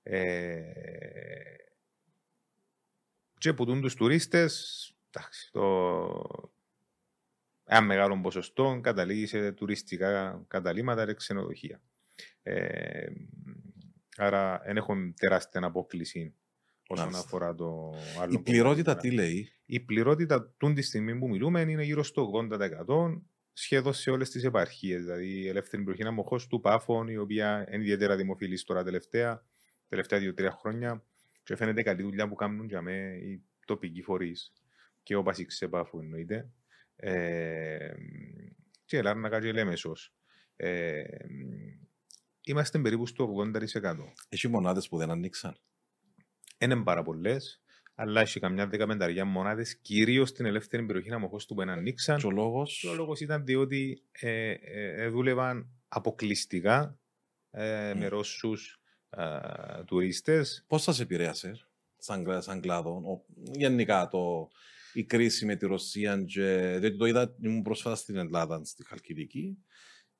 Ε, 0.03 0.61
και 3.37 3.53
που 3.53 3.65
τους 3.65 3.95
τουρίστες, 3.95 4.93
εντάξει, 5.11 5.51
το, 5.51 6.51
ένα 7.65 7.81
μεγάλο 7.81 8.19
ποσοστό 8.21 8.79
καταλήγει 8.83 9.25
σε 9.25 9.51
τουριστικά 9.51 10.43
καταλήμματα 10.47 11.05
και 11.05 11.13
ξενοδοχεία. 11.13 11.81
Ε, 12.43 13.07
άρα 14.17 14.61
δεν 14.65 14.77
έχουμε 14.77 15.13
τεράστια 15.15 15.61
απόκληση 15.63 16.35
όσον 16.91 17.05
Μάλιστα. 17.05 17.25
αφορά 17.25 17.55
το 17.55 17.93
άλλο. 18.19 18.33
Η 18.33 18.39
πληρότητα 18.39 18.95
τι 18.95 19.11
λέει; 19.11 19.51
Η 19.65 19.79
πληρότητα 19.79 20.53
τούν 20.57 20.73
τη 20.73 20.81
στιγμή 20.81 21.17
που 21.17 21.27
μιλούμε 21.27 21.61
είναι 21.61 21.83
γύρω 21.83 22.03
στο 22.03 22.31
80% 22.85 23.21
σχεδόν 23.53 23.93
σε 23.93 24.09
όλες 24.09 24.29
τις 24.29 24.43
επαρχίες. 24.43 25.03
Δηλαδή 25.03 25.27
η 25.27 25.47
ελεύθερη 25.47 25.81
περιοχή 25.81 26.01
είναι 26.01 26.09
αμοχώ 26.09 26.39
του 26.49 26.59
Πάφων, 26.59 27.07
η 27.07 27.17
οποία 27.17 27.67
είναι 27.71 27.83
ιδιαίτερα 27.83 28.15
δημοφιλής 28.15 28.63
τώρα 28.63 28.83
τελευταία, 28.83 29.43
τελευταία 29.87 30.19
δύο-τρία 30.19 30.51
χρόνια. 30.51 31.03
Και 31.43 31.55
φαίνεται 31.55 31.81
καλή 31.81 32.01
δουλειά 32.01 32.27
που 32.27 32.35
κάνουν 32.35 32.65
για 32.65 32.81
μέ 32.81 33.19
οι 33.23 33.43
τοπικοί 33.65 34.01
φορείς 34.01 34.53
και 35.03 35.15
ο 35.15 35.23
Πασίξ 35.23 35.67
Πάφου 35.69 35.99
εννοείται. 35.99 36.49
Ε, 36.95 37.93
και 38.85 38.97
η 38.97 39.01
Λάρνακα 39.01 39.41
και 39.41 39.47
η 39.47 39.53
Λέμεσος. 39.53 40.13
Ε, 40.55 41.03
είμαστε 42.43 42.79
περίπου 42.79 43.05
στο 43.05 43.33
80%. 43.81 44.13
Έχει 44.29 44.47
μονάδες 44.47 44.87
που 44.87 44.97
δεν 44.97 45.11
ανοίξαν. 45.11 45.59
Δεν 46.61 46.71
είναι 46.71 46.83
πάρα 46.83 47.03
πολλές, 47.03 47.61
αλλά 47.95 48.21
έχει 48.21 48.39
καμιά 48.39 48.67
δεκαπενταριά 48.67 49.25
μονάδες, 49.25 49.75
κυρίως 49.77 50.29
στην 50.29 50.45
ελεύθερη 50.45 50.85
περιοχή 50.85 51.11
Αμοχώ 51.11 51.37
του 51.37 51.55
που 51.55 51.61
ανοίξαν. 51.61 52.19
Και 52.19 52.25
ο 52.25 52.31
λόγος; 52.31 52.83
Ο 52.83 52.93
λόγος 52.93 53.19
ήταν 53.19 53.45
διότι 53.45 54.03
ε, 54.11 54.49
ε, 54.51 55.03
ε, 55.03 55.07
δούλευαν 55.07 55.69
αποκλειστικά 55.87 56.99
ε, 57.51 57.93
με 57.95 58.05
Mm. 58.05 58.09
Ρώσου 58.09 58.53
τουρίστες. 59.85 60.63
Πώς 60.67 60.81
σας 60.81 60.99
επηρέασε 60.99 61.51
σαν, 61.97 62.23
κλα- 62.23 62.41
σαν 62.41 62.61
κλάδο, 62.61 62.91
ο- 62.91 63.25
γενικά 63.53 64.07
το, 64.07 64.49
η 64.93 65.03
κρίση 65.03 65.45
με 65.45 65.55
τη 65.55 65.65
Ρωσία. 65.65 66.23
Και, 66.27 66.77
διότι 66.79 66.97
το 66.97 67.05
είδα, 67.05 67.35
ήμουν 67.41 67.61
πρόσφατα 67.61 67.95
στην 67.95 68.15
Ελλάδα, 68.15 68.61
στη 68.63 68.85
Χαλκιδική. 68.85 69.57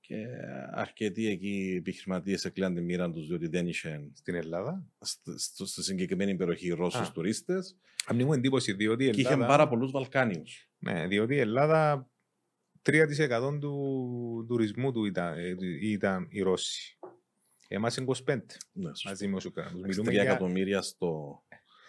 Και 0.09 0.25
αρκετοί 0.71 1.27
εκεί 1.27 1.75
επιχειρηματίες 1.77 2.45
εκλέαν 2.45 2.75
τη 2.75 2.81
μοίρα 2.81 3.11
τους 3.11 3.27
διότι 3.27 3.47
δεν 3.47 3.67
είχε 3.67 4.09
στην 4.13 4.35
Ελλάδα. 4.35 4.85
στη, 4.99 5.39
στο- 5.39 5.65
στη 5.65 5.83
συγκεκριμένη 5.83 6.35
περιοχή 6.35 6.69
Ρώσου 6.69 6.97
Α. 6.99 7.11
τουρίστες. 7.11 7.77
Αν 8.05 8.15
μου 8.23 8.33
εντύπωση, 8.33 8.73
διότι 8.73 9.05
η 9.05 9.09
Και 9.09 9.19
είχε 9.21 9.29
Ελλάδα, 9.31 9.47
πάρα 9.47 9.67
πολλούς 9.67 9.91
Βαλκάνιους. 9.91 10.69
ναι, 10.79 11.07
διότι 11.07 11.35
η 11.35 11.39
Ελλάδα 11.39 12.09
3% 12.81 13.57
του 13.59 14.45
τουρισμού 14.47 14.91
του 14.91 15.05
ήταν, 15.05 15.37
ε, 15.37 15.55
ήταν 15.81 16.27
οι 16.29 16.41
Ρώσοι. 16.41 16.97
Εμάς 17.67 17.95
είναι 17.97 18.05
25 18.05 18.57
Ναι, 18.71 18.91
μαζί 19.05 19.27
με 19.27 19.35
όσους 19.35 19.51
κράτους. 19.53 19.81
3 19.81 19.87
Μιλούμε 19.87 20.11
για... 20.11 20.21
εκατομμύρια 20.21 20.81
στο, 20.81 21.41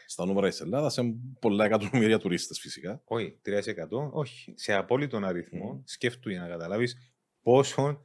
στα 0.06 0.26
νούμερα 0.26 0.48
της 0.48 0.60
Ελλάδας, 0.60 0.92
σε 0.92 1.02
πολλά 1.40 1.64
εκατομμύρια 1.64 2.18
τουρίστες 2.18 2.58
φυσικά. 2.60 3.02
Όχι, 3.04 3.38
3%, 3.44 4.10
όχι. 4.12 4.52
Σε 4.56 4.72
απόλυτον 4.74 5.24
αριθμό, 5.24 5.72
Μμμ. 5.72 5.80
σκέφτου 5.84 6.30
για 6.30 6.40
να 6.40 6.48
καταλάβεις 6.48 6.96
πόσο 7.42 8.04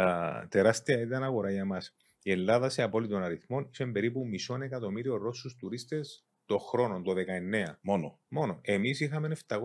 α, 0.00 0.46
τεράστια 0.48 1.00
ήταν 1.00 1.22
αγορά 1.22 1.50
για 1.50 1.64
μας. 1.64 1.94
Η 2.22 2.30
Ελλάδα 2.30 2.68
σε 2.68 2.82
απόλυτον 2.82 3.22
αριθμό 3.22 3.68
είχε 3.72 3.86
περίπου 3.86 4.26
μισό 4.26 4.58
εκατομμύριο 4.62 5.16
Ρώσους 5.16 5.56
τουρίστες 5.56 6.24
το 6.46 6.58
χρόνο, 6.58 7.02
το 7.02 7.12
19. 7.12 7.78
Μόνο. 7.80 8.20
Μόνο. 8.28 8.58
Εμείς 8.62 9.00
είχαμε 9.00 9.36
750.000. 9.48 9.56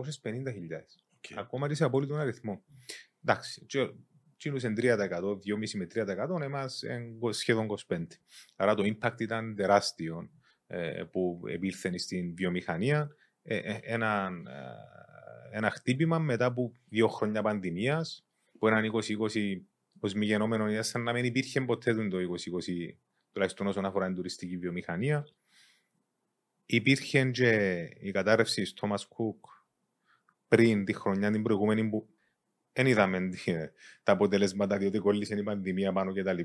Okay. 1.20 1.34
Ακόμα 1.36 1.68
και 1.68 1.74
σε 1.74 1.84
απόλυτον 1.84 2.18
αριθμό. 2.18 2.64
Εντάξει, 3.24 3.66
Τσίνους 4.36 4.62
είναι 4.62 4.74
3%, 4.74 5.38
2,5 5.38 5.74
με 5.74 5.86
3%, 5.86 6.40
εμάς 6.40 6.82
είναι 6.82 7.32
σχεδόν 7.32 7.66
25%. 7.88 8.06
Άρα 8.56 8.74
το 8.74 8.82
impact 8.86 9.20
ήταν 9.20 9.54
τεράστιο 9.54 10.30
ε, 10.66 11.02
που 11.10 11.40
επήλθε 11.46 11.98
στην 11.98 12.34
βιομηχανία. 12.34 13.08
Ε, 13.42 13.56
ε, 13.56 13.78
ένα, 13.82 14.30
ε, 15.52 15.56
ένα 15.56 15.70
χτύπημα 15.70 16.18
μετά 16.18 16.44
από 16.44 16.72
δύο 16.88 17.08
χρόνια 17.08 17.42
πανδημίας, 17.42 18.26
που 18.58 18.66
έναν 18.66 18.82
2020 18.82 19.60
ως 20.00 20.12
μη 20.14 20.24
γενόμενο 20.26 20.70
ήταν 20.70 20.84
σαν 20.84 21.02
να 21.02 21.12
μην 21.12 21.24
υπήρχε 21.24 21.60
ποτέ 21.60 21.94
το 21.94 22.16
2020, 22.18 22.94
τουλάχιστον 23.32 23.66
όσον 23.66 23.84
αφορά 23.84 24.06
την 24.06 24.14
τουριστική 24.14 24.56
βιομηχανία. 24.56 25.26
Υπήρχε 26.66 27.24
και 27.24 27.78
η 28.00 28.10
κατάρρευση 28.10 28.62
της 28.62 28.74
Thomas 28.80 28.96
Cook 28.96 29.48
πριν 30.48 30.84
τη 30.84 30.92
χρονιά 30.92 31.30
την 31.30 31.42
προηγούμενη 31.42 31.88
που 31.88 32.08
δεν 32.72 32.86
είδαμε 32.86 33.28
τι- 33.28 33.52
τα 34.02 34.12
αποτελέσματα 34.12 34.76
διότι 34.78 34.98
κόλλησε 34.98 35.34
η 35.34 35.42
πανδημία 35.42 35.92
πάνω 35.92 36.12
κτλ. 36.12 36.40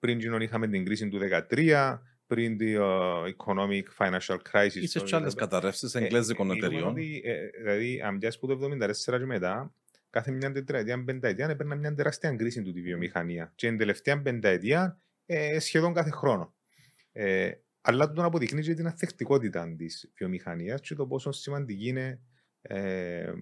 Πριν 0.00 0.18
γίνον 0.18 0.40
είχαμε 0.40 0.68
την 0.68 0.84
κρίση 0.84 1.08
του 1.08 1.18
2013, 1.18 2.02
πριν 2.26 2.56
την 2.56 2.76
uh, 2.80 3.24
economic 3.36 3.82
financial 3.98 4.36
crisis. 4.52 4.74
Είσαι 4.74 4.98
το 4.98 5.04
και 5.04 5.16
άλλες 5.16 5.32
2015. 5.34 5.36
καταρρεύσεις 5.36 5.94
Ε, 5.94 5.98
εγγλέζικων 5.98 6.46
μιλούμε 6.46 6.66
εταιριών. 6.66 6.90
ότι, 6.90 7.22
ε, 7.24 7.46
Δηλαδή, 7.58 8.00
αν 8.02 8.18
πιάσεις 8.18 8.40
που 8.40 8.46
το 8.46 8.56
1974 8.56 9.18
και 9.18 9.24
μετά, 9.24 9.74
κάθε 10.16 10.30
μια 10.30 10.52
τετραετία, 10.52 11.04
πενταετία, 11.04 11.48
έπαιρνα 11.48 11.74
μια 11.74 11.94
τεράστια 11.94 12.36
κρίση 12.36 12.62
του 12.62 12.72
τη 12.72 12.80
βιομηχανία. 12.82 13.52
Και 13.54 13.68
την 13.68 13.78
τελευταία 13.78 14.22
πενταετία, 14.22 15.00
ε, 15.26 15.58
σχεδόν 15.58 15.92
κάθε 15.92 16.10
χρόνο. 16.10 16.54
Ε, 17.12 17.50
αλλά 17.80 18.12
τον 18.12 18.24
αποδεικνύει 18.24 18.62
και 18.62 18.74
την 18.74 18.86
αθεκτικότητα 18.86 19.74
της 19.76 20.12
βιομηχανίας 20.16 20.80
και 20.80 20.94
το 20.94 21.06
πόσο 21.06 21.32
σημαντική 21.32 21.88
είναι 21.88 22.20
ε, 22.60 23.32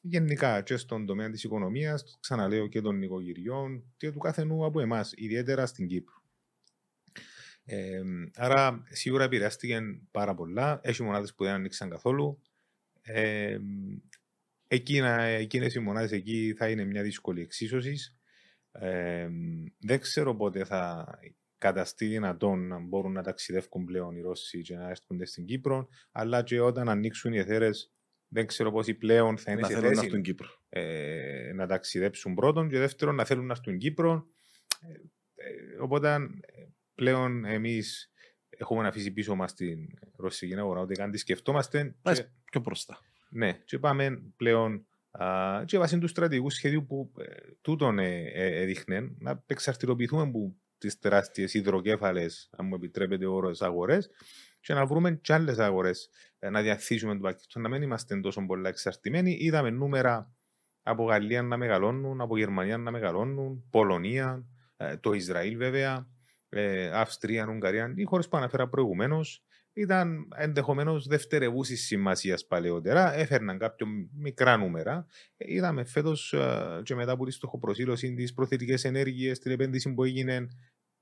γενικά 0.00 0.62
και 0.62 0.76
στον 0.76 1.06
τομέα 1.06 1.30
της 1.30 1.44
οικονομίας, 1.44 2.18
ξαναλέω 2.20 2.66
και 2.66 2.80
των 2.80 2.98
νοικοκυριών 2.98 3.84
και 3.96 4.10
του 4.10 4.18
καθενού 4.18 4.64
από 4.64 4.80
εμάς, 4.80 5.12
ιδιαίτερα 5.16 5.66
στην 5.66 5.86
Κύπρο. 5.86 6.22
Ε, 7.64 8.02
άρα 8.34 8.82
σίγουρα 8.88 9.24
επηρεάστηκε 9.24 9.80
πάρα 10.10 10.34
πολλά. 10.34 10.80
Έχει 10.82 11.02
μονάδες 11.02 11.34
που 11.34 11.44
δεν 11.44 11.52
ανοίξαν 11.52 11.90
καθόλου. 11.90 12.40
Ε, 13.02 13.58
εκείνα, 14.66 15.22
εκείνες 15.22 15.74
οι 15.74 15.78
μονάδες 15.78 16.12
εκεί 16.12 16.54
θα 16.56 16.68
είναι 16.68 16.84
μια 16.84 17.02
δύσκολη 17.02 17.40
εξίσωσης. 17.40 18.18
Ε, 18.72 19.28
δεν 19.78 20.00
ξέρω 20.00 20.36
πότε 20.36 20.64
θα 20.64 21.06
καταστεί 21.58 22.06
δυνατόν 22.06 22.66
να 22.66 22.78
μπορούν 22.78 23.12
να 23.12 23.22
ταξιδεύουν 23.22 23.84
πλέον 23.84 24.16
οι 24.16 24.20
Ρώσοι 24.20 24.62
και 24.62 24.76
να 24.76 24.88
έρχονται 24.88 25.26
στην 25.26 25.44
Κύπρο, 25.44 25.88
αλλά 26.12 26.42
και 26.42 26.60
όταν 26.60 26.88
ανοίξουν 26.88 27.32
οι 27.32 27.38
εθέρες 27.38 27.94
δεν 28.28 28.46
ξέρω 28.46 28.72
πόσοι 28.72 28.94
πλέον 28.94 29.38
θα 29.38 29.52
είναι 29.52 29.60
Να 29.60 29.66
σε 29.66 29.72
θέλουν 29.72 29.88
να 29.88 29.94
θέση 29.94 30.06
έρθουν 30.06 30.22
Κύπρο. 30.22 30.48
ε, 30.68 31.52
να 31.54 31.66
ταξιδέψουν 31.66 32.34
πρώτον 32.34 32.68
και 32.68 32.78
δεύτερον 32.78 33.14
να 33.14 33.24
θέλουν 33.24 33.46
να 33.46 33.52
έρθουν 33.52 33.78
Κύπρο. 33.78 34.26
Ε, 34.80 34.92
ε, 35.34 35.82
οπότε 35.82 36.14
ε, 36.14 36.18
πλέον 36.94 37.44
εμείς 37.44 38.12
έχουμε 38.48 38.86
αφήσει 38.86 39.12
πίσω 39.12 39.34
μας 39.34 39.54
την 39.54 39.78
ρωσική 40.16 40.54
αγορά, 40.54 40.80
ότι 40.80 40.94
καν 40.94 41.10
τη 41.10 41.18
σκεφτόμαστε. 41.18 41.96
Πάει 42.02 42.14
Και, 42.14 42.26
πιο 42.50 42.60
μπροστά. 42.60 42.98
Ναι, 43.34 43.52
και 43.64 43.78
πάμε 43.78 44.22
πλέον 44.36 44.86
α, 45.10 45.62
και 45.64 45.78
βάσει 45.78 45.98
του 45.98 46.08
στρατηγικού 46.08 46.50
σχεδίου 46.50 46.86
που 46.86 47.12
ε, 47.18 47.24
τούτον 47.60 47.98
ε, 47.98 48.22
ε, 48.34 48.60
έδειχνε 48.62 49.14
να 49.18 49.42
εξαρτηροποιηθούμε 49.46 50.22
από 50.22 50.56
τις 50.78 50.98
τεράστιες 50.98 51.54
υδροκέφαλες, 51.54 52.50
αν 52.56 52.66
μου 52.66 52.74
επιτρέπετε 52.74 53.26
ο 53.26 53.34
όρος, 53.34 53.62
αγορές 53.62 54.10
και 54.60 54.74
να 54.74 54.86
βρούμε 54.86 55.12
και 55.12 55.32
άλλες 55.32 55.58
αγορές 55.58 56.10
να 56.38 56.62
διαθέσουμε 56.62 57.14
το 57.14 57.20
πακέτο, 57.20 57.60
να 57.60 57.68
μην 57.68 57.82
είμαστε 57.82 58.20
τόσο 58.20 58.46
πολλά 58.46 58.68
εξαρτημένοι. 58.68 59.36
Είδαμε 59.40 59.70
νούμερα 59.70 60.34
από 60.82 61.04
Γαλλία 61.04 61.42
να 61.42 61.56
μεγαλώνουν, 61.56 62.20
από 62.20 62.36
Γερμανία 62.38 62.78
να 62.78 62.90
μεγαλώνουν, 62.90 63.64
Πολωνία, 63.70 64.44
ε, 64.76 64.96
το 64.96 65.12
Ισραήλ 65.12 65.56
βέβαια, 65.56 66.08
ε, 66.48 66.90
Αυστρία, 66.92 67.46
Ουγγαρία, 67.48 67.92
οι 67.96 68.04
χώρες 68.04 68.28
που 68.28 68.36
αναφέρα 68.36 68.68
προηγουμένως 68.68 69.44
ήταν 69.74 70.28
ενδεχομένως 70.36 71.06
δευτερευούση 71.06 71.76
σημασίας 71.76 72.46
παλαιότερα, 72.46 73.14
έφερναν 73.14 73.58
κάποιο 73.58 73.86
μικρά 74.12 74.56
νούμερα. 74.56 75.06
Ε, 75.36 75.54
Είδαμε 75.54 75.84
φέτος 75.84 76.34
και 76.82 76.94
μετά 76.94 77.12
από 77.12 77.24
της 77.24 77.34
στοχοπροσύλωσης 77.34 78.14
της 78.14 78.34
προθετικές 78.34 78.84
ενέργειες, 78.84 79.38
την 79.38 79.52
επένδυση 79.52 79.94
που 79.94 80.04
έγινε, 80.04 80.48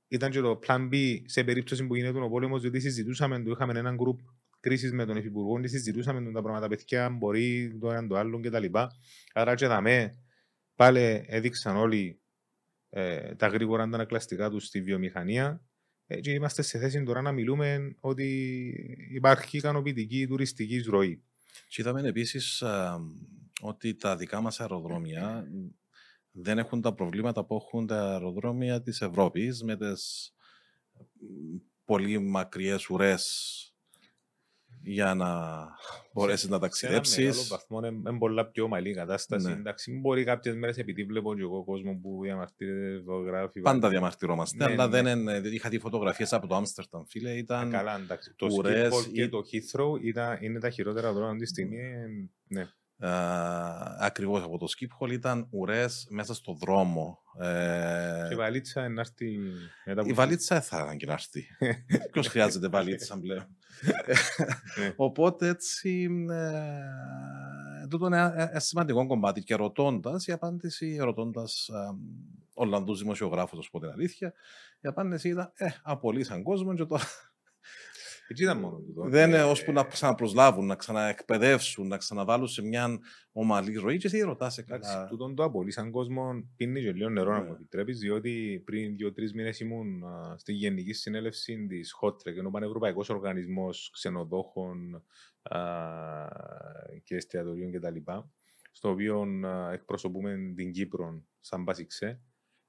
ήταν 0.07 0.31
και 0.31 0.41
το 0.41 0.59
Plan 0.67 0.89
B 0.93 1.21
σε 1.25 1.43
περίπτωση 1.43 1.87
που 1.87 1.95
γίνεται 1.95 2.19
ο 2.19 2.29
πόλεμος, 2.29 2.61
διότι 2.61 2.79
συζητούσαμε, 2.79 3.41
το 3.43 3.51
είχαμε 3.51 3.79
έναν 3.79 3.95
γκρουπ 3.95 4.19
κρίσης 4.59 4.91
με 4.91 5.05
τον 5.05 5.17
Υφυπουργό, 5.17 5.59
και 5.59 5.67
συζητούσαμε 5.67 6.21
τον 6.21 6.33
τα 6.33 6.41
πράγματα 6.41 6.67
παιδιά, 6.67 7.09
μπορεί 7.09 7.77
το 7.81 7.91
έναν 7.91 8.07
το 8.07 8.17
άλλο 8.17 8.39
κτλ. 8.39 8.65
Άρα 9.33 9.55
και 9.55 9.67
δαμέ, 9.67 10.13
πάλι 10.75 11.25
έδειξαν 11.27 11.75
όλοι 11.75 12.21
ε, 12.89 13.35
τα 13.35 13.47
γρήγορα 13.47 13.83
αντανακλαστικά 13.83 14.49
τους 14.49 14.65
στη 14.65 14.81
βιομηχανία 14.81 15.47
ε, 15.49 15.72
και 16.21 16.31
είμαστε 16.31 16.61
σε 16.61 16.79
θέση 16.79 17.03
τώρα 17.03 17.21
να 17.21 17.31
μιλούμε 17.31 17.95
ότι 17.99 18.27
υπάρχει 19.11 19.57
ικανοποιητική 19.57 20.27
τουριστική 20.27 20.79
ροή. 20.79 21.23
Και 21.67 21.81
είδαμε 21.81 22.01
επίσης 22.07 22.63
ότι 23.61 23.95
τα 23.95 24.15
δικά 24.15 24.41
μας 24.41 24.59
αεροδρόμια 24.59 25.47
δεν 26.31 26.57
έχουν 26.57 26.81
τα 26.81 26.93
προβλήματα 26.93 27.45
που 27.45 27.55
έχουν 27.55 27.87
τα 27.87 28.11
αεροδρόμια 28.11 28.81
της 28.81 29.01
Ευρώπης 29.01 29.63
με 29.63 29.77
τις 29.77 30.33
πολύ 31.85 32.19
μακριές 32.19 32.89
ουρές 32.89 33.72
για 34.85 35.13
να 35.13 35.27
μπορέσεις 36.13 36.49
να 36.49 36.59
Σε 36.69 36.87
έναν 36.87 37.01
μεγάλο 37.01 37.01
ταξιδέψεις. 37.01 37.47
βαθμό 37.47 37.77
είναι 37.77 37.87
είναι 37.87 38.17
πολλά 38.17 38.45
πιο 38.45 38.63
ομαλή 38.63 38.89
η 38.89 38.93
κατάσταση. 38.93 39.47
Ναι. 39.47 39.53
Εντάξει, 39.53 39.91
μπορεί 40.01 40.23
κάποιες 40.23 40.55
μέρες 40.55 40.77
επειδή 40.77 41.03
βλέπω 41.03 41.35
και 41.35 41.41
εγώ 41.41 41.63
κόσμο 41.63 41.99
που 42.01 42.19
διαμαρτύρεται, 42.23 43.01
ζωγράφει. 43.03 43.61
Πάντα 43.61 43.89
διαμαρτυρόμαστε, 43.89 44.65
Ναι, 44.65 44.71
αλλά 44.71 44.87
ναι. 44.87 45.01
δεν 45.01 45.17
είναι, 45.19 45.41
είχα 45.49 45.69
δει 45.69 45.79
φωτογραφίες 45.79 46.33
από 46.33 46.47
το 46.47 46.55
Άμστερνταμ, 46.55 47.03
φίλε, 47.07 47.29
Α, 47.29 47.35
ήταν... 47.37 47.69
Καλά, 47.69 47.95
εντάξει. 47.95 48.33
Το 48.35 48.47
ουρές 48.51 48.93
Schiphol 48.93 49.11
και 49.13 49.21
ή- 49.21 49.29
το 49.29 49.39
Heathrow 49.51 50.03
ήταν, 50.03 50.37
είναι 50.41 50.59
τα 50.59 50.69
χειρότερα 50.69 51.11
δρόμια 51.13 51.31
αυτή 51.31 51.43
τη 51.43 51.49
στιγμή. 51.49 51.77
ε, 51.77 52.07
Ναι. 52.47 52.67
Α, 53.05 53.97
Ακριβώς 53.99 54.43
από 54.43 54.57
το 54.57 54.65
skip 54.77 55.05
hole 55.05 55.11
ήταν 55.11 55.47
ουρές 55.49 56.07
μέσα 56.09 56.33
στο 56.33 56.53
δρόμο. 56.53 57.17
Ε... 57.39 58.25
Και 58.27 58.33
η 58.33 58.37
βαλίτσα 58.37 58.89
να 58.89 59.01
έρθει 59.01 59.37
μετά 59.85 60.01
από 60.01 60.09
Η 60.09 60.13
βαλίτσα 60.13 60.61
θα 60.61 60.77
ανάγκη 60.77 61.05
να 61.05 61.13
έρθει. 61.13 61.47
Ποιος 62.11 62.27
χρειάζεται 62.27 62.67
βαλίτσα 62.67 63.19
πλέον. 63.19 63.47
Ναι. 64.79 64.93
Οπότε 64.95 65.47
έτσι. 65.47 66.09
Ε, 66.29 67.87
τούτο 67.87 68.05
είναι 68.05 68.33
ένα 68.35 68.59
σημαντικό 68.59 69.07
κομμάτι. 69.07 69.43
Και 69.43 69.55
ρωτώντας, 69.55 70.27
η 70.27 70.31
απάντηση, 70.31 70.97
ρωτώντας 71.01 71.69
Ολλανδούς 72.53 72.99
δημοσιογράφους, 72.99 73.67
α 73.67 73.69
πω 73.71 73.79
την 73.79 73.89
αλήθεια, 73.89 74.33
η 74.81 74.87
απάντηση 74.87 75.29
ήταν 75.29 75.51
Ε, 75.55 75.69
απολύσαν 75.83 76.43
κόσμο 76.43 76.75
και 76.75 76.85
τώρα 76.85 77.03
έτσι 78.27 78.43
ήταν 78.43 78.59
μόνο 78.59 78.77
του. 78.77 79.09
Δεν 79.09 79.29
είναι 79.29 79.43
ώσπου 79.43 79.71
να 79.71 79.83
ξαναπροσλάβουν, 79.83 80.65
να 80.65 80.75
ξαναεκπαιδεύσουν, 80.75 81.87
να 81.87 81.97
ξαναβάλουν 81.97 82.47
σε 82.47 82.61
μια 82.61 82.99
ομαλή 83.31 83.73
ροή. 83.73 83.97
Και 83.97 84.07
εσύ 84.07 84.19
ρωτάς 84.19 84.53
σε 84.53 84.61
κάτι. 84.61 84.87
Τούτον 85.09 85.35
το 85.35 85.43
απολύσαν 85.43 85.91
κόσμο 85.91 86.49
πίνει 86.55 86.81
και 86.81 86.91
λίγο 86.91 87.09
νερό, 87.09 87.31
να 87.31 87.39
ναι. 87.39 87.45
μου 87.47 87.53
επιτρέπεις, 87.53 87.99
διότι 87.99 88.61
πριν 88.65 88.95
δύο-τρεις 88.95 89.33
μήνες 89.33 89.59
ήμουν 89.59 90.03
στη 90.37 90.53
Γενική 90.53 90.93
Συνέλευση 90.93 91.65
της 91.67 91.91
Χότρεκ, 91.91 92.37
ενώ 92.37 92.49
Πανευρωπαϊκός 92.49 93.09
Οργανισμός 93.09 93.89
Ξενοδόχων 93.93 95.03
και 97.03 97.15
Εστιατορίων 97.15 97.71
κτλ. 97.71 98.11
Στο 98.71 98.89
οποίο 98.89 99.27
εκπροσωπούμε 99.71 100.53
την 100.55 100.71
Κύπρο 100.71 101.23
σαν 101.39 101.63
Μπασιξέ. 101.63 102.21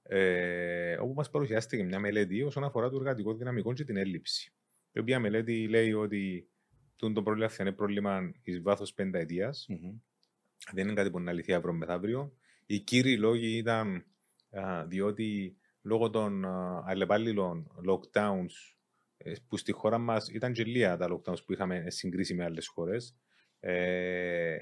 Ε, 0.06 0.96
όπου 0.96 1.14
μας 1.14 1.30
παρουσιάστηκε 1.30 1.84
μια 1.84 1.98
μελέτη 1.98 2.42
όσον 2.42 2.64
αφορά 2.64 2.90
το 2.90 2.96
εργατικό 2.96 3.34
δυναμικό 3.34 3.72
και 3.72 3.84
την 3.84 3.96
έλλειψη 3.96 4.52
η 4.94 4.98
οποία 4.98 5.20
μελέτη 5.20 5.68
λέει 5.68 5.92
ότι 5.92 6.48
το 6.96 7.22
πρόβλημα 7.22 7.48
θα 7.48 7.62
είναι 7.62 7.72
πρόβλημα 7.72 8.32
εις 8.42 8.62
βάθος 8.62 8.94
πενταετίας. 8.94 9.66
Mm-hmm. 9.70 10.00
Δεν 10.72 10.84
είναι 10.84 10.94
κάτι 10.94 11.10
που 11.10 11.18
είναι 11.18 11.30
αλήθεια 11.30 11.56
αύριο 11.56 11.72
μεθαύριο. 11.72 12.36
Οι 12.66 12.78
κύριοι 12.78 13.18
λόγοι 13.18 13.56
ήταν 13.56 14.04
α, 14.50 14.86
διότι 14.86 15.56
λόγω 15.82 16.10
των 16.10 16.44
αλλεπάλληλων 16.84 17.70
lockdowns 17.88 18.76
ε, 19.16 19.32
που 19.48 19.56
στη 19.56 19.72
χώρα 19.72 19.98
μας 19.98 20.28
ήταν 20.28 20.52
γελία 20.52 20.96
τα 20.96 21.08
lockdowns 21.08 21.44
που 21.46 21.52
είχαμε 21.52 21.84
συγκρίσει 21.88 22.34
με 22.34 22.44
άλλες 22.44 22.66
χώρες. 22.66 23.16
Ε, 23.60 24.56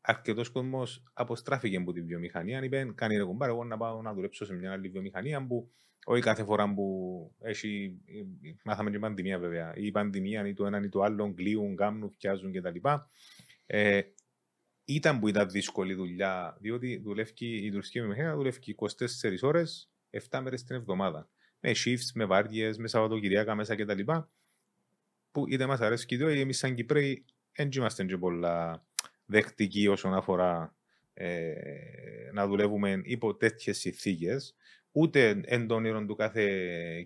Αρκετός 0.00 0.48
κόσμος 0.48 1.02
αποστράφηκε 1.12 1.76
από 1.76 1.92
τη 1.92 2.02
βιομηχανία. 2.02 2.58
Αν 2.58 2.64
είπε, 2.64 2.92
κάνει 2.94 3.16
ρε 3.16 3.24
κουμπάρ, 3.24 3.48
εγώ 3.48 3.64
να 3.64 3.76
πάω 3.76 4.02
να 4.02 4.14
δουλέψω 4.14 4.44
σε 4.44 4.54
μια 4.54 4.72
άλλη 4.72 4.88
βιομηχανία 4.88 5.46
που 5.46 5.70
όχι 6.04 6.22
κάθε 6.22 6.44
φορά 6.44 6.74
που 6.74 7.34
έχει, 7.40 8.00
μάθαμε 8.64 8.90
και 8.90 8.98
πανδημία 8.98 9.38
βέβαια, 9.38 9.72
η 9.76 9.90
πανδημία 9.90 10.46
ή 10.46 10.54
το 10.54 10.66
έναν 10.66 10.84
ή 10.84 10.88
το 10.88 11.02
άλλο 11.02 11.34
κλείουν, 11.34 11.76
κάμνουν, 11.76 12.10
φτιάζουν 12.10 12.52
κτλ. 12.52 12.88
Ε, 13.66 14.00
ήταν 14.84 15.18
που 15.20 15.28
ήταν 15.28 15.50
δύσκολη 15.50 15.94
δουλειά, 15.94 16.56
διότι 16.60 16.98
δουλεύει, 16.98 17.32
η 17.38 17.70
τουριστική 17.70 18.00
βιομηχανία 18.00 18.36
δουλεύει 18.36 18.76
24 18.78 18.94
ώρες, 19.40 19.92
7 20.30 20.40
μέρες 20.42 20.64
την 20.64 20.76
εβδομάδα. 20.76 21.28
Με 21.60 21.70
shifts, 21.84 22.10
με 22.14 22.24
βάρδιες, 22.24 22.78
με 22.78 22.88
Σαββατοκυριακά 22.88 23.54
μέσα 23.54 23.76
κτλ. 23.76 24.12
Που 25.30 25.44
είτε 25.48 25.66
μας 25.66 25.80
αρέσει 25.80 26.06
και 26.06 26.14
είτε 26.14 26.40
εμείς 26.40 26.58
σαν 26.58 26.74
Κυπρέοι 26.74 27.24
δεν 27.56 27.68
είμαστε 27.76 28.04
και 28.04 28.16
πολλά 28.16 28.86
δεκτικοί 29.30 29.88
όσον 29.88 30.14
αφορά 30.14 30.74
ε, 31.14 31.54
να 32.32 32.46
δουλεύουμε 32.46 33.00
υπό 33.04 33.34
τέτοιες 33.34 33.78
συνθήκες 33.78 34.54
ούτε 34.92 35.40
εν 35.44 35.66
το 35.66 35.74
όνειρο 35.74 36.04
του 36.04 36.14
κάθε 36.14 36.46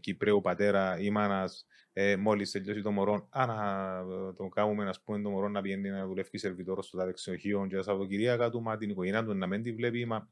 Κυπρέου 0.01 0.41
πατέρα 0.41 0.99
ή 0.99 1.11
μάνας 1.11 1.67
ε, 1.93 2.17
μόλις 2.17 2.51
τελειώσει 2.51 2.83
το 2.83 2.91
μωρό, 2.91 3.29
αν 3.31 3.49
το 4.37 4.49
κάνουμε 4.49 4.85
να 4.85 4.93
πούμε 5.05 5.21
το 5.21 5.31
μωρό 5.31 5.49
να 5.49 5.61
πηγαίνει 5.61 5.91
να 5.91 6.07
δουλεύει 6.07 6.39
σερβιτόρο 6.39 6.83
στο 6.83 6.97
τάδε 6.97 7.13
ξενοδοχείο 7.13 7.67
και 7.67 7.77
τα 7.77 7.83
Σαββατοκυριακά 7.83 8.51
του, 8.51 8.63
μα 8.63 8.77
την 8.77 8.91
οικογένειά 8.91 9.25
του 9.25 9.35
να 9.35 9.47
μην 9.47 9.63
τη 9.63 9.73
βλέπει. 9.73 10.05
Μα... 10.05 10.29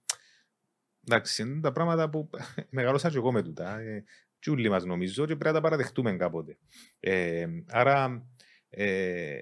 Εντάξει, 1.08 1.42
είναι 1.42 1.60
τα 1.60 1.72
πράγματα 1.72 2.10
που 2.10 2.30
μεγαλώσα 2.70 3.10
και 3.10 3.16
εγώ 3.16 3.32
με 3.32 3.42
τούτα. 3.42 3.78
Ε, 3.78 4.04
τσούλοι 4.38 4.68
μας 4.68 4.84
νομίζω 4.84 5.26
και 5.26 5.36
πρέπει 5.36 5.44
να 5.44 5.52
τα 5.52 5.60
παραδεχτούμε 5.60 6.16
κάποτε. 6.16 6.58
Ε, 7.00 7.46
άρα, 7.68 8.26
ε, 8.68 9.38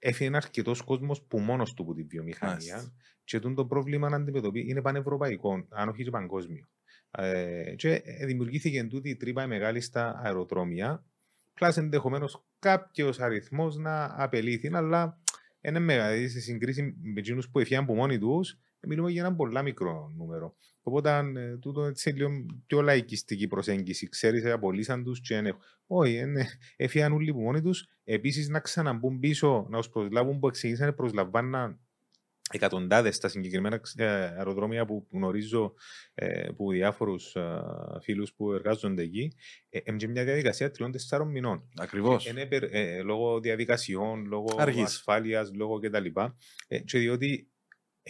έφυγε 0.00 0.36
αρκετός 0.36 0.82
κόσμος 0.82 1.22
που 1.22 1.38
μόνος 1.38 1.74
του 1.74 1.82
από 1.82 1.94
τη 1.94 2.02
βιομηχανία 2.02 2.92
και 3.24 3.38
το 3.38 3.66
πρόβλημα 3.66 4.08
να 4.08 4.16
αντιμετωπίσει 4.16 4.68
είναι 4.68 4.82
πανευρωπαϊκό, 4.82 5.66
αν 5.68 5.88
όχι 5.88 6.04
και 6.04 6.10
παγκόσμιο. 6.10 6.68
Ε, 7.10 7.74
και 7.76 8.02
ε, 8.04 8.26
δημιουργήθηκε 8.26 8.84
τούτη 8.84 9.10
η 9.10 9.16
τρύπα 9.16 9.46
μεγάλη 9.46 9.80
στα 9.80 10.20
αεροδρόμια. 10.22 11.04
Πλάς 11.54 11.76
ενδεχομένως 11.76 12.44
κάποιος 12.58 13.20
αριθμός 13.20 13.76
να 13.76 14.22
απελήθη, 14.22 14.70
αλλά 14.74 15.20
είναι 15.60 15.78
μεγάλη 15.78 16.28
σε 16.28 16.40
συγκρίση 16.40 16.82
με 16.82 17.20
εκείνους 17.20 17.50
που 17.50 17.58
έφυγαν 17.58 17.82
από 17.82 17.94
μόνοι 17.94 18.18
τους. 18.18 18.58
Μιλούμε 18.86 19.10
για 19.10 19.24
ένα 19.24 19.34
πολύ 19.34 19.62
μικρό 19.62 20.12
νούμερο. 20.16 20.54
Οπότε, 20.82 21.18
ε, 21.36 21.56
τούτο 21.56 21.84
έτσι 21.84 22.10
λίγο 22.10 22.30
πιο 22.66 22.80
λαϊκιστική 22.80 23.46
προσέγγιση. 23.46 24.08
Ξέρεις, 24.08 24.44
απολύσαν 24.44 25.04
τους 25.04 25.20
και 25.20 25.34
είναι. 25.34 25.54
Όχι, 25.86 26.22
έφυγαν 26.76 27.12
όλοι 27.12 27.30
από 27.30 27.40
μόνοι 27.40 27.62
τους. 27.62 27.88
Επίσης, 28.04 28.48
να 28.48 28.60
ξαναμπούν 28.60 29.18
πίσω, 29.18 29.66
να 29.70 29.78
τους 29.78 29.88
προσλάβουν 29.88 30.38
που 30.38 30.46
εξηγήσανε 30.46 30.92
προσλαμβάναν 30.92 31.80
εκατοντάδες 32.50 33.16
στα 33.16 33.28
συγκεκριμένα 33.28 33.80
ε, 33.96 34.06
αεροδρόμια 34.06 34.84
που 34.84 35.06
γνωρίζω 35.12 35.74
ε, 36.14 36.48
από 36.48 36.70
διάφορους 36.70 37.34
ε, 37.34 37.62
φίλους 38.02 38.32
που 38.32 38.52
εργάζονται 38.52 39.02
εκεί, 39.02 39.32
είναι 39.84 40.06
μια 40.06 40.24
διαδικασία 40.24 40.70
τριών-τεσσάρων 40.70 41.28
μηνών. 41.28 41.68
Ακριβώς. 41.76 42.32
λόγω 43.04 43.40
διαδικασιών, 43.40 44.26
λόγω 44.26 44.48
ασφάλειας, 44.82 45.50
λόγω 45.54 45.78
κτλ. 45.78 46.06
και 46.84 46.98
διότι 46.98 47.49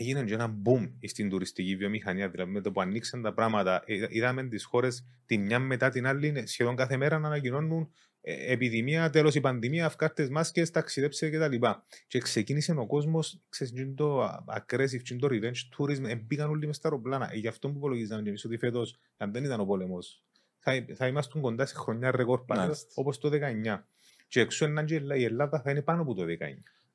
έγινε 0.01 0.25
και 0.25 0.35
ένα 0.35 0.57
boom 0.65 0.91
στην 1.07 1.29
τουριστική 1.29 1.77
βιομηχανία. 1.77 2.29
Δηλαδή, 2.29 2.51
με 2.51 2.61
το 2.61 2.73
που 2.73 2.81
ανοίξαν 2.81 3.23
τα 3.23 3.33
πράγματα, 3.33 3.85
είδαμε 4.09 4.45
τις 4.45 4.65
χώρες 4.65 5.05
τη 5.27 5.39
μια 5.39 5.59
μετά 5.59 5.89
την 5.89 6.07
άλλη 6.07 6.47
σχεδόν 6.47 6.77
κάθε 6.77 6.97
μέρα 6.97 7.19
να 7.19 7.27
ανακοινώνουν 7.27 7.91
ε, 8.21 8.53
επιδημία, 8.53 9.11
τέλος 9.11 9.35
η 9.35 9.41
πανδημία, 9.41 9.87
αυκάρτε 9.87 10.31
μάσκες, 10.31 10.71
ταξιδέψε 10.71 11.31
κτλ. 11.31 11.51
Και, 11.51 11.75
και 12.07 12.19
ξεκίνησε 12.19 12.73
ο 12.73 12.87
κόσμος, 12.87 13.41
ξέρεις, 13.49 13.95
το 13.95 14.25
aggressive, 14.47 15.17
το 15.19 15.29
revenge 15.31 15.79
tourism, 15.79 16.21
μπήκαν 16.27 16.51
όλοι 16.51 16.67
μες 16.67 16.77
στα 16.77 16.89
αεροπλάνα. 16.89 17.31
Ε, 17.33 17.37
γι' 17.37 17.49
αυτό 17.49 17.69
που 17.69 17.77
υπολογίζαμε 17.77 18.29
εμείς 18.29 18.45
ότι 18.45 18.59
φέτος, 18.59 18.99
αν 19.17 19.33
δεν 19.33 19.45
ήταν 19.45 19.61
ο 19.61 19.65
πόλεμος, 19.65 20.23
θα, 20.59 20.85
θα 20.95 21.07
ήμασταν 21.07 21.43
κοντά 21.43 21.67
σε 21.67 21.75
χρονιά 21.75 22.11
ρεκόρ 22.11 22.45
πάνω 22.45 22.75
όπως 22.95 23.19
το 23.19 23.31
19. 23.33 23.85
Και 24.29 24.41
εξού 24.41 24.65
έναν 24.65 24.85
και 24.85 24.95
η 24.95 25.25
Ελλάδα 25.25 25.61
θα 25.61 25.71
είναι 25.71 25.83
πάνω 25.83 26.03
από 26.03 26.15
το 26.15 26.23
19. 26.23 26.27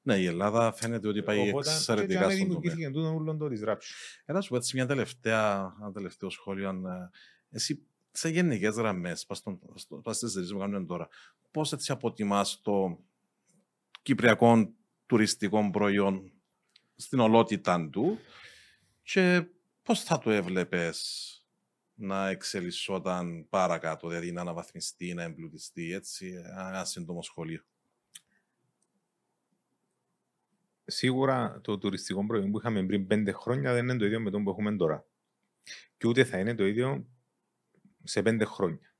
Ναι, 0.05 0.17
η 0.17 0.25
Ελλάδα 0.25 0.73
φαίνεται 0.73 1.07
ότι 1.07 1.23
πάει 1.23 1.49
Οπότε, 1.49 1.71
εξαιρετικά 1.71 2.21
στον 2.21 2.35
δημιουργήθηκε 2.35 2.89
τούτο 2.89 3.15
όλο 3.15 3.37
το 3.37 3.45
disruption. 3.45 4.21
Ένα 4.25 4.41
σου 4.41 4.55
έτσι 4.55 4.75
μια 4.75 4.85
τελευταία, 4.85 5.75
ένα 5.79 5.91
τελευταίο 5.91 6.29
σχόλιο. 6.29 6.69
Ε, 6.69 7.09
εσύ 7.49 7.85
σε 8.11 8.29
γενικές 8.29 8.75
γραμμές, 8.75 9.25
πας 9.25 9.43
στις 10.17 10.31
συζητήσει 10.31 10.53
που 10.53 10.59
κάνουμε 10.59 10.85
τώρα, 10.85 11.07
πώς 11.51 11.71
έτσι 11.71 11.91
αποτιμάς 11.91 12.61
το 12.61 12.99
κυπριακό 14.01 14.73
τουριστικό 15.05 15.69
προϊόν 15.71 16.31
στην 16.95 17.19
ολότητα 17.19 17.89
του 17.89 18.19
και 19.03 19.45
πώς 19.83 20.03
θα 20.03 20.19
το 20.19 20.31
έβλεπες 20.31 21.29
να 21.93 22.29
εξελισσόταν 22.29 23.47
παρακάτω, 23.49 24.07
δηλαδή 24.07 24.31
να 24.31 24.41
αναβαθμιστεί, 24.41 25.13
να 25.13 25.23
εμπλουτιστεί, 25.23 25.93
έτσι, 25.93 26.33
ένα 26.57 26.85
σύντομο 26.85 27.21
σχολείο. 27.21 27.63
Σίγουρα 30.85 31.59
το 31.63 31.77
τουριστικό 31.77 32.25
προϊόν 32.25 32.51
που 32.51 32.57
είχαμε 32.57 32.85
πριν 32.85 33.07
πέντε 33.07 33.31
χρόνια 33.31 33.73
δεν 33.73 33.83
είναι 33.83 33.97
το 33.97 34.05
ίδιο 34.05 34.19
με 34.19 34.29
το 34.29 34.41
που 34.41 34.49
έχουμε 34.49 34.75
τώρα. 34.75 35.05
Και 35.97 36.07
ούτε 36.07 36.23
θα 36.23 36.39
είναι 36.39 36.55
το 36.55 36.65
ίδιο 36.65 37.07
σε 38.03 38.21
πέντε 38.21 38.45
χρόνια. 38.45 38.95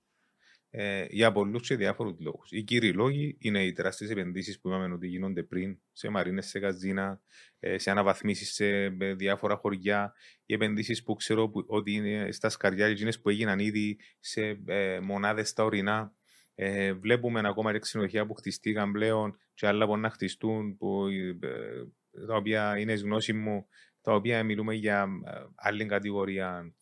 Ε, 0.78 1.06
για 1.10 1.32
πολλούς 1.32 1.68
και 1.68 1.76
διάφορους 1.76 2.20
λόγους. 2.20 2.52
Οι 2.52 2.64
κύριοι 2.64 2.94
λόγοι 2.94 3.38
είναι 3.40 3.66
οι 3.66 3.72
τεράστιες 3.72 4.10
επενδύσεις 4.10 4.60
που 4.60 4.68
είπαμε 4.68 4.94
ότι 4.94 5.08
γίνονται 5.08 5.44
πριν 5.44 5.80
σε 5.92 6.10
μαρίνες, 6.10 6.48
σε 6.48 6.60
καζίνα, 6.60 7.22
ε, 7.60 7.78
σε 7.78 7.92
αναβαθμίσεις 7.92 8.54
σε 8.54 8.68
ε, 8.68 9.14
διάφορα 9.14 9.56
χωριά. 9.56 10.14
Οι 10.46 10.54
επενδύσεις 10.54 11.04
που 11.04 11.16
ξέρω 11.16 11.50
που, 11.50 11.64
ότι 11.68 11.92
είναι 11.92 12.32
στα 12.32 12.50
σκαριά, 12.50 12.86
εκείνε 12.86 13.12
που 13.22 13.30
έγιναν 13.30 13.60
ήδη 13.60 14.00
σε 14.20 14.62
ε, 14.66 15.00
μονάδες 15.00 15.50
στα 15.50 15.64
ορεινά. 15.64 16.16
Ε, 16.56 16.94
βλέπουμε 16.94 17.42
ακόμα 17.44 17.72
και 17.72 17.80
ξενοδοχεία 17.80 18.26
που 18.26 18.34
χτιστήκαν 18.34 18.92
πλέον 18.92 19.38
και 19.54 19.68
άλλα 19.68 19.86
που 19.86 19.98
να 19.98 20.10
χτιστούν, 20.10 20.78
που, 20.78 21.08
ε, 21.08 22.26
τα 22.28 22.36
οποία 22.36 22.78
είναι 22.78 22.94
γνώσης 22.94 23.36
μου, 23.36 23.68
τα 24.02 24.14
οποία 24.14 24.44
μιλούμε 24.44 24.74
για 24.74 25.08
άλλη 25.56 25.86
κατηγορία 25.86 26.74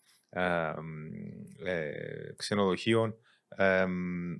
ε, 1.63 2.33
ξενοδοχείων. 2.35 3.15
Ε, 3.47 3.85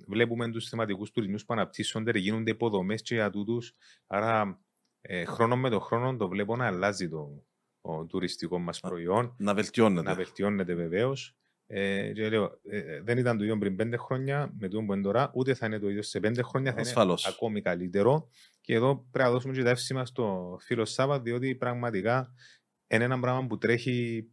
βλέπουμε 0.06 0.50
τους 0.50 0.68
θεματικούς 0.68 1.10
τουρισμού 1.10 1.36
που 1.36 1.54
αναπτύσσονται, 1.54 2.18
γίνονται 2.18 2.50
υποδομές 2.50 3.02
και 3.02 3.14
για 3.14 3.30
τούτους. 3.30 3.74
Άρα, 4.06 4.60
ε, 5.00 5.24
χρόνο 5.24 5.56
με 5.56 5.70
το 5.70 5.80
χρόνο 5.80 6.16
το 6.16 6.28
βλέπω 6.28 6.56
να 6.56 6.66
αλλάζει 6.66 7.08
το, 7.08 7.44
το 7.80 8.06
τουριστικό 8.06 8.58
μας 8.58 8.80
προϊόν. 8.80 9.34
Να 9.38 9.54
βελτιώνεται. 9.54 10.08
Να 10.08 10.14
βελτιώνεται 10.14 10.74
βεβαίως. 10.74 11.36
Ε, 11.76 12.12
και 12.12 12.28
λέω, 12.28 12.60
ε, 12.70 13.00
δεν 13.00 13.18
ήταν 13.18 13.36
το 13.36 13.44
ίδιο 13.44 13.58
πριν 13.58 13.76
πέντε 13.76 13.96
χρόνια 13.96 14.54
με 14.58 14.68
το 14.68 14.82
που 14.82 14.92
είναι 14.92 15.02
τώρα, 15.02 15.30
ούτε 15.34 15.54
θα 15.54 15.66
είναι 15.66 15.78
το 15.78 15.88
ίδιο 15.88 16.02
σε 16.02 16.20
πέντε 16.20 16.42
χρόνια. 16.42 16.72
Θα 16.72 17.02
είναι 17.02 17.14
ακόμη 17.26 17.60
καλύτερο. 17.60 18.28
Και 18.60 18.74
εδώ 18.74 19.06
πρέπει 19.10 19.28
να 19.28 19.34
δώσουμε 19.34 19.54
και 19.54 19.62
τα 19.62 19.70
εύσημα 19.70 20.06
στο 20.06 20.56
φίλο 20.60 20.84
Σάββα, 20.84 21.20
διότι 21.20 21.54
πραγματικά 21.54 22.34
είναι 22.86 23.04
ένα 23.04 23.20
πράγμα 23.20 23.46
που 23.46 23.58
τρέχει, 23.58 24.26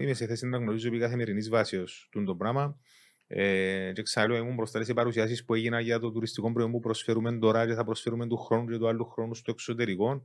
είμαι 0.00 0.12
σε 0.12 0.26
θέση 0.26 0.46
να 0.46 0.58
γνωρίζω 0.58 0.88
επί 0.88 0.98
καθημερινής 0.98 1.48
βάση 1.48 1.82
το 2.26 2.36
πράγμα. 2.36 2.78
Ε, 3.26 3.92
και 3.92 4.02
ξέρω, 4.02 4.36
ήμουν 4.36 4.54
μπροστά 4.54 4.84
σε 4.84 4.94
παρουσιάσεις 4.94 5.44
που 5.44 5.54
έγιναν 5.54 5.82
για 5.82 5.98
το 5.98 6.12
τουριστικό 6.12 6.52
προϊόν 6.52 6.70
που 6.70 6.80
προσφέρουμε 6.80 7.38
τώρα 7.38 7.66
και 7.66 7.74
θα 7.74 7.84
προσφέρουμε 7.84 8.26
του 8.26 8.36
χρόνου 8.36 8.66
και 8.66 8.78
του 8.78 8.88
άλλου 8.88 9.04
χρόνου 9.04 9.34
στο 9.34 9.50
εξωτερικό. 9.50 10.24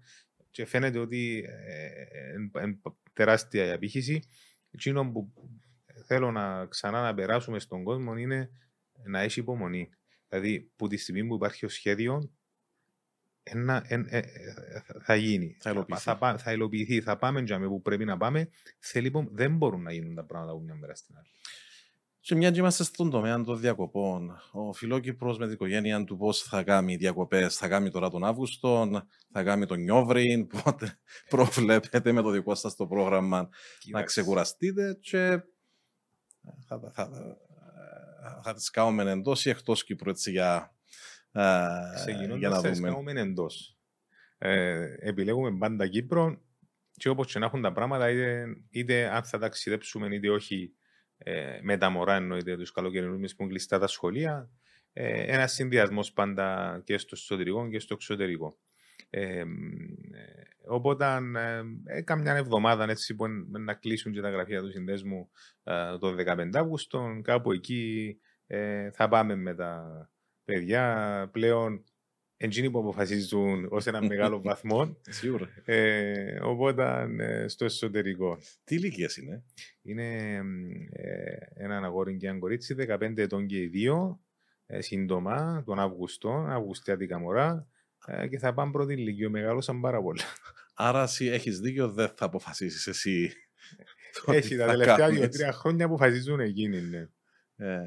Και 0.52 0.66
φαίνεται 0.66 1.00
ότι 1.00 1.46
είναι 2.58 2.80
τεράστια 3.14 3.66
η 3.66 3.72
απήχηση. 3.72 4.24
Εκείνο 4.72 5.12
που 5.12 5.34
θέλω 6.12 6.32
να 6.32 6.66
ξανά 6.66 7.02
να 7.02 7.14
περάσουμε 7.14 7.60
στον 7.60 7.84
κόσμο 7.84 8.16
είναι 8.16 8.50
να 9.06 9.20
έχει 9.20 9.40
υπομονή. 9.40 9.90
Δηλαδή, 10.28 10.72
που 10.76 10.88
τη 10.88 10.98
στιγμή 10.98 11.28
που 11.28 11.36
υπάρχει 11.36 11.66
ο 11.66 11.70
σχέδιο, 11.70 12.32
ένα, 13.44 13.84
ε, 13.88 14.04
ε, 14.08 14.22
θα 15.02 15.16
γίνει. 15.16 15.58
Θα 15.60 15.70
υλοποιηθεί. 15.70 16.02
Θα, 16.02 16.38
θα, 16.38 16.52
υλοποιηθεί. 16.52 17.02
Θα 17.02 17.18
πάμε 17.18 17.42
για 17.42 17.60
που 17.60 17.82
πρέπει 17.82 18.06
να 18.06 18.18
πάμε. 18.18 18.50
Θέλει, 18.80 19.12
δεν 19.32 19.56
μπορούν 19.56 19.82
να 19.82 19.92
γίνουν 19.94 20.16
τα 20.16 20.26
πράγματα 20.26 20.52
από 20.52 20.62
μια 20.62 20.76
μέρα 20.76 20.96
στην 20.96 21.16
άλλη. 21.18 21.30
Και 22.20 22.36
μια 22.36 22.52
και 22.52 22.60
είμαστε 22.60 22.84
στον 22.84 23.10
τομέα 23.10 23.42
των 23.42 23.60
διακοπών, 23.60 24.42
ο 24.52 24.74
Φιλόκυπρος 24.74 25.38
με 25.38 25.46
την 25.46 25.54
οικογένεια 25.54 26.04
του 26.04 26.18
πώς 26.18 26.42
θα 26.42 26.64
κάνει 26.64 26.96
διακοπές, 26.96 27.56
θα 27.56 27.68
κάνει 27.68 27.90
τώρα 27.90 28.10
τον 28.10 28.24
Αύγουστο, 28.24 28.90
θα 29.32 29.44
κάνει 29.44 29.66
τον 29.66 29.80
Νιόβριν, 29.80 30.48
πότε 30.48 31.00
προβλέπετε 31.30 32.12
με 32.12 32.22
το 32.22 32.30
δικό 32.30 32.56
σας 32.56 32.76
το 32.76 32.88
πρόγραμμα 32.88 33.50
να 33.92 34.04
ξεκουραστείτε 34.04 34.98
και 35.02 35.42
θα, 36.66 36.80
θα, 36.80 36.92
θα, 36.92 38.42
θα 38.44 38.54
τις 38.54 38.70
κάνουμε 38.70 39.12
εντός 39.12 39.46
ή 39.46 39.50
εκτός 39.50 39.84
Κύπρου 39.84 40.10
έτσι 40.10 40.32
για, 40.32 40.76
για 42.38 42.50
να 42.50 42.62
δούμε. 42.62 42.76
θα 42.76 42.82
κάνουμε 42.82 43.12
εντός. 43.12 43.78
Ε, 44.38 44.96
επιλέγουμε 45.00 45.58
πάντα 45.58 45.88
Κύπρο 45.88 46.42
και 46.92 47.10
όπως 47.10 47.32
και 47.32 47.40
να 47.40 47.46
έχουν 47.46 47.62
τα 47.62 47.72
πράγματα 47.72 48.10
είτε, 48.10 48.46
είτε 48.70 49.10
αν 49.10 49.24
θα 49.24 49.38
ταξιδέψουμε 49.38 50.16
είτε 50.16 50.30
όχι 50.30 50.74
ε, 51.18 51.60
με 51.62 51.78
τα 51.78 51.90
μωρά 51.90 52.16
εννοείται 52.16 52.58
τους 52.58 52.72
καλοκαιρινούς 52.72 53.36
που 53.36 53.44
είναι 53.44 53.52
κλειστά 53.52 53.80
τα 53.80 53.88
σχολεία. 53.88 54.50
Ε, 54.94 55.34
ένας 55.34 55.54
συνδυασμός 55.54 56.14
πάντα 56.14 56.82
και 56.84 56.98
στο 56.98 57.10
εσωτερικό 57.14 57.70
και 57.70 57.80
στο 57.80 57.94
εξωτερικό. 57.94 58.58
Ε, 59.10 59.44
οπότε, 60.68 61.06
ε, 61.86 62.02
καμιά 62.02 62.36
εβδομάδα 62.36 62.90
έτσι 62.90 63.16
που 63.16 63.26
να 63.50 63.74
κλείσουν 63.74 64.12
και 64.12 64.22
τα 64.22 64.30
γραφεία 64.30 64.62
του 64.62 64.72
συνδέσμου 64.72 65.30
ε, 65.64 65.98
το 65.98 66.16
15 66.18 66.50
Αύγουστο, 66.54 67.20
κάπου 67.24 67.52
εκεί 67.52 68.18
ε, 68.48 68.92
θα 68.92 69.08
πάμε 69.08 69.36
με 69.36 69.56
τα 69.56 70.10
παιδιά 70.46 71.30
πλέον 71.32 71.84
Εντζίνοι 72.42 72.72
που 72.72 72.80
αποφασίζουν 72.80 73.68
ως 73.70 73.88
ένα 73.88 74.02
μεγάλο 74.02 74.42
βαθμό. 74.50 74.98
Σίγουρα. 75.02 75.50
Ε, 75.66 76.40
οπότε 76.42 77.08
ε, 77.18 77.48
στο 77.48 77.66
εσωτερικό. 77.66 78.38
Τι 78.64 78.76
ηλικίε 78.76 79.08
είναι, 79.22 79.44
Είναι 79.82 80.36
ε, 80.92 81.38
ένα 81.54 81.78
αγόρι 81.78 82.18
και 82.18 82.28
ένα 82.28 82.40
κορίτσι, 82.40 82.76
15 82.80 83.18
ετών 83.18 83.46
και 83.46 83.58
οι 83.58 83.68
δύο, 83.68 84.22
ε, 84.66 84.82
σύντομα, 84.82 85.64
τον 85.66 85.80
Αύγουστο, 85.80 86.46
Αυγουστιάτικα 86.50 87.20
μωρά, 87.20 87.52
ε, 87.52 87.79
και 88.30 88.38
θα 88.38 88.54
πάνε 88.54 88.72
πρώτη 88.72 88.94
ηλικία. 88.94 89.30
Μεγάλωσαν 89.30 89.82
πάρα 89.82 90.02
πολλά. 90.02 90.24
Άρα, 90.74 91.04
εσύ 91.04 91.26
έχεις 91.26 91.60
δίκιο, 91.60 91.92
δεν 91.92 92.12
θα 92.16 92.26
αποφασίσεις 92.26 92.88
εσύ. 92.88 93.34
Έχει 94.26 94.56
τα 94.56 94.66
τελευταία 94.66 95.10
δύο-τρία 95.10 95.52
χρόνια 95.52 95.86
αποφασίζουν 95.86 96.40
εκείνοι. 96.40 96.82
Ναι. 96.82 97.08
Ε, 97.56 97.80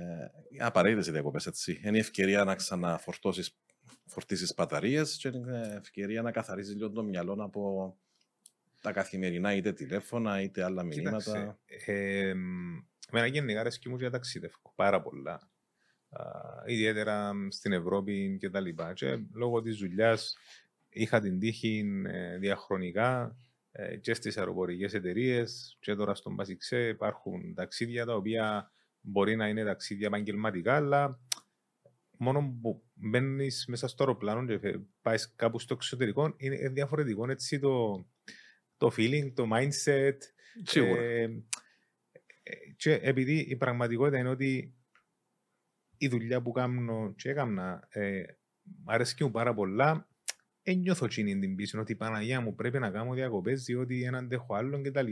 Απαραίτητες 0.59 1.07
οι 1.07 1.11
διακοπές, 1.11 1.47
έτσι. 1.47 1.81
Είναι 1.85 1.97
η 1.97 2.01
ευκαιρία 2.01 2.45
να 2.45 2.55
ξαναφορτώσεις 2.55 3.57
φορτίσεις 4.07 4.55
μπαταρίες 4.57 5.17
και 5.17 5.29
είναι 5.29 5.75
ευκαιρία 5.81 6.23
να 6.23 6.31
καθαρίζεις 6.31 6.75
λίγο 6.75 6.91
το 6.91 7.03
μυαλό 7.03 7.37
από 7.39 7.97
τα 8.81 8.93
καθημερινά 8.93 9.55
είτε 9.55 9.73
τηλέφωνα 9.73 10.41
είτε 10.41 10.65
άλλα 10.65 10.83
μηνύματα. 10.83 11.59
Ε, 11.87 12.35
εμένα 13.11 13.27
γενικά 13.27 13.61
αρέσκει 13.61 13.89
μου 13.89 13.97
για 13.97 14.11
ταξίδευκο 14.11 14.73
πάρα 14.75 15.03
πολλά. 15.03 15.52
Ιδιαίτερα 16.67 17.33
στην 17.49 17.73
Ευρώπη 17.73 18.37
και 18.41 18.51
τα 18.51 18.61
λοιπά. 18.61 18.93
Και 18.93 19.19
λόγω 19.33 19.63
της 19.63 19.77
δουλειάς 19.77 20.37
είχα 20.89 21.21
την 21.21 21.39
τύχη 21.39 21.85
ε, 22.07 22.39
διαχρονικά 22.39 23.37
ε, 23.73 23.97
και 23.97 24.15
στις 24.15 24.39
αεροπορικές 24.39 24.95
εταιρείες 24.95 25.77
και 25.81 25.95
τώρα 25.95 26.15
στον 26.15 26.37
Πασιξέ 26.37 26.89
υπάρχουν 26.89 27.55
ταξίδια 27.55 28.05
τα 28.05 28.15
οποία 28.15 28.73
μπορεί 29.01 29.37
να 29.37 29.49
είναι 29.49 29.65
ταξίδια 29.65 30.07
επαγγελματικά 30.07 30.77
αλλά 30.77 31.21
μόνο 32.23 32.59
που 32.63 32.83
μπαίνεις 32.95 33.65
μέσα 33.69 33.89
στο 33.89 34.05
αεροπλάνο 34.05 34.59
και 34.59 34.79
πάεις 35.03 35.35
κάπου 35.37 35.59
στο 35.59 35.75
εξωτερικό, 35.75 36.35
είναι 36.37 36.69
διαφορετικό 36.69 37.31
έτσι 37.31 37.59
το, 37.59 38.07
το 38.77 38.93
feeling, 38.97 39.33
το 39.35 39.49
mindset. 39.53 40.17
Σίγουρα. 40.63 41.03
Ε, 41.03 41.23
ε, 42.43 42.55
και 42.77 42.93
επειδή 42.93 43.39
η 43.39 43.57
πραγματικότητα 43.57 44.19
είναι 44.19 44.29
ότι 44.29 44.75
η 46.03 46.09
δουλειά 46.09 46.43
που 46.43 46.53
κάνω 46.53 47.13
και 47.17 47.31
έκανα 47.31 47.89
ε, 47.89 48.23
αρέσκει 48.85 49.25
μου 49.25 49.31
πάρα 49.31 49.55
πολλά, 49.55 50.09
ένιωθω 50.63 51.07
τσίνη 51.07 51.39
την 51.39 51.55
πίσω 51.55 51.81
ότι 51.81 51.93
η 51.93 51.97
Παναγία 51.97 52.41
μου 52.41 52.55
πρέπει 52.55 52.79
να 52.79 52.91
κάνω 52.91 53.15
διακοπές 53.15 53.65
διότι 53.65 54.03
έναν 54.03 54.25
αντέχω 54.25 54.55
άλλον 54.55 54.83
κτλ. 54.83 55.11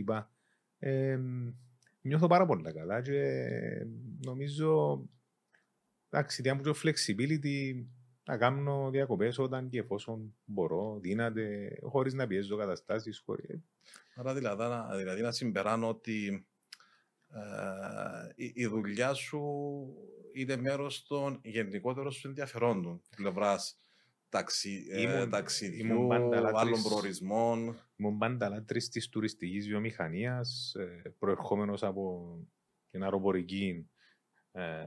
Ε, 0.78 1.18
νιώθω 2.00 2.26
πάρα 2.26 2.46
πολλά 2.46 2.72
καλά 2.72 3.02
και 3.02 3.22
νομίζω 4.24 5.02
εντάξει, 6.08 6.42
διάμουν 6.42 6.62
το 6.62 6.74
flexibility 6.82 7.84
να 8.24 8.36
κάνω 8.36 8.90
διακοπές 8.90 9.38
όταν 9.38 9.68
και 9.68 9.78
εφόσον 9.78 10.34
μπορώ, 10.44 10.98
δύναται, 11.00 11.78
χωρίς 11.82 12.14
να 12.14 12.26
πιέζω 12.26 12.56
καταστάσεις. 12.56 13.22
Χωρί... 13.24 13.64
Άρα 14.14 14.34
δηλαδή, 14.34 14.64
δηλαδή 14.96 15.22
να 15.22 15.32
συμπεράνω 15.32 15.88
ότι 15.88 16.46
ε, 17.28 18.32
η, 18.34 18.52
η, 18.54 18.66
δουλειά 18.66 19.14
σου 19.14 19.40
είναι 20.32 20.56
μέρος 20.56 21.06
των 21.06 21.40
γενικότερων 21.44 22.10
σου 22.10 22.28
ενδιαφερόντων 22.28 23.02
πλευράς 23.16 23.80
ταξι, 24.28 24.86
ε, 24.90 25.26
ταξιδιού, 25.26 26.14
άλλων 26.54 26.82
προορισμών. 26.82 27.78
Ήμουν 27.96 28.18
πάντα 28.18 28.48
λάτρης 28.48 28.88
της 28.88 29.08
τουριστικής 29.08 29.66
βιομηχανίας, 29.66 30.74
ε, 30.74 31.14
προερχόμενος 31.18 31.82
από 31.82 32.36
την 32.90 33.02
αεροπορική 33.02 33.90
ε, 34.52 34.84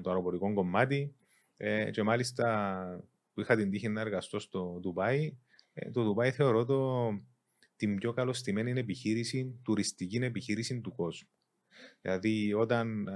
το 0.00 0.10
αεροπορικό 0.10 0.54
κομμάτι. 0.54 1.14
Ε, 1.56 1.90
και 1.90 2.02
μάλιστα 2.02 3.04
που 3.32 3.40
είχα 3.40 3.56
την 3.56 3.70
τύχη 3.70 3.88
να 3.88 4.00
εργαστώ 4.00 4.38
στο 4.38 4.78
Ντουμπάι, 4.80 5.36
ε, 5.72 5.90
το 5.90 6.02
Ντουμπάι 6.02 6.32
θεωρώ 6.32 6.64
το, 6.64 7.10
την 7.76 7.96
πιο 7.96 8.12
καλωστημένη 8.12 8.80
επιχείρηση, 8.80 9.60
τουριστική 9.62 10.16
επιχείρηση 10.16 10.80
του 10.80 10.94
κόσμου. 10.94 11.28
Δηλαδή, 12.00 12.54
όταν 12.54 13.08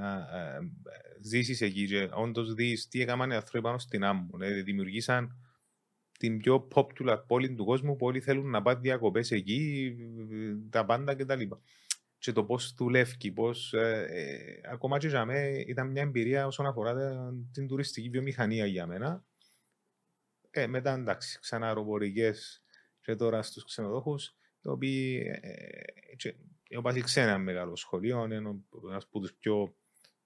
ζήσεις 1.23 1.61
εκεί 1.61 1.87
και 1.87 2.09
όντως 2.13 2.55
δεις 2.55 2.89
τι 2.89 3.01
έκαναν 3.01 3.31
οι 3.31 3.35
άνθρωποι 3.35 3.65
πάνω 3.65 3.79
στην 3.79 4.05
άμμο, 4.05 4.39
δηλαδή 4.39 4.63
δημιουργήσαν 4.63 5.41
την 6.19 6.39
πιο 6.39 6.69
popular 6.75 7.23
πόλη 7.27 7.55
του 7.55 7.65
κόσμου 7.65 7.97
που 7.97 8.07
όλοι 8.07 8.21
θέλουν 8.21 8.51
να 8.51 8.63
πάνε 8.63 8.81
διακοπές 8.81 9.31
εκεί, 9.31 9.95
τα 10.71 10.85
πάντα 10.85 11.15
κτλ 11.15 11.43
και 12.19 12.33
το 12.33 12.45
πώς 12.45 12.75
δουλεύει, 12.75 13.33
πώς. 13.33 13.73
Ε, 13.73 14.07
ε, 14.11 14.69
ακόμα 14.73 14.99
και 14.99 15.09
για 15.09 15.25
μένα 15.25 15.59
ήταν 15.67 15.91
μια 15.91 16.03
εμπειρία 16.03 16.47
όσον 16.47 16.67
αφορά 16.67 16.95
την 17.53 17.67
τουριστική 17.67 18.09
βιομηχανία 18.09 18.67
για 18.67 18.87
μένα. 18.87 19.25
Ε, 20.51 20.67
μετά 20.67 20.95
εντάξει, 20.95 21.39
ξανά 21.41 21.67
αεροπορικές 21.67 22.63
και 23.01 23.15
τώρα 23.15 23.43
στους 23.43 23.65
ξενοδόχου, 23.65 24.15
το 24.61 24.71
οποίο 24.71 25.23
ε, 26.69 26.77
ο 26.77 26.83
ξένα 27.03 27.39
μεγάλο 27.39 27.77
σχολείο, 27.77 28.25
είναι 28.25 28.35
ένα 28.35 28.57
από 28.91 29.21
τους 29.21 29.35
πιο, 29.35 29.77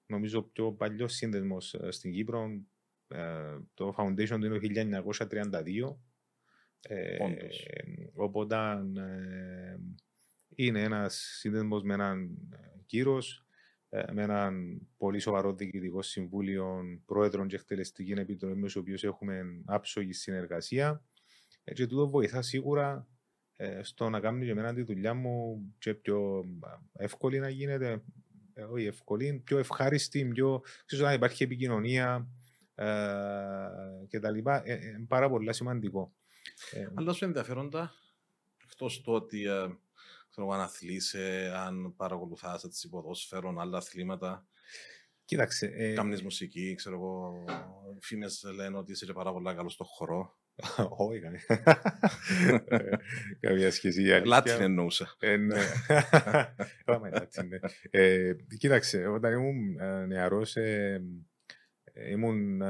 νομίζω, 0.07 0.43
πιο 0.43 0.73
παλιός 0.73 1.13
σύνδεσμος 1.13 1.75
ε, 1.75 1.91
στην 1.91 2.13
Κύπρο. 2.13 2.65
Ε, 3.09 3.59
το 3.75 3.95
Foundation 3.99 4.39
του 4.41 4.47
είναι 4.47 4.59
το 4.59 5.27
1932. 5.31 5.97
Ε, 6.83 7.17
οπότε 8.15 8.57
είναι 10.55 10.83
ένας 10.83 11.15
σύνδεσμος 11.39 11.83
με 11.83 11.95
έναν 11.95 12.39
κύρος, 12.87 13.47
ε, 13.89 14.13
με 14.13 14.23
έναν 14.23 14.81
πολύ 14.97 15.19
σοβαρό 15.19 15.55
διοικητικό 15.55 16.03
συμβούλιο 16.03 16.83
πρόεδρων 17.05 17.49
και 17.49 17.55
εκτελεστική 17.55 18.13
επιτροπή, 18.13 18.57
με 18.57 18.65
τους 18.65 18.77
οποίους 18.77 19.05
έχουμε 19.05 19.43
άψογη 19.65 20.13
συνεργασία. 20.13 21.05
Ε, 21.65 21.73
και 21.73 21.87
τούτο 21.87 22.09
βοηθά 22.09 22.43
σίγουρα 22.43 23.09
ε, 23.20 23.20
στο 23.83 24.09
να 24.09 24.21
κάνω 24.21 24.45
για 24.45 24.55
μένα 24.55 24.75
τη 24.75 24.83
δουλειά 24.83 25.15
μου 25.15 25.63
και 25.79 25.95
πιο 25.95 26.45
εύκολη 26.93 27.39
να 27.39 27.49
γίνεται. 27.49 28.03
Όχι 28.71 28.87
εύκολη, 28.87 29.43
πιο 29.45 29.59
ευχάριστη, 29.59 30.25
πιο. 30.25 30.63
ξέρω 30.87 31.05
να 31.05 31.13
υπάρχει 31.13 31.43
επικοινωνία 31.43 32.29
και 34.09 34.21
τα 34.21 34.31
λοιπά. 34.31 34.63
πάρα 35.09 35.29
πολύ 35.31 35.55
σημαντικό. 35.55 36.13
Αλλά 36.95 37.13
σου 37.13 37.25
ενδιαφέροντα, 37.25 37.93
εκτός 38.65 39.03
το 39.03 39.13
ότι 39.13 39.47
ξέρω, 40.31 40.51
αν 40.51 40.61
αθλείσαι, 40.61 41.53
αν 41.57 41.95
παρακολουθάς 41.97 42.65
έτσι 42.65 42.89
ποδόσφαιρο, 42.89 43.55
άλλα 43.59 43.79
αθλήματα. 43.79 44.47
Κοίταξε. 45.25 45.67
Ε... 45.75 45.95
Κάμνεις 45.95 46.23
μουσική, 46.23 46.75
ξέρω 46.75 46.97
εγώ. 46.97 47.45
Φήμες 48.01 48.45
λένε 48.55 48.77
ότι 48.77 48.93
είσαι 48.93 49.13
πάρα 49.13 49.33
πολύ 49.33 49.55
καλός 49.55 49.73
στο 49.73 49.85
χορό. 49.85 50.39
Όχι, 50.89 51.21
καμία 53.41 53.71
σχέση. 53.71 54.03
Λάτιν 54.25 54.61
εννοούσα. 54.61 55.15
Ε, 55.19 55.37
ναι. 55.37 55.61
Πάμε 56.85 57.11
Λάτιν, 57.11 57.49
ναι. 57.49 57.59
Ε, 57.91 58.33
κοίταξε, 58.59 59.07
όταν 59.07 59.33
ήμουν 59.33 59.79
ε, 59.79 60.07
νεαρός 60.07 60.57
ήμουν 62.11 62.63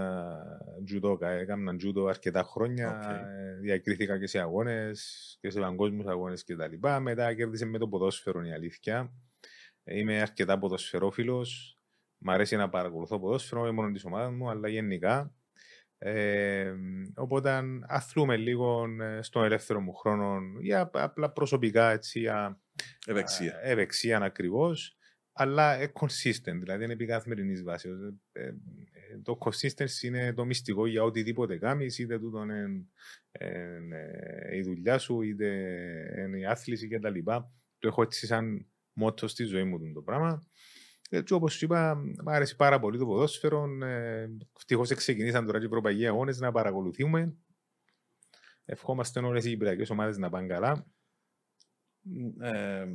τζουδόκα, 0.84 1.30
έκανα 1.30 1.76
τζουδό 1.76 2.06
αρκετά 2.06 2.42
χρόνια, 2.42 3.00
διακρίθηκα 3.60 4.18
και 4.18 4.26
σε 4.26 4.38
αγώνες 4.38 5.36
και 5.40 5.50
σε 5.50 5.60
παγκόσμιους 5.60 6.06
αγώνες 6.06 6.44
κτλ. 6.44 6.88
Μετά 7.00 7.34
κέρδισε 7.34 7.64
με 7.64 7.78
το 7.78 7.88
ποδόσφαιρο 7.88 8.42
η 8.42 8.52
αλήθεια. 8.52 9.12
Είμαι 9.84 10.20
αρκετά 10.20 10.58
ποδοσφαιρόφιλος, 10.58 11.78
μ' 12.18 12.30
αρέσει 12.30 12.56
να 12.56 12.68
παρακολουθώ 12.68 13.20
ποδόσφαιρο, 13.20 13.60
όχι 13.60 13.72
μόνο 13.72 13.90
της 13.90 14.04
ομάδας 14.04 14.32
μου, 14.32 14.50
αλλά 14.50 14.68
γενικά. 14.68 15.34
Ε, 16.03 16.74
οπότε 17.14 17.62
αθλούμε 17.86 18.36
λίγο 18.36 18.86
ε, 19.01 19.22
στον 19.22 19.44
ελεύθερο 19.44 19.80
μου 19.80 19.92
χρόνο 19.92 20.40
για 20.61 20.90
απλά 20.92 21.30
προσωπικά 21.30 21.90
έτσι, 21.90 22.18
για 22.18 22.61
ευεξία, 23.07 23.59
ευεξία 23.62 24.18
ακριβώς, 24.18 24.98
αλλά 25.32 25.74
ε, 25.74 25.92
consistent, 25.94 26.59
δηλαδή 26.59 26.84
είναι 26.84 26.92
επί 26.92 27.07
καθημερινής 27.07 27.62
βάσης. 27.62 27.90
Ε, 28.32 28.42
ε, 28.42 28.55
το 29.22 29.38
consistency 29.40 30.03
είναι 30.03 30.32
το 30.32 30.44
μυστικό 30.44 30.86
για 30.86 31.03
οτιδήποτε 31.03 31.59
κάνεις, 31.59 31.98
είτε 31.98 32.18
τούτο 32.18 32.42
είναι 32.42 32.86
η 34.53 34.62
δουλειά 34.62 34.98
σου, 34.98 35.22
είτε 35.22 35.46
είναι 36.18 36.38
η 36.38 36.44
άθληση 36.44 36.88
κτλ. 36.88 37.18
Το 37.78 37.88
έχω 37.88 38.03
έτσι 38.03 38.26
σαν 38.26 38.66
μότο 38.92 39.28
στη 39.28 39.44
ζωή 39.44 39.64
μου 39.64 39.92
το 39.92 40.03
πράγμα. 40.03 40.49
Έτσι, 41.12 41.34
όπως 41.34 41.62
είπα, 41.62 41.94
μου 41.94 42.30
άρεσε 42.30 42.54
πάρα 42.54 42.78
πολύ 42.78 42.98
το 42.98 43.06
ποδόσφαιρο. 43.06 43.84
Ε, 43.84 44.36
Ευτυχώς 44.56 44.94
ξεκινήσαν 44.94 45.46
τώρα 45.46 45.58
και 45.58 45.64
οι 45.64 45.66
ευρωπαϊκοί 45.66 46.06
αγώνες 46.06 46.40
να 46.40 46.52
παρακολουθούμε. 46.52 47.36
Ευχόμαστε 48.64 49.20
όλες 49.20 49.44
οι 49.44 49.48
κυπριακές 49.48 49.90
ομάδες 49.90 50.18
να 50.18 50.30
πάνε 50.30 50.46
καλά. 50.46 50.86
Ε, 52.40 52.86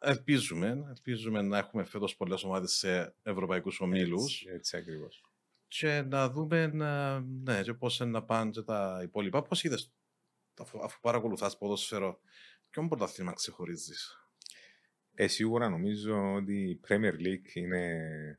ελπίζουμε, 0.00 0.84
ελπίζουμε 0.88 1.42
να 1.42 1.58
έχουμε 1.58 1.84
φέτος 1.84 2.16
πολλές 2.16 2.44
ομάδες 2.44 2.72
σε 2.72 3.14
ευρωπαϊκούς 3.22 3.80
ομίλους. 3.80 4.40
Έτσι, 4.40 4.48
έτσι 4.54 4.76
ακριβώς. 4.76 5.24
Και 5.68 6.02
να 6.02 6.30
δούμε 6.30 6.66
ναι, 7.26 7.62
και 7.62 7.74
πώς 7.74 8.00
να 8.00 8.24
πάνε 8.24 8.50
και 8.50 8.62
τα 8.62 9.00
υπόλοιπα. 9.02 9.42
Πώς 9.42 9.64
είδες, 9.64 9.92
αφού, 10.58 10.84
αφού 10.84 11.00
παρακολουθάς 11.00 11.58
ποδόσφαιρο, 11.58 12.20
ποιον 12.70 12.88
πρωτάθλημα 12.88 13.32
ξεχωρίζεις; 13.32 14.23
Ε, 15.14 15.26
σίγουρα 15.26 15.68
νομίζω 15.68 16.34
ότι 16.34 16.54
η 16.54 16.80
Premier 16.88 17.12
League 17.12 17.54
είναι 17.54 18.38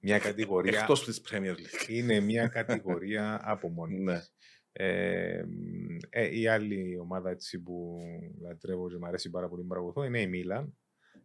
μια 0.00 0.18
κατηγορία... 0.18 0.80
Εκτός 0.80 1.04
της 1.04 1.20
Premier 1.30 1.54
League. 1.54 1.88
Είναι 1.88 2.20
μια 2.20 2.48
κατηγορία 2.58 3.40
από 3.42 3.68
μόνη 3.68 3.98
ναι. 3.98 4.20
ε, 4.72 5.44
ε, 6.10 6.38
η 6.38 6.46
άλλη 6.46 6.98
ομάδα 6.98 7.30
έτσι, 7.30 7.60
που 7.60 7.98
λατρεύω 8.40 8.88
και 8.88 8.96
μου 8.96 9.06
αρέσει 9.06 9.30
πάρα 9.30 9.48
πολύ 9.48 9.62
να 9.62 9.68
παρακολουθώ 9.68 10.04
είναι 10.04 10.20
η 10.20 10.26
Μίλαν 10.26 10.76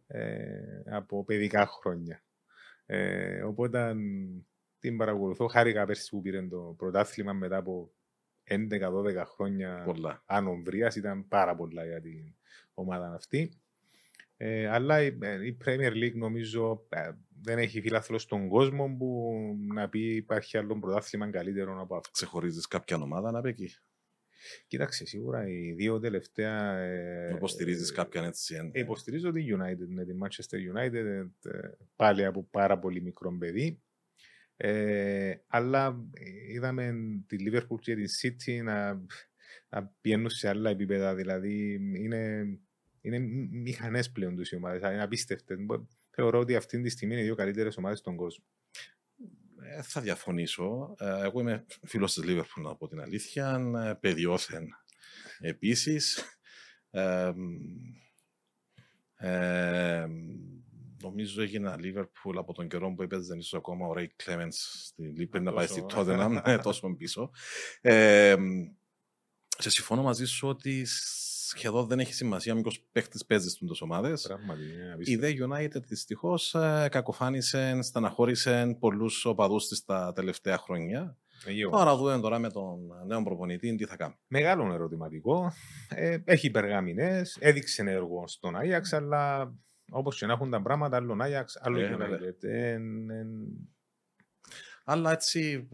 ε, 0.06 0.82
από 0.86 1.24
παιδικά 1.24 1.66
χρόνια. 1.66 2.24
Ε, 2.86 3.42
οπότε 3.42 3.94
την 4.78 4.96
παρακολουθώ. 4.96 5.46
Χάρηκα 5.46 5.84
πέρσι 5.84 6.10
που 6.10 6.20
πήρε 6.20 6.42
το 6.42 6.74
πρωτάθλημα 6.76 7.32
μετά 7.32 7.56
από 7.56 7.92
11-12 8.48 9.22
χρόνια 9.26 9.82
πολλά. 9.84 10.24
Ήταν 10.96 11.28
πάρα 11.28 11.56
πολλά 11.56 11.84
για 11.84 12.00
την 12.00 12.34
ομάδα 12.74 13.14
αυτή. 13.14 13.63
Ε, 14.36 14.68
αλλά 14.68 15.02
η, 15.02 15.18
ε, 15.20 15.46
η, 15.46 15.56
Premier 15.64 15.92
League 15.92 16.14
νομίζω 16.14 16.86
ε, 16.88 17.10
δεν 17.42 17.58
έχει 17.58 17.80
φίλαθλο 17.80 18.18
στον 18.18 18.48
κόσμο 18.48 18.96
που 18.98 19.32
να 19.74 19.88
πει 19.88 20.14
υπάρχει 20.14 20.56
άλλο 20.56 20.78
πρωτάθλημα 20.78 21.30
καλύτερο 21.30 21.80
από 21.80 21.96
αυτό. 21.96 22.10
Ξεχωρίζεις 22.10 22.66
κάποια 22.66 22.96
ομάδα 22.96 23.30
να 23.30 23.40
πει 23.40 23.48
εκεί; 23.48 23.70
Κοίταξε, 24.66 25.06
σίγουρα 25.06 25.48
οι 25.48 25.72
δύο 25.72 26.00
τελευταία. 26.00 26.78
Ε, 26.78 27.34
υποστηρίζεις 27.34 27.92
κάποιον 27.92 28.24
έτσι. 28.24 28.70
Ε, 28.72 28.80
υποστηρίζω 28.80 29.32
τη 29.32 29.44
United, 29.48 29.86
με 29.88 30.04
τη 30.04 30.12
Manchester 30.22 30.76
United, 30.76 31.28
πάλι 31.96 32.24
από 32.24 32.48
πάρα 32.50 32.78
πολύ 32.78 33.02
μικρό 33.02 33.36
παιδί. 33.38 33.82
Ε, 34.56 35.34
αλλά 35.46 35.96
είδαμε 36.52 36.94
τη 37.26 37.36
Liverpool 37.40 37.78
και 37.80 37.94
τη 37.94 38.04
City 38.22 38.62
να, 38.64 39.02
να 39.68 39.92
πηγαίνουν 40.00 40.30
σε 40.30 40.48
άλλα 40.48 40.70
επίπεδα. 40.70 41.14
Δηλαδή 41.14 41.80
είναι 41.96 42.44
είναι 43.04 43.18
μηχανές 43.50 44.10
πλέον 44.10 44.36
του 44.36 44.42
οι 44.50 44.56
ομάδες. 44.56 44.92
Είναι 44.92 45.02
απίστευτες. 45.02 45.58
Θεωρώ 46.10 46.38
ότι 46.38 46.56
αυτή 46.56 46.80
τη 46.82 46.88
στιγμή 46.88 47.12
είναι 47.12 47.22
οι 47.22 47.26
δύο 47.26 47.34
καλύτερες 47.34 47.76
ομάδες 47.76 47.98
στον 47.98 48.16
κόσμο. 48.16 48.44
Ε, 49.62 49.82
θα 49.82 50.00
διαφωνήσω. 50.00 50.94
Ε, 50.98 51.22
εγώ 51.22 51.40
είμαι 51.40 51.64
φίλος 51.82 52.14
της 52.14 52.24
Λίβερπουλ, 52.24 52.62
να 52.62 52.76
πω 52.76 52.88
την 52.88 53.00
αλήθεια. 53.00 53.72
Ε, 53.88 53.92
παιδιόθεν 54.00 54.68
επίσης. 55.38 56.22
Ε, 56.90 57.32
ε, 59.16 60.06
νομίζω 61.02 61.42
έγινε 61.42 61.76
Λίβερπουλ 61.78 62.38
από 62.38 62.52
τον 62.52 62.68
καιρό 62.68 62.94
που 62.94 63.02
έπαιζε 63.02 63.36
ίσως 63.36 63.54
ακόμα 63.54 63.86
ο 63.86 63.92
Ρέι 63.92 64.12
Κλέμεντ 64.16 64.52
πριν 65.30 65.42
να 65.42 65.52
πάει 65.52 65.66
στη 65.66 65.84
Τότεναμ, 65.86 66.38
τόσο 66.62 66.94
πίσω. 66.94 67.30
Ε, 67.80 68.36
σε 69.58 69.70
συμφωνώ 69.70 70.02
μαζί 70.02 70.24
σου 70.24 70.48
ότι 70.48 70.86
σχεδόν 71.48 71.86
δεν 71.86 71.98
έχει 71.98 72.14
σημασία 72.14 72.54
μήπως 72.54 72.84
παίχτης 72.92 73.24
παίζεις 73.24 73.52
στι 73.52 73.66
ομάδες. 73.80 74.28
Η 74.98 75.18
The 75.22 75.32
United 75.48 75.82
δυστυχώς 75.82 76.54
ε, 76.54 76.88
κακοφάνησε, 76.90 77.82
στεναχώρησε 77.82 78.76
πολλούς 78.80 79.24
οπαδούς 79.24 79.68
της 79.68 79.84
τα 79.84 80.12
τελευταία 80.12 80.58
χρόνια. 80.58 81.16
Ε, 81.46 81.68
τώρα 81.70 81.96
δούμε 81.96 82.20
τώρα 82.20 82.38
με 82.38 82.50
τον 82.50 82.78
νέο 83.06 83.22
προπονητή 83.22 83.74
τι 83.74 83.84
θα 83.84 83.96
κάνει. 83.96 84.14
Μεγάλο 84.26 84.72
ερωτηματικό. 84.72 85.52
Ε, 85.88 86.18
έχει 86.24 86.46
υπεργάμινες, 86.46 87.36
έδειξε 87.40 87.82
έργο 87.82 88.28
στον 88.28 88.56
Άγιαξ, 88.56 88.92
αλλά 88.92 89.54
όπως 89.90 90.18
και 90.18 90.26
να 90.26 90.32
έχουν 90.32 90.50
τα 90.50 90.62
πράγματα, 90.62 90.96
άλλο 90.96 91.16
Άγιαξ, 91.20 91.58
άλλο 91.60 91.80
ε, 91.80 91.96
United. 91.98 92.44
Ε, 92.48 92.78
αλλά 94.84 95.12
έτσι 95.12 95.68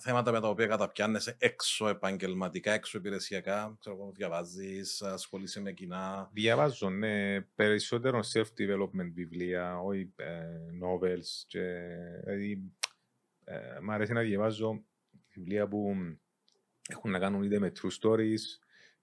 θέματα 0.00 0.32
με 0.32 0.40
τα 0.40 0.48
οποία 0.48 0.66
καταπιάνεσαι 0.66 1.36
έξω 1.38 1.88
επαγγελματικά, 1.88 2.72
έξω 2.72 2.98
υπηρεσιακά, 2.98 3.76
ξέρω 3.80 3.96
εγώ, 3.96 4.12
διαβάζεις, 4.14 5.02
ασχολείσαι 5.02 5.60
με 5.60 5.72
κοινά. 5.72 6.30
Διαβάζω, 6.32 6.90
ναι, 6.90 7.40
περισσότερο 7.40 8.20
self-development 8.34 9.10
βιβλία, 9.14 9.78
όχι 9.78 10.12
ε, 10.16 10.46
novels 10.82 11.44
και, 11.46 11.86
δηλαδή, 12.24 12.72
ε, 13.44 13.78
μ' 13.82 13.90
αρέσει 13.90 14.12
να 14.12 14.20
διαβάζω 14.20 14.84
βιβλία 15.34 15.68
που 15.68 15.94
έχουν 16.88 17.10
να 17.10 17.18
κάνουν 17.18 17.42
είτε 17.42 17.58
με 17.58 17.72
true 17.80 18.02
stories, 18.02 18.40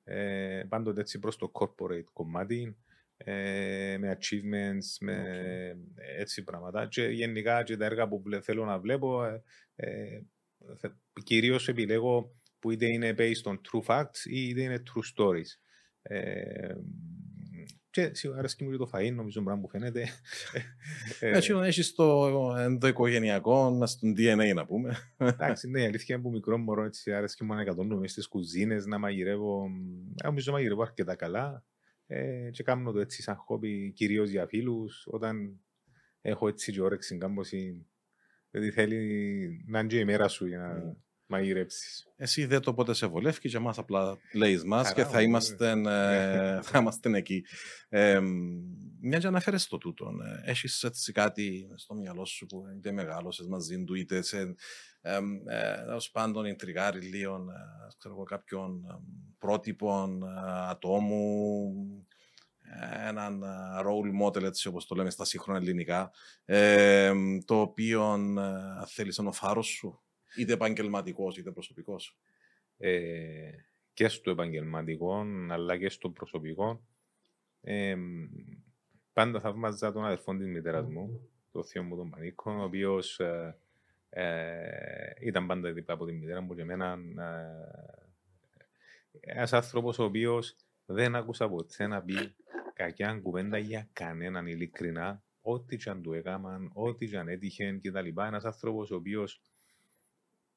ε, 0.03 0.63
πάντοτε 0.69 1.01
έτσι 1.01 1.19
προς 1.19 1.37
το 1.37 1.51
corporate 1.53 2.09
κομμάτι, 2.13 2.77
ε, 3.17 3.97
με 3.99 4.17
achievements, 4.17 4.97
με 4.99 5.25
έτσι 6.17 6.43
πράγματα. 6.43 6.87
Και 6.87 7.03
γενικά 7.03 7.63
και 7.63 7.77
τα 7.77 7.85
έργα 7.85 8.07
που 8.07 8.23
θέλω 8.41 8.65
να 8.65 8.79
βλέπω, 8.79 9.23
ε, 9.23 9.43
ε, 9.75 10.21
κυρίως 11.23 11.67
επιλέγω 11.67 12.35
που 12.59 12.71
είτε 12.71 12.85
είναι 12.85 13.15
based 13.17 13.51
on 13.51 13.53
true 13.53 13.85
facts 13.85 14.25
ή 14.25 14.47
είτε 14.47 14.61
είναι 14.61 14.83
true 14.85 15.23
stories. 15.23 15.49
Ε, 16.01 16.75
και 17.95 18.13
σίγουρα 18.13 18.39
αρέσκει 18.39 18.63
μου 18.63 18.71
και 18.71 18.77
το 18.77 18.89
φαΐν, 18.93 19.13
νομίζω 19.13 19.43
πράγμα 19.43 19.61
που 19.61 19.69
φαίνεται. 19.69 20.07
Έτσι, 21.19 21.53
έχεις 21.53 21.93
το 21.93 22.27
ενδοοικογενειακό, 22.57 23.85
στον 23.85 24.13
DNA 24.17 24.53
να 24.55 24.65
πούμε. 24.65 24.97
Εντάξει, 25.17 25.69
ναι, 25.69 25.81
η 25.81 25.85
αλήθεια 25.85 26.15
είναι 26.15 26.23
που 26.23 26.31
μικρό 26.31 26.57
μωρό 26.57 26.83
έτσι 26.83 27.13
αρέσκει 27.13 27.43
μου 27.43 27.53
να 27.53 27.61
εκατόνουμε 27.61 28.07
στις 28.07 28.27
κουζίνες, 28.27 28.85
να 28.85 28.97
μαγειρεύω. 28.97 29.67
Νομίζω 30.23 30.51
μαγειρεύω 30.51 30.81
αρκετά 30.81 31.15
καλά. 31.15 31.65
Ε, 32.07 32.49
και 32.51 32.63
κάνω 32.63 32.91
το 32.91 32.99
έτσι 32.99 33.21
σαν 33.21 33.35
χόμπι 33.35 33.91
κυρίως 33.91 34.29
για 34.29 34.47
φίλους, 34.47 35.03
όταν 35.07 35.59
έχω 36.21 36.47
έτσι 36.47 36.71
και 36.71 36.81
όρεξη 36.81 37.17
κάμποση, 37.17 37.85
δηλαδή 38.55 38.71
θέλει 38.71 39.63
να 39.67 39.79
είναι 39.79 39.87
και 39.87 39.99
η 39.99 40.05
μέρα 40.05 40.27
σου 40.27 40.45
για 40.45 40.57
να 40.57 40.73
mm. 40.73 40.95
μαγειρέψεις. 41.25 42.05
Εσύ 42.15 42.45
δεν 42.45 42.61
το 42.61 42.73
πότε 42.73 42.93
σε 42.93 43.05
βολεύει 43.07 43.39
και 43.39 43.57
εμάς 43.57 43.77
απλά 43.77 44.17
λέεις 44.33 44.63
μας 44.63 44.93
και 44.93 45.03
θα 45.03 45.21
είμαστε, 45.21 45.69
ε, 45.69 46.61
θα 46.67 46.79
είμαστε 46.79 47.17
εκεί. 47.17 47.45
Ε, 47.89 48.19
μιας 49.01 49.21
και 49.21 49.27
αναφέρεσαι 49.27 49.67
το 49.69 49.77
τούτο, 49.77 50.11
ε, 50.45 50.49
έχεις 50.49 50.83
έτσι 50.83 51.11
κάτι 51.11 51.67
στο 51.75 51.93
μυαλό 51.93 52.25
σου 52.25 52.45
που 52.45 52.63
είτε 52.77 52.91
μεγάλωσες 52.91 53.47
μαζί 53.47 53.83
του 53.83 53.93
είτε 53.95 54.21
σε 54.21 54.55
τέλο 55.85 56.07
πάντων 56.11 56.45
ιντριγάρει 56.45 57.01
λίγο 57.01 57.35
ε, 57.35 57.95
ξέρω, 57.97 58.23
κάποιων 58.23 58.81
πρότυπων 59.39 60.23
ε, 60.23 60.69
ατόμου, 60.69 61.73
ε, 61.99 62.14
έναν 63.07 63.43
role 63.85 64.25
model, 64.25 64.43
έτσι 64.43 64.67
όπως 64.67 64.85
το 64.85 64.95
λέμε 64.95 65.09
στα 65.09 65.25
σύγχρονα 65.25 65.59
ελληνικά, 65.59 66.11
το 67.45 67.61
οποίο 67.61 68.17
θέλεις 68.85 69.17
να 69.17 69.27
ο 69.27 69.31
φάρος 69.31 69.67
σου, 69.67 70.01
είτε 70.37 70.53
επαγγελματικός 70.53 71.37
είτε 71.37 71.51
προσωπικός; 71.51 72.17
Ε, 72.77 73.51
και 73.93 74.07
στο 74.07 74.31
επαγγελματικό, 74.31 75.25
αλλά 75.49 75.77
και 75.77 75.89
στο 75.89 76.09
προσωπικό. 76.09 76.85
Ε, 77.61 77.95
πάντα 79.13 79.39
θαύμαζα 79.39 79.91
τον 79.91 80.05
αδερφό 80.05 80.35
της 80.35 80.47
μητέρας 80.47 80.87
μου, 80.87 81.29
το 81.51 81.63
θείο 81.63 81.83
μου 81.83 81.95
τον 81.95 82.09
Πανίκο, 82.09 82.51
ο 82.51 82.63
οποίος 82.63 83.19
Ε, 84.17 85.13
ήταν 85.19 85.47
πάντα 85.47 85.71
δίπλα 85.71 85.93
από 85.93 86.05
τη 86.05 86.13
μητέρα 86.13 86.41
μου 86.41 86.55
και 86.55 86.61
εμένα. 86.61 86.99
Ε, 89.19 89.31
ένας 89.31 89.53
άνθρωπος 89.53 89.99
ο 89.99 90.03
οποίος 90.03 90.55
δεν 90.85 91.15
άκουσα 91.15 91.49
ποτέ 91.49 91.87
να 91.87 92.01
πει 92.01 92.35
κακιά 92.73 93.19
κουβέντα 93.23 93.57
για 93.57 93.89
κανέναν 93.93 94.47
ειλικρινά, 94.47 95.23
ό,τι 95.41 95.77
και 95.77 95.89
αν 95.89 96.01
του 96.01 96.13
έκαναν, 96.13 96.71
ό,τι 96.73 97.07
και 97.07 97.17
αν 97.17 97.27
έτυχε 97.27 97.79
κτλ. 97.81 98.21
Ένας 98.21 98.45
άνθρωπος 98.45 98.91
ο 98.91 98.95
οποίος 98.95 99.41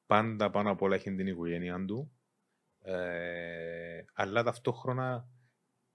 πάντα 0.05 0.49
πάνω 0.49 0.71
απ' 0.71 0.81
όλα 0.81 0.95
έχει 0.95 1.15
την 1.15 1.27
οικογένεια 1.27 1.85
του, 1.85 2.11
ε, 2.81 4.01
αλλά 4.13 4.43
ταυτόχρονα 4.43 5.29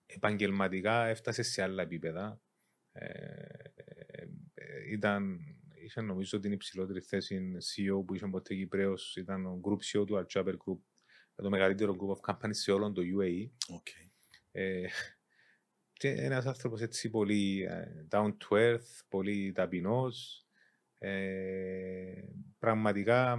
επαγγελματικά 0.06 1.06
έφτασε 1.06 1.42
σε 1.42 1.62
άλλα 1.62 1.82
επίπεδα. 1.82 2.40
Ε, 2.92 3.08
ε, 4.54 4.92
ήταν, 4.92 5.38
είχε 5.84 6.00
νομίζω 6.00 6.40
την 6.40 6.52
υψηλότερη 6.52 7.00
θέση 7.00 7.56
CEO 7.58 8.04
που 8.06 8.14
είχε 8.14 8.26
ποτέ 8.26 8.54
Κυπρέος, 8.54 9.16
ήταν 9.16 9.46
ο 9.46 9.60
group 9.64 9.78
CEO 9.78 10.06
του 10.06 10.26
Alchaber 10.26 10.52
Group, 10.52 10.78
το 11.34 11.50
μεγαλύτερο 11.50 11.96
group 11.98 12.16
of 12.16 12.34
companies 12.34 12.54
σε 12.54 12.72
όλο 12.72 12.92
το 12.92 13.02
UAE. 13.02 13.74
Okay. 13.76 14.13
Ε, 14.56 14.86
και 15.92 16.08
ένας 16.08 16.46
άνθρωπος 16.46 16.80
έτσι 16.80 17.10
πολύ 17.10 17.68
down 18.10 18.28
to 18.28 18.56
earth, 18.56 19.00
πολύ 19.08 19.52
ταπεινός, 19.52 20.46
ε, 20.98 22.24
πραγματικά 22.58 23.38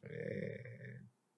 ε, 0.00 0.54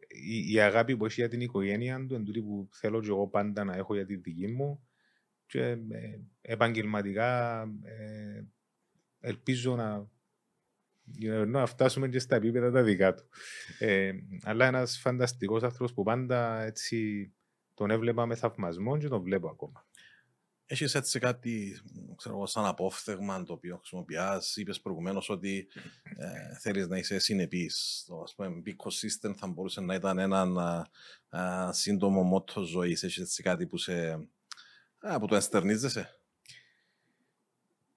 η, 0.09 0.53
η, 0.53 0.61
αγάπη 0.61 0.97
που 0.97 1.05
έχει 1.05 1.21
για 1.21 1.29
την 1.29 1.41
οικογένεια 1.41 2.07
του 2.07 2.15
είναι 2.15 2.25
τούτη 2.25 2.43
που 2.43 2.69
θέλω 2.73 3.01
και 3.01 3.09
εγώ 3.09 3.29
πάντα 3.29 3.65
να 3.65 3.75
έχω 3.75 3.95
για 3.95 4.07
τη 4.07 4.17
δική 4.17 4.47
μου 4.47 4.87
και 5.47 5.61
ε, 5.63 6.19
επαγγελματικά 6.41 7.63
ε, 7.83 8.43
ελπίζω 9.21 9.77
να, 9.77 10.09
να 11.47 11.67
φτάσουμε 11.67 12.09
και 12.09 12.19
στα 12.19 12.37
επίπεδα 12.37 12.71
τα 12.71 12.83
δικά 12.83 13.15
του. 13.15 13.29
Ε, 13.79 14.13
αλλά 14.43 14.67
ένας 14.67 14.99
φανταστικός 14.99 15.63
άνθρωπος 15.63 15.95
που 15.95 16.03
πάντα 16.03 16.63
έτσι 16.63 17.31
τον 17.77 17.91
έβλεπα 17.91 18.27
με 18.27 18.35
θαυμασμό 18.35 18.99
και 18.99 19.09
τον 19.09 19.23
βλέπω 19.23 19.49
ακόμα. 19.49 19.87
Έχεις 20.67 20.95
έτσι 20.95 21.19
κάτι, 21.19 21.81
ξέρω 22.17 22.47
σαν 22.47 22.65
απόφθεγμα 22.65 23.43
το 23.43 23.53
οποίο 23.53 23.77
χρησιμοποιάς, 23.77 24.57
είπες 24.57 24.81
προηγουμένως 24.81 25.29
ότι 25.29 25.69
ε, 26.03 26.59
θέλεις 26.61 26.89
να 26.89 26.99
είσαι 26.99 27.19
συνεπής. 27.19 28.05
Το 28.07 28.21
ας 28.21 28.35
πούμε 28.35 28.63
big 28.67 28.71
system 28.71 29.35
θα 29.37 29.47
μπορούσε 29.47 29.81
να 29.81 29.95
ήταν 29.95 30.19
ένα 30.19 30.89
α, 31.29 31.73
σύντομο 31.73 32.23
μότο 32.23 32.63
ζωής. 32.63 33.03
Έχεις 33.03 33.19
έτσι 33.19 33.43
κάτι 33.43 33.67
που, 33.67 33.77
σε, 33.77 34.13
α, 34.99 35.19
που 35.21 35.27
το 35.27 35.35
ενστερνίζεσαι. 35.35 36.21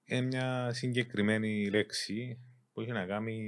Είναι 0.04 0.20
μια 0.20 0.72
συγκεκριμένη 0.72 1.70
λέξη 1.70 2.40
που 2.72 2.80
έχει 2.80 2.92
να 2.92 3.06
κάνει 3.06 3.40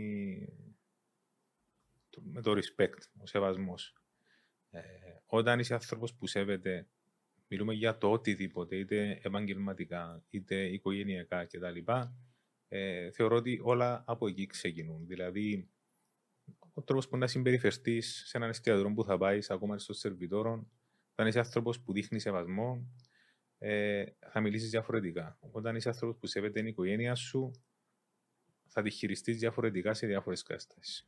με 2.22 2.42
το 2.42 2.52
respect, 2.52 2.98
ο 3.22 3.26
σεβασμός. 3.26 3.94
Ε, 4.70 4.80
όταν 5.34 5.58
είσαι 5.58 5.74
άνθρωπος 5.74 6.14
που 6.14 6.26
σέβεται 6.26 6.86
μιλούμε 7.48 7.74
για 7.74 7.98
το 7.98 8.10
οτιδήποτε, 8.10 8.76
είτε 8.76 9.20
επαγγελματικά, 9.22 10.24
είτε 10.30 10.64
οικογενειακά 10.64 11.44
κτλ. 11.44 11.92
Ε, 12.68 13.10
θεωρώ 13.10 13.36
ότι 13.36 13.60
όλα 13.62 14.04
από 14.06 14.26
εκεί 14.28 14.46
ξεκινούν. 14.46 15.06
Δηλαδή, 15.06 15.68
ο 16.74 16.82
τρόπος 16.82 17.08
που 17.08 17.16
να 17.16 17.26
συμπεριφερθείς 17.26 18.22
σε 18.26 18.36
έναν 18.36 18.48
εστιατόριο 18.48 18.92
που 18.92 19.04
θα 19.04 19.18
πάεις, 19.18 19.50
ακόμα 19.50 19.78
στο 19.78 19.92
σερβιτόρο, 19.92 20.70
όταν 21.12 21.26
είσαι 21.26 21.38
άνθρωπος 21.38 21.80
που 21.80 21.92
δείχνει 21.92 22.18
σεβασμό, 22.18 22.90
ε, 23.58 24.04
θα 24.30 24.40
μιλήσεις 24.40 24.70
διαφορετικά. 24.70 25.38
Όταν 25.50 25.76
είσαι 25.76 25.88
άνθρωπος 25.88 26.16
που 26.16 26.26
σέβεται 26.26 26.58
την 26.60 26.66
οικογένεια 26.66 27.14
σου, 27.14 27.50
θα 28.66 28.82
τη 28.82 28.90
χειριστείς 28.90 29.38
διαφορετικά 29.38 29.94
σε 29.94 30.06
διάφορες 30.06 30.42
καταστάσεις. 30.42 31.06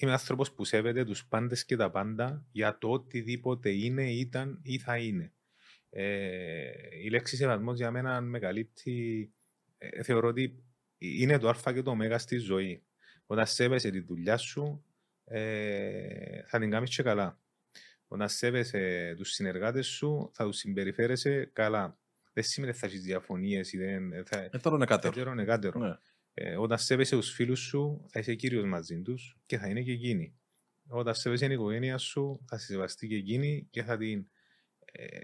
Είμαι 0.00 0.12
άνθρωπος 0.12 0.52
που 0.52 0.64
σέβεται 0.64 1.04
τους 1.04 1.26
πάντες 1.26 1.64
και 1.64 1.76
τα 1.76 1.90
πάντα 1.90 2.46
για 2.52 2.78
το 2.78 2.90
οτιδήποτε 2.90 3.70
είναι, 3.70 4.10
ήταν 4.10 4.60
ή 4.62 4.78
θα 4.78 4.98
είναι. 4.98 5.32
Ε, 5.90 6.70
η 7.02 7.10
λέξη 7.10 7.36
σεβασμός 7.36 7.76
για 7.76 7.90
μένα 7.90 8.20
με 8.20 8.38
καλύπτει. 8.38 9.32
Ε, 9.78 10.02
θεωρώ 10.02 10.28
ότι 10.28 10.62
είναι 10.98 11.38
το 11.38 11.48
Α 11.48 11.72
και 11.72 11.82
το 11.82 11.90
Ω 11.90 12.18
στη 12.18 12.36
ζωή. 12.36 12.82
Όταν 13.26 13.46
σέβεσαι 13.46 13.90
τη 13.90 14.00
δουλειά 14.00 14.36
σου, 14.36 14.84
ε, 15.24 16.42
θα 16.46 16.58
την 16.58 16.70
κάνεις 16.70 16.96
και 16.96 17.02
καλά. 17.02 17.38
Όταν 18.08 18.28
σέβεσαι 18.28 19.14
τους 19.16 19.30
συνεργάτες 19.30 19.86
σου, 19.86 20.30
θα 20.32 20.44
τους 20.44 20.56
συμπεριφέρεσαι 20.56 21.50
καλά. 21.52 21.98
Δεν 22.32 22.44
σημαίνει 22.44 22.72
ότι 22.72 22.80
θα 22.80 22.86
έχεις 22.86 23.02
διαφωνίες 23.02 23.72
ή 23.72 23.78
δεν. 23.78 24.10
Θα, 24.26 24.48
θα 24.60 24.70
είναι 25.34 25.44
κάτερο. 25.44 25.98
Ε, 26.40 26.56
όταν 26.56 26.78
σέβεσαι 26.78 27.16
τους 27.16 27.30
φίλους 27.30 27.60
σου, 27.60 28.04
θα 28.08 28.20
είσαι 28.20 28.34
κύριος 28.34 28.64
μαζί 28.64 29.02
τους 29.02 29.36
και 29.46 29.58
θα 29.58 29.68
είναι 29.68 29.82
και 29.82 29.92
εκείνοι. 29.92 30.34
Όταν 30.88 31.14
σέβεσαι 31.14 31.44
την 31.44 31.54
οικογένεια 31.54 31.98
σου, 31.98 32.40
θα 32.46 32.58
σε 32.58 32.66
σεβαστεί 32.66 33.08
και 33.08 33.14
εκείνη 33.14 33.66
και 33.70 33.82
θα 33.82 33.96
την 33.96 34.26
ε, 34.92 35.04
ε 35.04 35.22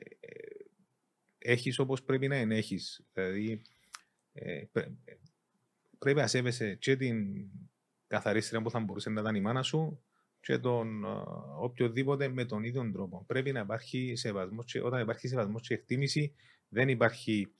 έχεις 1.38 1.78
όπως 1.78 2.02
πρέπει 2.02 2.28
να 2.28 2.40
είναι. 2.40 2.56
Έχεις. 2.56 3.06
Δηλαδή, 3.12 3.62
ε, 4.32 4.62
πρέπει 5.98 6.18
να 6.18 6.26
σέβεσαι 6.26 6.74
και 6.74 6.96
την 6.96 7.46
καθαρίστρια 8.06 8.62
που 8.62 8.70
θα 8.70 8.80
μπορούσε 8.80 9.10
να 9.10 9.20
ήταν 9.20 9.34
η 9.34 9.40
μάνα 9.40 9.62
σου 9.62 10.02
και 10.40 10.58
τον 10.58 11.04
οποιοδήποτε 11.58 12.28
με 12.28 12.44
τον 12.44 12.64
ίδιο 12.64 12.90
τρόπο. 12.92 13.24
Πρέπει 13.26 13.52
να 13.52 13.60
υπάρχει 13.60 14.12
σεβασμός 14.16 14.64
και 14.64 14.80
όταν 14.80 15.00
υπάρχει 15.00 15.28
σεβασμός 15.28 15.66
και 15.66 15.74
εκτίμηση, 15.74 16.34
δεν 16.68 16.88
υπάρχει 16.88 17.52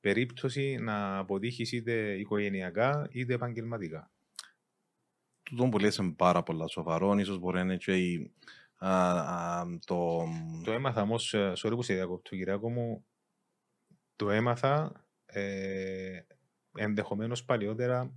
περίπτωση 0.00 0.76
να 0.76 1.18
αποτύχει 1.18 1.76
είτε 1.76 2.18
οικογενειακά 2.18 3.08
είτε 3.10 3.34
επαγγελματικά. 3.34 4.10
Τούτο 5.42 5.68
που 5.68 5.78
λες 5.78 5.96
είναι 5.96 6.12
πάρα 6.12 6.42
πολλά 6.42 6.66
σοβαρό, 6.66 7.18
ίσως 7.18 7.38
μπορεί 7.38 7.56
να 7.56 7.62
είναι 7.62 7.76
και 7.76 7.96
η, 7.96 8.32
α, 8.76 8.90
α, 8.90 9.66
το... 9.84 10.28
Το 10.64 10.72
έμαθα 10.72 11.02
όμως, 11.02 11.34
ε, 11.34 11.52
sorry 11.56 11.72
που 11.74 11.82
σε 11.82 11.94
διακόπτω 11.94 12.36
Κυριάκο 12.36 12.70
μου, 12.70 13.04
το 14.16 14.30
έμαθα 14.30 14.92
ε, 15.26 16.20
ενδεχομένως 16.76 17.44
παλιότερα 17.44 18.12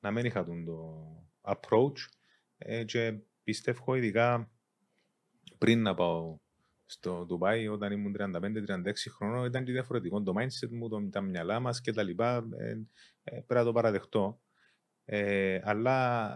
να 0.00 0.10
μην 0.10 0.24
είχα 0.24 0.44
τον 0.44 0.64
το 0.64 1.04
approach. 1.40 1.98
Ε, 2.58 2.84
και 2.84 3.18
πιστεύω 3.44 3.94
ειδικά 3.94 4.50
πριν 5.58 5.82
να 5.82 5.94
πάω 5.94 6.38
στο 6.90 7.24
Ντουμπάι 7.26 7.68
όταν 7.68 7.92
ήμουν 7.92 8.16
35-36 8.18 8.92
χρονών 9.16 9.44
ήταν 9.44 9.64
και 9.64 9.72
διαφορετικό 9.72 10.22
το 10.22 10.32
mindset 10.36 10.70
μου, 10.70 10.88
το, 10.88 11.08
τα 11.10 11.20
μυαλά 11.20 11.60
μας 11.60 11.80
και 11.80 11.92
τα 11.92 12.02
λοιπά. 12.02 12.48
Ε, 12.58 12.70
ε, 13.22 13.30
πρέπει 13.30 13.54
να 13.54 13.64
το 13.64 13.72
παραδεχτώ. 13.72 14.40
Ε, 15.04 15.60
αλλά 15.64 16.28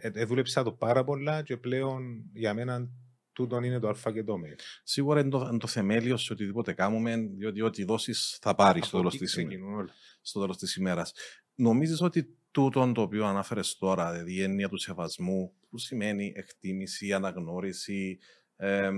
ε, 0.00 0.10
ε, 0.14 0.24
δούλεψα 0.24 0.62
το 0.62 0.72
πάρα 0.72 1.04
πολλά 1.04 1.42
και 1.42 1.56
πλέον 1.56 2.30
για 2.32 2.54
μένα 2.54 2.88
τούτο 3.32 3.62
είναι 3.62 3.78
το 3.78 3.88
α 3.88 4.12
και 4.12 4.24
το 4.24 4.38
μ. 4.38 4.42
Σίγουρα 4.82 5.20
είναι 5.20 5.30
το, 5.30 5.46
είναι 5.48 5.58
το 5.58 5.66
θεμέλιο 5.66 6.16
σε 6.16 6.32
οτιδήποτε 6.32 6.72
κάνουμε, 6.72 7.16
διότι 7.16 7.62
ό,τι 7.62 7.84
δώσεις 7.84 8.38
θα 8.40 8.54
πάρεις 8.54 8.86
στο 8.86 8.96
τέλος 8.96 9.16
της 9.16 9.36
ημέρας. 9.36 10.18
Στο 10.22 10.40
τέλος 10.40 10.56
της 10.56 10.76
ημέρας. 10.76 11.12
Νομίζεις 11.54 12.00
ότι 12.00 12.36
τούτο 12.50 12.92
το 12.92 13.00
οποίο 13.00 13.26
ανάφερε 13.26 13.60
τώρα, 13.78 14.12
δηλαδή 14.12 14.34
η 14.34 14.42
έννοια 14.42 14.68
του 14.68 14.78
σεβασμού, 14.78 15.52
που 15.68 15.78
σημαίνει 15.78 16.32
εκτίμηση, 16.36 17.12
αναγνώριση, 17.12 18.18
ε, 18.56 18.90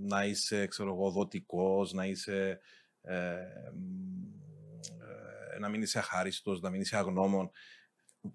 να 0.00 0.24
είσαι 0.24 0.66
ξέρω 0.66 0.92
εγώ, 0.92 1.10
δοτικός, 1.10 1.92
να 1.92 2.06
είσαι 2.06 2.60
ε, 3.02 3.36
να 5.60 5.68
μην 5.68 5.82
είσαι 5.82 5.98
αχάριστος, 5.98 6.60
να 6.60 6.70
μην 6.70 6.80
είσαι 6.80 6.96
αγνώμων. 6.96 7.50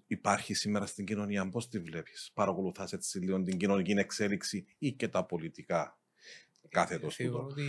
Υπάρχει 0.06 0.54
σήμερα 0.54 0.86
στην 0.86 1.04
κοινωνία, 1.04 1.48
πώς 1.48 1.68
τη 1.68 1.78
βλέπεις, 1.78 2.30
παρακολουθάς 2.34 2.92
έτσι 2.92 3.18
λίγο 3.18 3.42
την 3.42 3.58
κοινωνική 3.58 3.92
εξέλιξη 3.92 4.66
ή 4.78 4.92
και 4.92 5.08
τα 5.08 5.26
πολιτικά; 5.26 5.98
Κάθετο 6.68 7.08
του. 7.08 7.46
Ότι... 7.50 7.62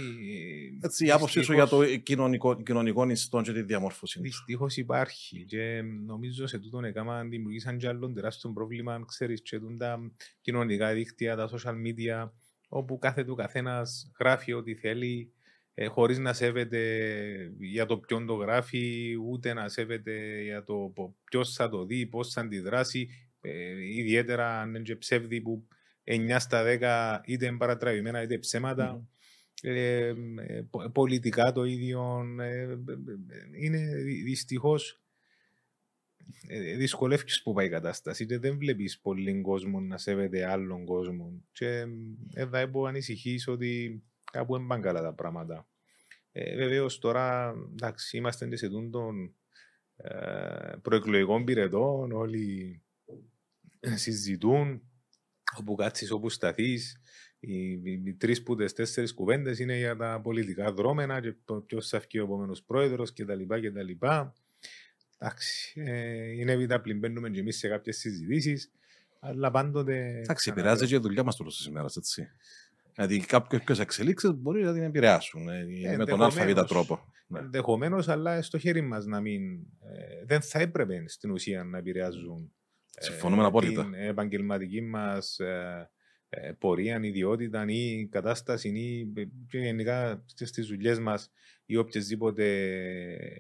Έτσι, 0.81 1.05
η 1.05 1.11
άποψή 1.11 1.41
σου 1.41 1.53
για 1.53 1.67
το 1.67 1.95
κοινωνικό, 1.95 2.61
κοινωνικό 2.61 3.05
νηστό 3.05 3.41
και 3.41 3.53
τη 3.53 3.61
διαμόρφωση. 3.61 4.19
Δυστυχώς 4.19 4.77
υπάρχει 4.77 5.45
και 5.45 5.81
νομίζω 6.05 6.47
σε 6.47 6.59
τούτον 6.59 6.83
έκανα 6.83 7.23
δημιουργήσαν 7.23 7.77
και 7.77 7.87
άλλον 7.87 8.13
τεράστιο 8.13 8.51
πρόβλημα, 8.51 9.03
ξέρεις, 9.07 9.41
και 9.41 9.59
τα 9.77 10.11
κοινωνικά 10.41 10.93
δίκτυα, 10.93 11.35
τα 11.35 11.49
social 11.49 11.75
media, 11.85 12.29
όπου 12.67 12.97
κάθε 12.97 13.23
του 13.23 13.35
καθένας 13.35 14.11
γράφει 14.19 14.53
ό,τι 14.53 14.75
θέλει, 14.75 15.31
ε, 15.73 15.85
χωρίς 15.85 16.17
να 16.19 16.33
σέβεται 16.33 16.81
για 17.59 17.85
το 17.85 17.97
ποιον 17.97 18.25
το 18.25 18.33
γράφει, 18.33 19.15
ούτε 19.29 19.53
να 19.53 19.69
σέβεται 19.69 20.41
για 20.41 20.63
το 20.63 20.93
ποιος 21.23 21.53
θα 21.53 21.69
το 21.69 21.85
δει, 21.85 22.05
πώς 22.05 22.33
θα 22.33 22.41
αντιδράσει. 22.41 23.09
Ε, 23.41 23.85
ιδιαίτερα 23.97 24.61
αν 24.61 24.69
είναι 24.69 24.79
και 24.79 24.95
ψεύδι 24.95 25.41
που 25.41 25.67
9 26.07 26.35
στα 26.39 26.63
10 26.65 27.21
είτε 27.25 27.45
είναι 27.45 27.57
παρατραβημένα 27.57 28.21
είτε 28.21 28.37
ψέματα. 28.37 29.01
Mm. 29.01 29.05
Ε, 29.61 30.13
πολιτικά 30.93 31.51
το 31.51 31.63
ίδιο. 31.63 32.25
Ε, 32.39 32.77
είναι 33.51 33.79
δυστυχώς 34.23 35.01
ε, 36.47 36.75
δυσκολεύει 36.75 37.23
που 37.43 37.53
πάει 37.53 37.65
η 37.65 37.69
κατάσταση. 37.69 38.23
Είτε 38.23 38.37
δεν 38.37 38.57
βλέπεις 38.57 38.99
πολύ 38.99 39.41
κόσμο 39.41 39.79
να 39.79 39.97
σέβεται 39.97 40.45
άλλον 40.45 40.85
κόσμο. 40.85 41.43
Και 41.51 41.85
εδώ 42.33 42.57
έχω 42.57 42.85
ανησυχείς 42.85 43.47
ότι 43.47 44.03
κάπου 44.31 44.57
δεν 44.57 44.67
πάνε 44.67 44.81
καλά 44.81 45.01
τα 45.01 45.13
πράγματα. 45.13 45.67
Ε, 46.31 46.55
Βεβαίως 46.55 46.99
τώρα 46.99 47.53
εντάξει, 47.71 48.17
είμαστε 48.17 48.55
σε 48.55 48.69
τον 48.69 49.35
ε, 49.95 50.75
προεκλογικών 50.81 51.43
πυρετών, 51.43 52.11
όλοι 52.11 52.81
συζητούν 53.95 54.81
όπου 55.57 55.75
κάτσεις, 55.75 56.11
όπου 56.11 56.29
σταθείς. 56.29 57.01
Οι, 57.39 57.71
οι, 57.71 58.01
οι 58.05 58.13
τρεις 58.13 58.43
που 58.43 58.55
τι 58.55 58.73
τέσσερις 58.73 59.13
κουβέντες 59.13 59.59
είναι 59.59 59.77
για 59.77 59.95
τα 59.95 60.19
πολιτικά 60.23 60.71
δρόμενα 60.73 61.21
και 61.21 61.35
το 61.45 61.53
ποιος 61.53 61.89
θα 61.89 61.99
βγει 61.99 62.19
ο 62.19 62.23
επόμενος 62.23 62.63
πρόεδρος 62.63 63.13
κτλ. 63.13 63.41
Εντάξει, 65.19 65.81
ε, 65.85 66.31
είναι 66.31 66.55
βίτα 66.55 66.81
πλην 66.81 66.99
μπαίνουμε 66.99 67.29
και 67.29 67.39
εμείς 67.39 67.57
σε 67.57 67.67
κάποιες 67.67 67.97
συζητήσεις, 67.97 68.71
αλλά 69.19 69.51
πάντοτε. 69.51 70.19
Εντάξει, 70.19 70.49
επηρεάζει 70.49 70.87
και 70.87 70.95
η 70.95 70.99
δουλειά 70.99 71.23
μας 71.23 71.35
τώρα 71.35 71.49
στι 71.49 71.69
ημέρες, 71.69 71.95
έτσι. 71.95 72.27
Δηλαδή, 72.95 73.19
κάποιες 73.19 73.79
εξελίξεις 73.79 74.31
μπορεί 74.31 74.63
να 74.63 74.73
την 74.73 74.83
επηρεάσουν 74.83 75.49
ε, 75.49 75.95
με 75.97 76.05
τον 76.05 76.21
ΑΒ 76.21 76.35
τρόπο. 76.67 77.13
Ναι. 77.27 77.39
Ενδεχομένως, 77.39 78.07
αλλά 78.07 78.41
στο 78.41 78.57
χέρι 78.57 78.81
μας 78.81 79.05
να 79.05 79.21
μην. 79.21 79.53
Ε, 79.81 80.25
δεν 80.25 80.41
θα 80.41 80.59
έπρεπε 80.59 81.03
στην 81.07 81.31
ουσία 81.31 81.63
να 81.63 81.77
επηρεάζουν. 81.77 82.51
Συμφωνούμε 82.97 83.45
απόλυτα. 83.45 83.83
Την 83.83 83.93
επαγγελματική 83.93 84.81
μας 84.81 85.39
ε, 85.39 85.89
πορεία, 86.59 86.99
ιδιότητα 87.01 87.65
ή 87.67 88.07
κατάσταση 88.11 88.69
ή 88.69 89.13
γενικά 89.51 90.23
στις 90.35 90.67
δουλειές 90.67 90.99
μας 90.99 91.31
ή 91.65 91.75
οποιασδήποτε 91.75 92.45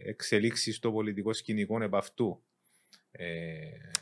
εξελίξεις 0.05 0.75
στο 0.75 0.91
πολιτικό 0.91 1.33
σκηνικό 1.33 1.83
επ' 1.83 1.95
αυτού. 1.95 2.43
Ε, 3.11 3.25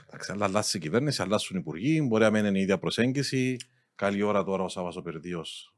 Εντάξει, 0.07 0.31
αλλά 0.31 0.45
αλλάζει 0.45 0.77
η 0.77 0.79
κυβέρνηση, 0.79 1.21
αλλάσουν 1.21 1.55
οι 1.55 1.59
υπουργοί, 1.61 2.01
μπορεί 2.07 2.23
να 2.23 2.31
μένει 2.31 2.59
η 2.59 2.61
ίδια 2.61 2.77
προσέγγιση. 2.77 3.57
Καλή 3.95 4.21
ώρα 4.21 4.43
τώρα 4.43 4.63
ο 4.63 4.67
Σάββα 4.67 4.91
ο 4.95 5.01
Περδίος. 5.01 5.73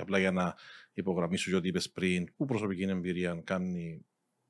Απλά 0.00 0.18
για 0.18 0.30
να 0.30 0.54
υπογραμμίσω 0.92 1.56
ότι 1.56 1.68
είπες 1.68 1.90
πριν, 1.90 2.34
που 2.36 2.44
προσωπική 2.44 2.82
εμπειρία 2.82 3.40
κάνει 3.44 4.04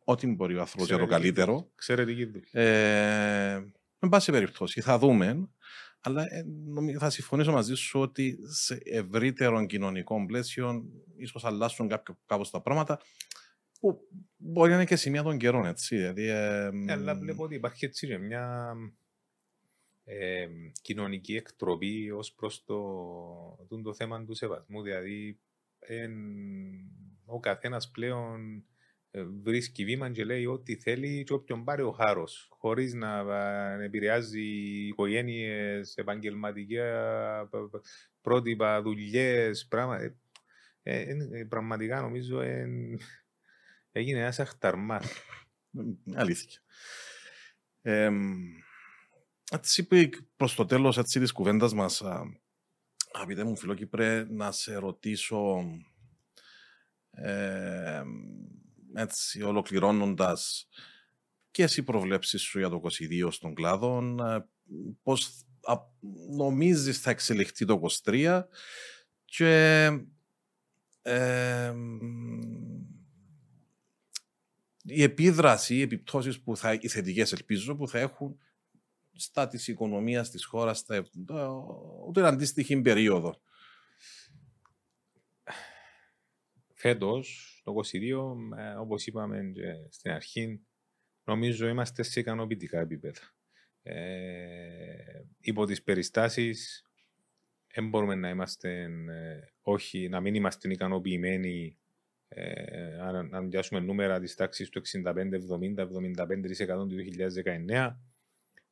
ό,τι 0.04 0.26
μπορεί 0.26 0.56
ο 0.56 0.60
άνθρωπος 0.60 0.88
για 0.88 0.98
το 0.98 1.06
καλύτερο. 1.06 1.70
Ξέρετε 1.74 2.14
τι 2.14 2.58
ε, 2.60 3.62
Με 3.98 4.08
πάση 4.08 4.32
περιπτώσει, 4.32 4.80
θα 4.80 4.98
δούμε. 4.98 5.48
Αλλά 6.00 6.22
ε, 6.22 6.44
θα 6.98 7.10
συμφωνήσω 7.10 7.52
μαζί 7.52 7.74
σου 7.74 8.00
ότι 8.00 8.38
σε 8.42 8.80
ευρύτερων 8.84 9.66
κοινωνικών 9.66 10.26
πλαίσιων 10.26 10.84
ίσως 11.16 11.44
αλλάσουν 11.44 11.90
κάπως 12.26 12.50
τα 12.50 12.60
πράγματα 12.60 13.00
που 13.80 14.00
μπορεί 14.36 14.70
να 14.70 14.76
είναι 14.76 14.84
και 14.84 14.96
σημεία 14.96 15.22
των 15.22 15.38
καιρών, 15.38 15.66
έτσι. 15.66 15.96
Δηλαδή, 15.96 16.26
ε, 16.26 16.70
αλλά 16.88 17.14
βλέπω 17.14 17.42
ότι 17.42 17.54
υπάρχει 17.54 17.84
έτσι 17.84 18.18
μια 18.18 18.74
ε, 20.04 20.46
κοινωνική 20.82 21.36
εκτροπή 21.36 22.10
ως 22.10 22.32
προς 22.32 22.64
το, 22.64 23.78
το 23.82 23.94
θέμα 23.94 24.24
του 24.24 24.34
σεβασμού. 24.34 24.82
Δηλαδή, 24.82 25.38
ο 27.24 27.40
καθένας 27.40 27.90
πλέον 27.90 28.56
ε, 28.56 28.62
βρίσκει 29.42 29.84
βήμα 29.84 30.10
και 30.10 30.24
λέει 30.24 30.46
ό,τι 30.46 30.76
θέλει 30.76 31.24
και 31.24 31.32
όποιον 31.32 31.64
πάρει 31.64 31.82
ο 31.82 31.90
χάρος, 31.90 32.48
χωρίς 32.50 32.94
να 32.94 33.24
επηρεάζει 33.82 34.42
οικογένειες, 34.86 35.94
επαγγελματικά 35.96 37.48
πρότυπα, 38.20 38.82
δουλειές, 38.82 39.66
πράγματα. 39.66 40.14
Ε, 40.82 41.16
ε, 41.32 41.44
πραγματικά 41.44 42.00
νομίζω 42.00 42.40
έγινε 43.92 44.18
ένας 44.18 44.40
αχταρμάς. 44.40 45.12
Αλήθεια. 46.14 46.60
Ε, 47.82 48.10
έτσι 49.50 49.80
είπε 49.80 50.08
προς 50.36 50.54
το 50.54 50.66
τέλος 50.66 50.98
έτσι, 50.98 51.20
της 51.20 51.32
κουβέντας 51.32 51.74
μας, 51.74 52.02
αγαπητέ 53.12 53.44
μου 53.44 53.56
φιλόκυπρε, 53.56 54.24
να 54.28 54.52
σε 54.52 54.76
ρωτήσω 54.76 55.64
ε, 57.10 58.02
έτσι 58.96 59.42
ολοκληρώνοντας 59.42 60.68
και 61.50 61.62
εσύ 61.62 61.82
προβλέψεις 61.82 62.42
σου 62.42 62.58
για 62.58 62.68
το 62.68 62.80
22 62.82 63.28
στον 63.30 63.54
κλάδο, 63.54 64.14
πώς 65.02 65.44
νομίζεις 66.36 67.00
θα 67.00 67.10
εξελιχθεί 67.10 67.64
το 67.64 67.80
23 68.04 68.42
και 69.24 69.84
ε, 71.02 71.74
η 74.82 75.02
επίδραση, 75.02 75.74
οι 75.74 75.80
επιπτώσεις 75.80 76.40
που 76.40 76.56
θα, 76.56 76.72
οι 76.72 76.88
θετικές 76.88 77.32
ελπίζω 77.32 77.76
που 77.76 77.88
θα 77.88 77.98
έχουν 77.98 78.38
στα 79.12 79.48
της 79.48 79.68
οικονομίας 79.68 80.30
της 80.30 80.44
χώρας 80.44 80.78
στα, 80.78 81.04
ούτε 82.06 82.26
αντίστοιχη 82.26 82.80
περίοδο. 82.80 83.40
Φέτος, 86.74 87.55
το 87.66 87.74
2022, 87.74 88.36
ε, 88.56 88.74
όπως 88.74 89.06
είπαμε 89.06 89.50
και 89.54 89.86
στην 89.88 90.10
αρχή, 90.10 90.60
νομίζω 91.24 91.68
είμαστε 91.68 92.02
σε 92.02 92.20
ικανοποιητικά 92.20 92.80
επίπεδα. 92.80 93.20
Ε, 93.82 95.22
υπό 95.40 95.64
τις 95.64 95.82
περιστάσεις, 95.82 96.84
δεν 97.74 97.88
μπορούμε 97.88 98.14
να 98.14 98.28
είμαστε, 98.28 98.82
ε, 99.08 99.52
όχι, 99.60 100.08
να 100.08 100.20
μην 100.20 100.34
είμαστε 100.34 100.72
ικανοποιημένοι 100.72 101.78
ε, 102.28 103.00
αν, 103.00 103.34
αν 103.34 103.48
πιάσουμε 103.48 103.80
νούμερα 103.80 104.20
της 104.20 104.34
τάξης 104.34 104.68
του 104.68 104.82
65-70-75% 104.84 105.06
του 106.66 106.96
2019 107.66 107.96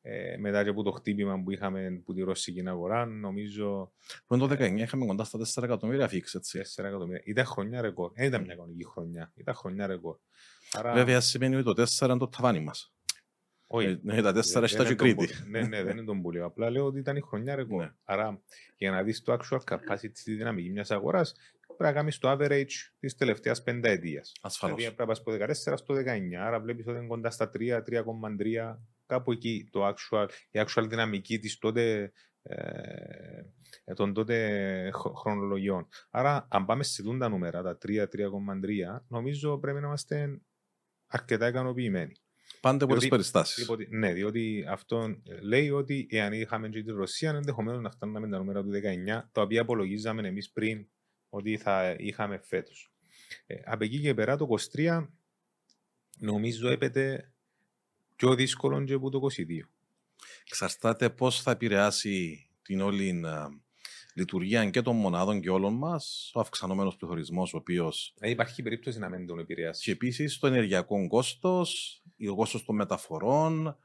ε, 0.07 0.37
μετά 0.37 0.63
και 0.63 0.69
από 0.69 0.83
το 0.83 0.91
χτύπημα 0.91 1.43
που 1.43 1.51
είχαμε 1.51 2.03
που 2.05 2.15
τη 2.15 2.23
ρωσική 2.23 2.69
αγορά, 2.69 3.07
νομίζω. 3.07 3.93
Που 4.27 4.39
το 4.39 4.49
2019 4.51 4.77
είχαμε 4.77 5.07
κοντά 5.07 5.25
στα 5.25 5.39
4 5.39 5.63
εκατομμύρια 5.63 6.09
φίξ, 6.09 6.35
έτσι. 6.35 6.61
4 6.77 6.85
εκατομμύρια. 6.85 7.23
Ήταν 7.25 7.45
χρονιά 7.45 7.81
ρεκόρ. 7.81 8.13
Δεν 8.15 8.27
ήταν 8.27 8.43
μια 8.43 8.55
κανονική 8.55 8.85
χρονιά. 8.85 9.33
Ήταν 9.35 9.55
χρονιά 9.55 9.87
ρεκόρ. 9.87 10.17
Άρα... 10.73 10.93
Βέβαια 10.93 11.21
σημαίνει 11.21 11.57
ότι 11.57 11.75
το 11.75 11.83
4 11.83 12.09
είναι 12.09 12.19
το 12.19 12.29
ταβάνι 12.29 12.61
μας. 12.61 12.95
Όχι. 13.67 13.87
Ε, 13.87 13.99
ναι, 14.03 14.23
τα 14.23 14.33
4 14.33 14.43
στα 14.43 14.85
και 14.85 14.95
Κρήτη. 14.95 15.29
Ναι, 15.49 15.61
ναι, 15.61 15.83
δεν 15.83 15.97
είναι 15.97 16.07
τον 16.07 16.23
πολύ. 16.23 16.41
Απλά 16.41 16.71
λέω 16.71 16.85
ότι 16.85 16.99
ήταν 16.99 17.17
η 17.17 17.21
χρονιά 17.21 17.55
ρεκόρ. 17.55 17.83
Ναι. 17.83 17.93
Άρα 18.05 18.43
για 18.77 18.91
να 18.91 19.03
δεις 19.03 19.23
το 19.23 19.33
actual 19.33 19.59
capacity 19.59 20.13
τη 20.25 20.35
δυναμική 20.35 20.71
μιας 20.71 20.91
αγοράς, 20.91 21.35
πρέπει 21.67 21.83
να 21.83 21.93
κάνεις 21.93 22.19
το 22.19 22.31
average 22.31 22.93
της 22.99 23.15
τελευταίας 23.15 23.63
πενταετία. 23.63 24.23
Ασφαλώς. 24.41 24.77
Δηλαδή 24.77 24.95
πρέπει 24.95 25.11
να 25.11 25.15
πας 25.15 25.19
από 25.19 25.73
14 25.73 25.77
στο 25.77 25.95
19. 25.95 26.35
Άρα 26.41 26.61
βλέπεις 26.61 26.87
ότι 26.87 26.97
είναι 26.99 27.07
κοντά 27.07 27.31
στα 27.31 27.51
3, 27.51 27.83
3,3 27.83 28.77
κάπου 29.07 29.33
εκεί 29.33 29.69
το 29.71 29.89
actual, 29.89 30.29
η 30.51 30.61
actual 30.67 30.87
δυναμική 30.89 31.39
της 31.39 31.59
τότε, 31.59 32.13
ε, 32.43 32.57
ε 33.85 33.95
των 33.95 34.13
τότε 34.13 34.91
χρονολογιών. 35.17 35.89
Άρα, 36.11 36.47
αν 36.51 36.65
πάμε 36.65 36.83
σε 36.83 37.03
τα 37.19 37.29
νούμερα, 37.29 37.63
τα 37.63 37.79
3-3,3, 37.79 39.05
νομίζω 39.09 39.59
πρέπει 39.59 39.81
να 39.81 39.87
είμαστε 39.87 40.41
αρκετά 41.07 41.49
ικανοποιημένοι. 41.49 42.13
Πάντα 42.61 42.85
από 42.85 42.97
τι 42.97 43.09
περιστάσεις. 43.09 43.71
Ναι, 43.89 44.13
διότι 44.13 44.65
αυτό 44.69 45.21
λέει 45.43 45.71
ότι 45.71 46.07
εάν 46.11 46.33
είχαμε 46.33 46.69
και 46.69 46.83
την 46.83 46.97
Ρωσία, 46.97 47.31
ενδεχομένως 47.31 47.81
να 47.81 47.91
φτάνουμε 47.91 48.29
τα 48.29 48.39
νούμερα 48.39 48.63
του 48.63 48.71
19, 48.71 49.29
τα 49.33 49.43
οποία 49.43 49.61
απολογίζαμε 49.61 50.29
εμείς 50.29 50.51
πριν 50.53 50.89
ότι 51.29 51.57
θα 51.57 51.97
είχαμε 51.99 52.39
φέτος. 52.39 52.93
Ε, 53.47 53.55
από 53.65 53.85
εκεί 53.85 54.01
και 54.01 54.15
πέρα 54.15 54.37
το 54.37 54.47
23, 54.73 55.09
νομίζω 56.19 56.69
έπεται 56.69 57.34
πιο 58.17 58.35
δύσκολο 58.35 58.85
και 58.85 58.93
από 58.93 59.11
το 59.11 59.21
22. 59.37 59.45
Εξαρτάται 60.49 61.11
πώς 61.11 61.43
θα 61.43 61.51
επηρεάσει 61.51 62.47
την 62.63 62.81
όλη 62.81 63.23
λειτουργία 64.15 64.71
και 64.71 64.83
των 64.83 64.97
μονάδων 64.97 65.41
και 65.41 65.51
όλων 65.51 65.75
μας, 65.75 66.31
ο 66.35 66.41
αυξανόμενος 66.41 66.97
πληθωρισμός, 66.97 67.55
ο 67.55 67.57
οποίος. 67.57 68.15
Ε, 68.21 68.31
υπάρχει 68.31 68.63
περίπτωση 68.63 68.99
να 68.99 69.09
μην 69.09 69.27
τον 69.27 69.39
επηρεάσει. 69.39 69.83
Και 69.83 69.91
επίσης 69.91 70.39
το 70.39 70.47
ενεργειακό 70.47 71.07
κόστος, 71.07 72.03
ο 72.31 72.35
κόστος 72.35 72.65
των 72.65 72.75
μεταφορών, 72.75 73.77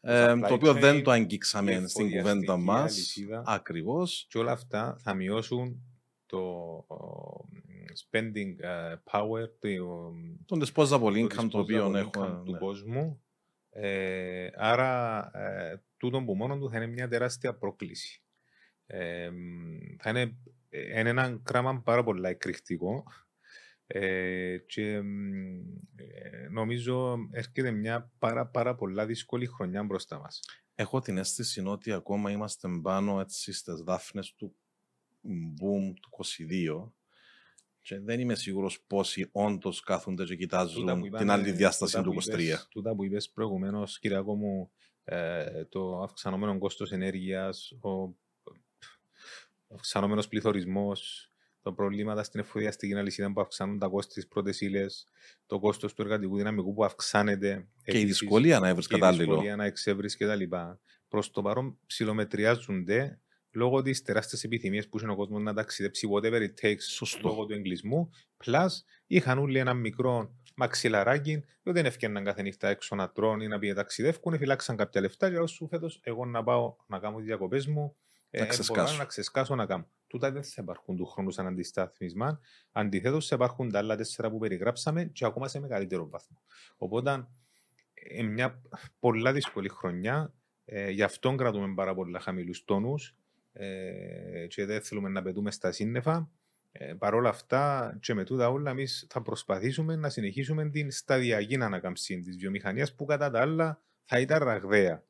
ε, 0.00 0.38
το 0.38 0.54
οποίο 0.54 0.72
δεν 0.72 1.02
το 1.02 1.10
αγγίξαμε 1.10 1.84
στην 1.86 2.10
κουβέντα 2.10 2.56
μας. 2.56 3.14
Ακριβώς. 3.44 4.26
Και 4.28 4.38
όλα 4.38 4.52
αυτά 4.52 4.96
θα 5.00 5.14
μειώσουν 5.14 5.82
το 6.26 6.42
spending 8.10 8.58
ε, 8.58 8.94
power, 9.12 9.48
το, 9.58 10.56
το 10.58 10.66
disposable 10.66 11.26
income 11.26 11.48
το 11.50 11.58
οποίο 11.58 11.96
έχουμε 11.96 12.42
του 12.44 12.52
ναι. 12.52 12.58
κόσμου 12.58 13.20
ε, 13.78 14.48
άρα, 14.54 15.30
ε, 15.34 15.82
τούτο 15.96 16.22
που 16.22 16.34
μόνο 16.34 16.58
του 16.58 16.70
θα 16.70 16.76
είναι 16.76 16.86
μια 16.86 17.08
τεράστια 17.08 17.54
πρόκληση. 17.54 18.22
Ε, 18.86 19.30
θα 19.98 20.10
είναι, 20.10 20.36
ε, 20.68 21.00
είναι 21.00 21.08
ένα 21.08 21.40
κράμα 21.42 21.82
πάρα 21.82 22.04
πολύ 22.04 22.26
εκρηκτικό 22.26 23.04
ε, 23.86 24.58
και 24.66 24.92
ε, 24.92 26.48
νομίζω 26.50 27.16
έρχεται 27.30 27.70
μια 27.70 28.12
πάρα, 28.18 28.46
πάρα 28.46 28.74
πολλά 28.74 29.06
δύσκολη 29.06 29.46
χρονιά 29.46 29.82
μπροστά 29.82 30.18
μας. 30.18 30.40
Έχω 30.74 31.00
την 31.00 31.18
αίσθηση 31.18 31.62
ότι 31.66 31.92
ακόμα 31.92 32.30
είμαστε 32.30 32.68
πάνω 32.82 33.20
έτσι 33.20 33.52
στις 33.52 33.80
δάφνες 33.80 34.34
του 34.34 34.56
boom 35.60 35.94
του 36.00 36.10
22 36.24 36.92
και 37.86 38.00
δεν 38.00 38.20
είμαι 38.20 38.34
σίγουρος 38.34 38.80
πόσοι 38.86 39.28
όντως 39.32 39.80
κάθονται 39.80 40.24
και 40.24 40.36
κοιτάζουν 40.36 41.10
την 41.16 41.30
άλλη 41.30 41.50
διάσταση 41.50 42.02
του 42.02 42.14
23. 42.24 42.66
Τούτα 42.68 42.94
που 42.94 43.04
είπες 43.04 43.30
προηγουμένως, 43.30 43.98
Κυριακό 43.98 44.34
μου, 44.34 44.70
ε, 45.04 45.64
το 45.64 46.00
αυξανόμενο 46.02 46.58
κόστος 46.58 46.92
ενέργειας, 46.92 47.72
ο 47.80 48.14
αυξανόμενος 49.74 50.28
πληθωρισμός, 50.28 51.30
τα 51.62 51.72
προβλήματα 51.72 52.22
στην 52.22 52.40
εφοδιαστική 52.40 52.94
αλυσίδα 52.94 53.32
που 53.32 53.40
αυξάνουν 53.40 53.78
τα 53.78 53.88
κόστη 53.88 54.20
τη 54.20 54.26
πρώτη 54.26 54.64
ύλες, 54.64 55.06
το 55.46 55.58
κόστος 55.58 55.94
του 55.94 56.02
εργατικού 56.02 56.36
δυναμικού 56.36 56.74
που 56.74 56.84
αυξάνεται. 56.84 57.68
Και 57.84 58.00
η 58.00 58.04
δυσκολία 58.04 58.58
να 58.58 58.68
έβρεις 58.68 58.86
κατάλληλο. 58.86 59.22
Η 59.22 59.26
δυσκολία 59.26 59.56
να 59.56 59.64
εξεύρεις 59.64 60.16
κτλ. 60.16 60.42
Προς 61.08 61.30
το 61.30 61.42
παρόν 61.42 61.78
ψηλομετριάζονται 61.86 63.20
λόγω 63.56 63.82
της 63.82 64.02
τεράστιας 64.02 64.44
επιθυμίας 64.44 64.88
που 64.88 64.98
είναι 65.00 65.12
ο 65.12 65.16
κόσμος 65.16 65.42
να 65.42 65.54
ταξιδέψει 65.54 66.08
whatever 66.12 66.40
it 66.40 66.66
takes 66.66 66.80
Σωστό. 66.80 67.28
λόγω 67.28 67.46
του 67.46 67.52
εγκλισμού. 67.52 68.10
Plus, 68.44 68.68
είχαν 69.06 69.38
όλοι 69.38 69.58
ένα 69.58 69.74
μικρό 69.74 70.34
μαξιλαράκι, 70.56 71.44
δεν 71.62 71.86
έφτιαναν 71.86 72.24
κάθε 72.24 72.42
νύχτα 72.42 72.68
έξω 72.68 72.94
να 72.94 73.10
τρώνε 73.10 73.44
ή 73.44 73.48
να 73.48 73.58
πήγε 73.58 73.74
ταξιδεύκουν, 73.74 74.38
φυλάξαν 74.38 74.76
κάποια 74.76 75.00
λεφτά 75.00 75.30
και 75.30 75.46
σου 75.46 75.68
φέτος 75.68 76.00
εγώ 76.02 76.24
να 76.24 76.42
πάω 76.42 76.76
να 76.86 76.98
κάνω 76.98 77.16
τις 77.16 77.26
διακοπές 77.26 77.66
μου, 77.66 77.96
να 78.30 78.44
ε, 78.44 78.46
ξεσκάσω. 78.46 78.84
μπορώ 78.84 78.96
να 78.98 79.04
ξεσκάσω 79.04 79.54
να 79.54 79.66
κάνω. 79.66 79.88
Τούτα 80.06 80.32
δεν 80.32 80.42
θα 80.42 80.62
υπάρχουν 80.62 80.96
του 80.96 81.06
χρόνου 81.06 81.30
σαν 81.30 81.46
αντιστάθμισμα. 81.46 82.40
Αντιθέτως, 82.72 83.26
θα 83.26 83.34
υπάρχουν 83.34 83.70
τα 83.70 83.78
άλλα 83.78 83.96
τέσσερα 83.96 84.30
που 84.30 84.38
περιγράψαμε 84.38 85.04
και 85.04 85.24
ακόμα 85.24 85.48
σε 85.48 85.60
μεγαλύτερο 85.60 86.08
βαθμό. 86.08 86.42
Οπότε, 86.76 87.28
ε, 87.94 88.22
μια 88.22 88.62
πολλά 88.98 89.32
δύσκολη 89.32 89.68
χρονιά. 89.68 90.34
Ε, 90.64 90.90
γι' 90.90 91.02
αυτό 91.02 91.34
κρατούμε 91.34 91.74
πάρα 91.74 91.94
πολλά 91.94 92.20
χαμηλούς 92.20 92.64
τόνους 92.64 93.16
ε, 93.58 94.46
και 94.46 94.64
δεν 94.64 94.82
θέλουμε 94.82 95.08
να 95.08 95.22
πετούμε 95.22 95.50
στα 95.50 95.72
σύννεφα. 95.72 96.30
Ε, 96.72 96.94
Παρ' 96.98 97.14
όλα 97.14 97.28
αυτά, 97.28 97.96
και 98.00 98.14
με 98.14 98.24
τούτα 98.24 98.48
όλα, 98.50 98.70
εμείς 98.70 99.06
θα 99.10 99.22
προσπαθήσουμε 99.22 99.96
να 99.96 100.08
συνεχίσουμε 100.08 100.70
την 100.70 100.90
σταδιακή 100.90 101.54
ανακαμψή 101.62 102.20
της 102.20 102.36
βιομηχανίας 102.36 102.94
που 102.94 103.04
κατά 103.04 103.30
τα 103.30 103.40
άλλα 103.40 103.82
θα 104.04 104.20
ήταν 104.20 104.44
ραγδαία. 104.44 105.04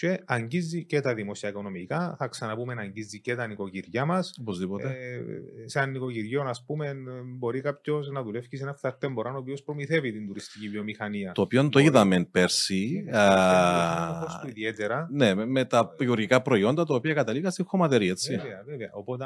Και 0.00 0.22
αγγίζει 0.24 0.84
και 0.84 1.00
τα 1.00 1.14
δημοσία 1.14 1.48
οικονομικά, 1.48 2.14
θα 2.18 2.28
ξαναπούμε 2.28 2.74
να 2.74 2.80
αγγίζει 2.82 3.20
και 3.20 3.34
τα 3.34 3.46
νοικοκυριά 3.46 4.04
μας. 4.04 4.34
Οπωσδήποτε. 4.40 4.88
Ε, 4.88 5.20
σαν 5.68 5.90
νοικοκυριό, 5.90 6.42
ας 6.42 6.64
πούμε, 6.64 6.96
μπορεί 7.38 7.60
κάποιος 7.60 8.08
να 8.08 8.22
δουλεύει 8.22 8.56
σε 8.56 8.62
ένα 8.62 8.72
φρουτέμποραν 8.72 9.34
ο 9.34 9.38
οποίος 9.38 9.62
προμηθεύει 9.62 10.12
την 10.12 10.26
τουριστική 10.26 10.68
βιομηχανία. 10.68 11.32
Το 11.32 11.42
οποίο 11.42 11.62
το 11.62 11.68
Μπορεί- 11.68 11.84
είδαμε 11.84 12.24
πέρσι. 12.24 12.84
Είναι 12.84 13.18
α, 13.18 14.12
το 14.12 14.24
κόστος 14.24 14.40
του 14.40 14.48
ιδιαίτερα. 14.48 15.08
Ναι, 15.12 15.34
με, 15.34 15.46
με 15.46 15.64
τα 15.64 15.94
γεωργικά 15.98 16.42
προϊόντα 16.42 16.84
τα 16.84 16.94
οποία 16.94 17.14
καταλήγαν 17.14 17.52
στη 17.52 17.62
χωματερή, 17.62 18.08
έτσι. 18.08 18.36
Βέβαια, 18.36 18.62
βέβαια. 18.66 18.90
Οπότε 18.92 19.24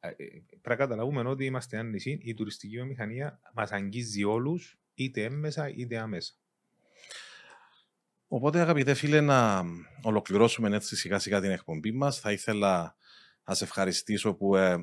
ε, 0.00 0.08
ε, 0.08 0.14
πρέπει 0.16 0.68
να 0.68 0.76
καταλάβουμε 0.76 1.28
ότι 1.28 1.44
είμαστε 1.44 1.76
ένα 1.78 1.88
νησί. 1.88 2.18
Η 2.22 2.34
τουριστική 2.34 2.74
βιομηχανία 2.74 3.40
μας 3.54 3.72
αγγίζει 3.72 4.24
όλους, 4.24 4.78
είτε 4.94 5.22
έμμεσα 5.22 5.68
είτε 5.68 5.98
άμεσα. 5.98 6.32
Οπότε, 8.34 8.60
αγαπητέ 8.60 8.94
φίλε, 8.94 9.20
να 9.20 9.64
ολοκληρώσουμε 10.02 10.76
έτσι 10.76 10.96
σιγά 10.96 11.18
σιγά 11.18 11.40
την 11.40 11.50
εκπομπή 11.50 11.92
μας. 11.92 12.18
Θα 12.20 12.32
ήθελα 12.32 12.94
να 13.44 13.54
σε 13.54 13.64
ευχαριστήσω 13.64 14.34
που 14.34 14.56
ε, 14.56 14.72
ε, 14.72 14.78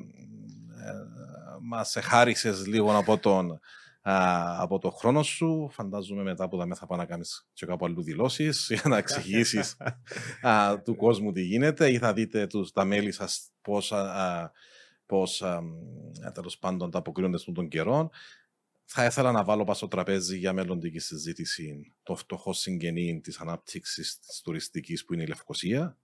μας 1.60 1.96
εχάρισες 1.96 2.66
λίγο 2.66 2.96
από 2.96 3.18
τον, 3.18 3.60
α, 4.02 4.56
από 4.62 4.78
το 4.78 4.90
χρόνο 4.90 5.22
σου. 5.22 5.68
Φαντάζομαι 5.72 6.22
μετά 6.22 6.48
που 6.48 6.74
θα 6.74 6.86
πάω 6.86 6.98
να 6.98 7.04
κάνεις 7.04 7.48
και 7.52 7.66
κάπου 7.66 7.84
αλλού 7.84 8.02
δηλώσεις 8.02 8.66
για 8.70 8.82
να 8.84 8.96
εξηγήσεις 8.96 9.76
του 10.84 10.96
κόσμου 10.96 11.32
τι 11.32 11.42
γίνεται 11.42 11.90
ή 11.90 11.98
θα 11.98 12.12
δείτε 12.12 12.46
τους, 12.46 12.72
τα 12.72 12.84
μέλη 12.84 13.12
σας 13.12 13.50
πώς, 13.62 13.92
α, 13.92 14.00
α, 14.00 14.50
πώς 15.06 15.42
α, 15.42 15.62
α, 16.26 16.32
τέλος 16.32 16.58
πάντων 16.58 16.90
τα 16.90 16.98
αποκρίνονται 16.98 17.38
στον 17.38 17.54
των 17.54 17.68
καιρών. 17.68 18.10
Θα 18.92 19.04
ήθελα 19.04 19.32
να 19.32 19.44
βάλω 19.44 19.62
πάνω 19.62 19.74
στο 19.74 19.88
τραπέζι 19.88 20.38
για 20.38 20.52
μελλοντική 20.52 20.98
συζήτηση 20.98 21.94
το 22.02 22.16
φτωχό 22.16 22.52
συγγενή 22.52 23.20
της 23.20 23.38
ανάπτυξης 23.40 24.18
της 24.18 24.40
τουριστικής 24.40 25.04
που 25.04 25.14
είναι 25.14 25.22
η 25.22 25.26
Λευκοσία, 25.26 25.98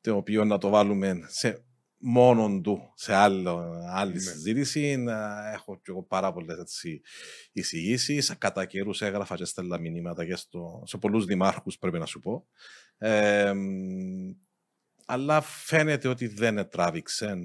το 0.00 0.16
οποίο 0.16 0.44
να 0.44 0.58
το 0.58 0.68
βάλουμε 0.68 1.20
σε 1.26 1.64
μόνον 1.98 2.62
του 2.62 2.92
σε 2.94 3.14
άλλο, 3.14 3.72
άλλη 3.90 4.12
Ναι. 4.12 4.18
συζήτηση. 4.20 4.96
Να 4.96 5.50
Έχω 5.52 5.76
και 5.76 5.90
εγώ 5.90 6.02
πάρα 6.02 6.32
πολλές 6.32 6.84
εισηγήσεις. 7.52 8.38
Κατά 8.38 8.64
καιρούς 8.64 9.02
έγραφα 9.02 9.34
και 9.36 9.44
στέλνα 9.44 9.78
μηνύματα 9.78 10.26
και 10.26 10.36
στο, 10.36 10.82
σε 10.86 10.98
πολλούς 10.98 11.24
δημάρχους, 11.24 11.78
πρέπει 11.78 11.98
να 11.98 12.06
σου 12.06 12.20
πω. 12.20 12.46
Ε, 12.98 13.52
αλλά 15.06 15.40
φαίνεται 15.40 16.08
ότι 16.08 16.26
δεν 16.26 16.68
τράβηξε. 16.68 17.36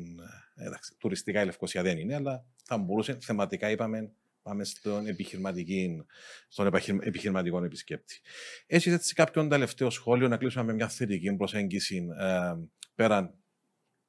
Εντάξει, 0.56 0.96
τουριστικά 0.98 1.42
η 1.42 1.46
Λευκοσία 1.46 1.82
δεν 1.82 1.98
είναι, 1.98 2.16
αλλά 2.16 2.46
θα 2.64 2.78
μπορούσε. 2.78 3.18
Θεματικά 3.22 3.70
είπαμε, 3.70 4.12
πάμε 4.44 4.64
στον, 4.64 5.08
επιχειρηματική, 5.08 6.04
στον 6.48 6.66
επαχειρ- 6.68 7.06
επιχειρηματικό 7.06 7.64
επισκέπτη. 7.64 8.22
Έχει 8.66 8.90
έτσι 8.90 9.14
κάποιον 9.14 9.50
τελευταίο 9.50 9.90
σχόλιο 9.90 10.28
να 10.28 10.38
κλείσουμε 10.38 10.64
με 10.64 10.74
μια 10.74 10.88
θετική 10.88 11.36
προσέγγιση 11.36 12.08
ε, 12.20 12.54
πέραν 12.96 13.34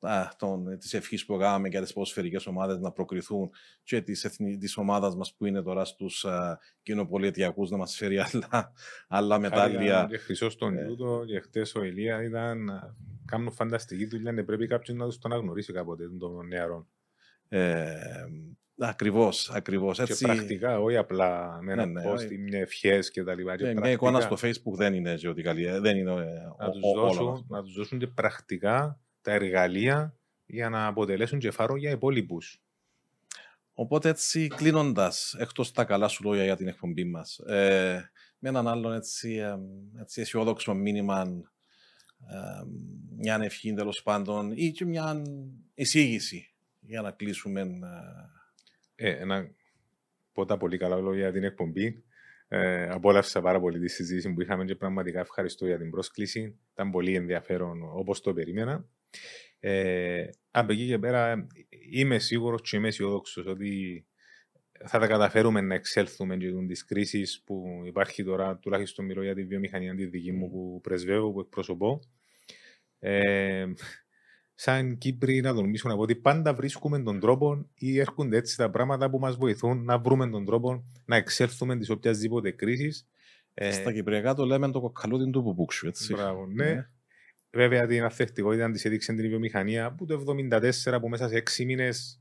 α, 0.01 0.29
των, 0.39 0.79
της 0.79 0.95
ευχής 0.95 1.25
που 1.25 1.37
κάναμε 1.37 1.69
για 1.69 1.83
τις 1.83 1.93
ποδοσφαιρικές 1.93 2.47
ομάδες 2.47 2.79
να 2.79 2.91
προκριθούν 2.93 3.51
και 3.83 4.01
της, 4.01 4.25
εθνι, 4.25 4.57
της 4.57 4.77
ομάδας 4.77 5.17
μας 5.17 5.35
που 5.35 5.47
είναι 5.47 5.63
τώρα 5.63 5.85
στους 5.85 6.25
α, 6.25 6.59
κοινοπολιτιακούς 6.83 7.71
να 7.71 7.77
μας 7.77 7.97
φέρει 7.97 8.19
άλλα, 8.19 8.73
άλλα 9.09 9.39
μετάλλια. 9.39 10.07
Και 10.11 10.17
χρυσός 10.19 10.53
στον 10.53 10.79
Ε. 10.79 10.83
Ιούτο 10.83 11.25
και 11.27 11.41
χτες 11.41 11.75
ο 11.75 11.83
Ηλία 11.85 12.23
ήταν. 12.23 12.65
να 12.65 12.97
Κάνουν 13.27 13.53
φανταστική 13.53 14.07
δουλειά. 14.07 14.33
Ναι, 14.33 14.43
πρέπει 14.43 14.67
κάποιο 14.67 14.95
να 14.95 15.07
τους 15.07 15.19
τον 15.19 15.33
αναγνωρίσει 15.33 15.73
κάποτε 15.73 16.09
των 16.19 16.47
νεαρών. 16.47 16.89
Ε, 17.49 17.95
ακριβώς, 18.79 19.51
ακριβώς. 19.51 19.97
Και 19.97 20.03
Έτσι, 20.03 20.25
πρακτικά, 20.25 20.81
όχι 20.81 20.97
απλά 20.97 21.59
με 21.63 21.73
ένα 21.73 21.87
Ναι, 21.87 22.01
ναι, 22.03 22.11
post 22.11 22.15
όχι. 22.15 22.35
ή 22.35 22.39
μια 22.39 22.59
ευχές 22.61 23.11
και 23.11 23.23
τα 23.25 23.35
λοιπά. 23.35 23.57
και 23.57 23.67
ε, 23.69 23.75
μια 23.75 23.91
εικόνα 23.91 24.21
στο 24.21 24.35
πρακτικά. 24.35 24.61
facebook 24.63 24.77
δεν 24.77 24.95
είναι 24.95 25.15
και 25.15 25.29
ότι 25.29 25.43
καλή. 25.43 25.65
ε, 25.67 25.81
Δεν 25.81 25.97
είναι 25.97 26.11
ε, 26.11 26.15
να 26.59 26.67
ο- 26.67 26.71
τους, 26.71 26.83
ο- 26.83 26.89
όλο 26.91 27.01
δώσουν, 27.01 27.29
αυτό. 27.29 27.45
να 27.49 27.63
τους 27.63 27.75
δώσουν 27.75 27.99
και 27.99 28.07
πρακτικά 28.07 28.99
τα 29.23 29.33
εργαλεία 29.33 30.17
για 30.47 30.69
να 30.69 30.87
αποτελέσουν 30.87 31.39
και 31.39 31.51
φάρο 31.51 31.77
για 31.77 31.91
υπόλοιπους. 31.91 32.59
Οπότε 33.75 34.09
έτσι 34.09 34.47
κλείνοντας, 34.49 35.35
εκτός 35.39 35.73
τα 35.73 35.85
καλά 35.85 36.09
σου 36.09 36.23
λόγια 36.25 36.45
για 36.45 36.57
την 36.57 36.69
εκπομπή 36.69 37.05
μας, 37.05 37.39
ε, 37.39 38.11
με 38.39 38.49
έναν 38.49 38.69
άλλον 38.69 38.93
έτσι, 38.93 39.35
ε, 39.35 39.55
έτσι 40.01 40.21
αισιόδοξο 40.21 40.75
μήνυμα, 40.75 41.21
ε, 42.31 42.65
μια 43.17 43.39
ευχή 43.43 43.75
τέλος 43.75 44.03
πάντων 44.03 44.53
ή 44.55 44.71
και 44.71 44.85
μια 44.85 45.23
εισήγηση 45.75 46.55
για 46.81 47.01
να 47.03 47.11
κλείσουμε. 47.11 47.61
ε, 47.61 47.67
Ε, 48.95 49.25
να 49.25 49.51
πω 50.33 50.45
τα 50.45 50.57
πολύ 50.57 50.77
καλά 50.77 50.97
λόγια 50.97 51.21
για 51.21 51.33
την 51.33 51.45
εκπομπή. 51.45 52.05
Ε, 52.49 52.89
απόλαυσα 52.89 53.41
πάρα 53.41 53.61
πολύ 53.61 53.79
τη 53.81 53.89
συζήτηση 53.89 54.33
που 54.33 54.41
είχαμε 54.41 54.65
και 54.65 54.75
πραγματικά 54.75 55.21
ευχαριστώ 55.21 55.67
για 55.67 55.79
την 55.79 55.91
πρόσκληση. 55.91 56.59
Ήταν 56.73 56.91
πολύ 56.91 57.15
ενδιαφέρον 57.15 57.83
όπως 57.93 58.21
το 58.21 58.33
περίμενα. 58.35 58.89
Ε, 59.61 60.29
από 60.51 60.73
εκεί 60.73 60.87
και 60.87 60.99
πέρα 60.99 61.47
είμαι 61.91 62.19
σίγουρος 62.19 62.63
και 62.63 62.77
είμαι 62.77 62.89
αισιόδοξος 62.89 63.47
ότι 63.47 64.07
θα 64.87 64.99
τα 64.99 65.07
καταφέρουμε 65.07 65.61
να 65.61 65.75
εξέλθουμε 65.75 66.37
και 66.37 66.53
τις 66.67 66.85
κρίσεις 66.85 67.43
που 67.45 67.83
υπάρχει 67.87 68.25
τώρα, 68.25 68.57
τουλάχιστον 68.59 69.05
μιλώ 69.05 69.23
για 69.23 69.35
τη 69.35 69.45
βιομηχανία 69.45 69.95
τη 69.95 70.07
δική 70.07 70.33
μου 70.33 70.51
που 70.51 70.81
πρεσβεύω, 70.83 71.33
που 71.33 71.41
εκπροσωπώ. 71.41 72.01
Ε, 72.99 73.67
σαν 74.55 74.99
Κύπροι 74.99 75.41
να 75.41 75.55
τολμήσουμε 75.55 75.93
να 75.93 75.99
πω 75.99 76.05
ότι 76.05 76.15
πάντα 76.15 76.55
βρίσκουμε 76.55 77.03
τον 77.03 77.21
τρόπο 77.21 77.67
ή 77.75 77.99
έρχονται 77.99 78.37
έτσι 78.37 78.57
τα 78.57 78.71
πράγματα 78.71 79.11
που 79.11 79.19
μας 79.19 79.37
βοηθούν 79.37 79.85
να 79.85 79.99
βρούμε 79.99 80.29
τον 80.31 80.45
τρόπο 80.45 80.85
να 81.05 81.17
εξέλθουμε 81.17 81.79
της 81.79 81.91
οποιασδήποτε 81.91 82.51
κρίσης. 82.51 83.07
Ε, 83.55 83.73
Στα 83.73 83.93
κυπριακά 83.93 84.35
το 84.35 84.45
λέμε 84.45 84.71
το 84.71 84.81
κοκκαλούδι 84.81 85.31
του 85.31 85.43
πουπούξου, 85.43 85.87
έτσι. 85.87 86.13
Μπράβο, 86.15 86.47
ναι. 86.47 86.89
Βέβαια 87.51 87.87
την 87.87 88.05
αθεκτικότητα 88.05 88.71
της 88.71 88.85
έδειξε 88.85 89.13
την 89.13 89.29
βιομηχανία 89.29 89.95
που 89.95 90.07
το 90.07 90.25
1974 90.27 90.99
που 91.01 91.09
μέσα 91.09 91.29
σε 91.29 91.37
έξι 91.37 91.65
μήνες 91.65 92.21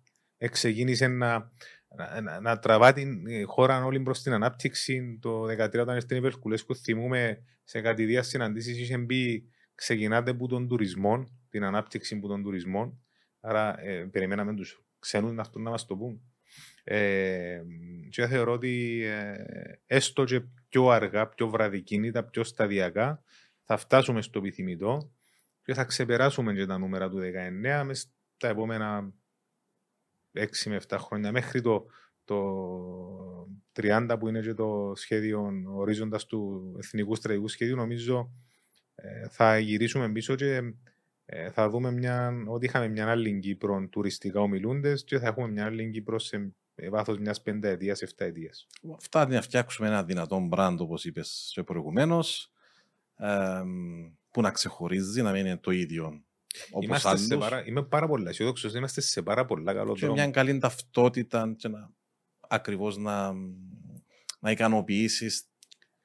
ξεκίνησε 0.52 1.08
να, 1.08 1.52
να, 1.96 2.22
να, 2.22 2.40
να 2.40 2.60
τραβά 2.60 2.94
την 2.94 3.28
ε, 3.28 3.44
χώρα 3.44 3.86
όλη 3.86 4.00
προς 4.00 4.22
την 4.22 4.34
ανάπτυξη. 4.34 5.18
Το 5.22 5.44
2013 5.44 5.80
όταν 5.80 5.96
ήρθε 5.96 6.16
η 6.16 6.20
Βερκουλέσκου, 6.20 6.76
θυμούμε 6.76 7.44
σε 7.64 7.82
κατηδία 7.82 8.24
συναντήσεις 8.24 8.78
είχε 8.78 8.98
μπει 8.98 9.50
ξεκινάτε 9.76 10.32
από 10.32 10.48
τον 10.48 10.68
τουρισμό, 10.68 11.24
την 11.54 11.64
ανάπτυξη 11.64 12.16
από 12.16 12.28
τον 12.28 12.44
τουρισμό. 12.44 13.00
Άρα 13.40 13.82
ε, 13.82 14.04
περιμέναμε 14.12 14.54
τους 14.56 14.84
ξένους 15.00 15.32
να 15.34 15.42
έρθουν 15.42 15.62
να 15.62 15.70
μας 15.70 15.86
το 15.86 15.96
πούν. 15.96 16.22
Ε, 16.84 17.62
και 18.10 18.28
θεωρώ 18.28 18.52
ότι 18.52 19.04
ε, 19.04 19.36
έστω 19.86 20.24
και 20.24 20.42
πιο 20.70 20.88
αργά, 20.90 21.28
πιο 21.28 21.50
βραδικίνητα, 21.50 22.24
πιο 22.24 22.44
σταδιακά 22.44 23.24
θα 23.64 23.78
φτάσουμε 23.78 24.22
στο 24.22 24.40
επιθυμητό 24.40 25.12
και 25.64 25.74
θα 25.74 25.84
ξεπεράσουμε 25.84 26.54
και 26.54 26.66
τα 26.66 26.78
νούμερα 26.78 27.10
του 27.10 27.20
19 27.20 27.84
μέσα 27.86 28.08
στα 28.36 28.48
επόμενα 28.48 29.14
6 30.34 30.46
με 30.66 30.82
7 30.88 30.98
χρόνια 31.00 31.32
μέχρι 31.32 31.62
το, 31.62 31.86
το 32.24 33.48
30 33.74 34.16
που 34.20 34.28
είναι 34.28 34.42
και 34.42 34.54
το 34.54 34.94
σχέδιο 34.96 35.64
ορίζοντας 35.68 36.26
του 36.26 36.74
Εθνικούς 36.78 37.18
Στρατηγικού 37.18 37.48
Σχεδίου 37.48 37.76
νομίζω 37.76 38.32
ε, 38.96 39.28
θα 39.30 39.58
γυρίσουμε 39.58 40.12
πίσω 40.12 40.36
και 40.36 40.56
ε, 40.56 40.62
θα 41.52 41.70
δούμε 41.70 41.92
μια, 41.92 42.44
ότι 42.48 42.66
είχαμε 42.66 42.88
μια 42.88 43.10
άλλη 43.10 43.40
Κύπρο 43.40 43.88
τουριστικά 43.92 44.40
ομιλούντες 44.40 45.04
και 45.04 45.20
θα 45.20 45.28
έχουμε 45.28 45.48
μια 45.48 45.66
άλλη 45.66 45.92
Κύπρο 45.92 46.20
σε 46.20 46.54
βάθος 46.90 47.18
μιας 47.18 47.42
πενταετίας, 47.42 48.02
εφταετίας. 48.02 48.68
Φτάνει 49.00 49.34
να 49.34 49.42
φτιάξουμε 49.42 49.88
ένα 49.88 50.04
δυνατό 50.04 50.40
μπραντ, 50.40 50.82
όπως 50.82 51.06
είπες 51.06 51.60
προηγουμένως, 51.66 52.52
που 54.32 54.42
να 54.42 54.52
ξεχωρίζει, 54.52 55.22
να 55.22 55.32
μην 55.32 55.46
είναι 55.46 55.58
το 55.58 55.72
ίδιο 55.72 56.24
όπως 56.72 56.86
Είμαστε 56.86 57.18
σε 57.18 57.34
άλλους 57.34 57.50
πάρα, 57.50 57.66
είμαι 57.66 57.84
πάρα 57.84 58.08
πολύ 58.08 58.30
αισιόδοξος. 58.30 58.74
Είμαστε 58.74 59.02
σε 59.02 59.22
πάρα 59.22 59.46
πολλά 59.46 59.74
καλό 59.74 59.94
και 59.94 60.00
δρόμο. 60.00 60.14
μια 60.14 60.32
καλή 60.32 60.58
ταυτότητα 60.58 61.54
και 61.58 61.68
να, 61.68 61.92
ακριβώς 62.40 62.98
να, 62.98 63.34
να 64.40 64.52
ικανοποιήσεις 64.52 65.46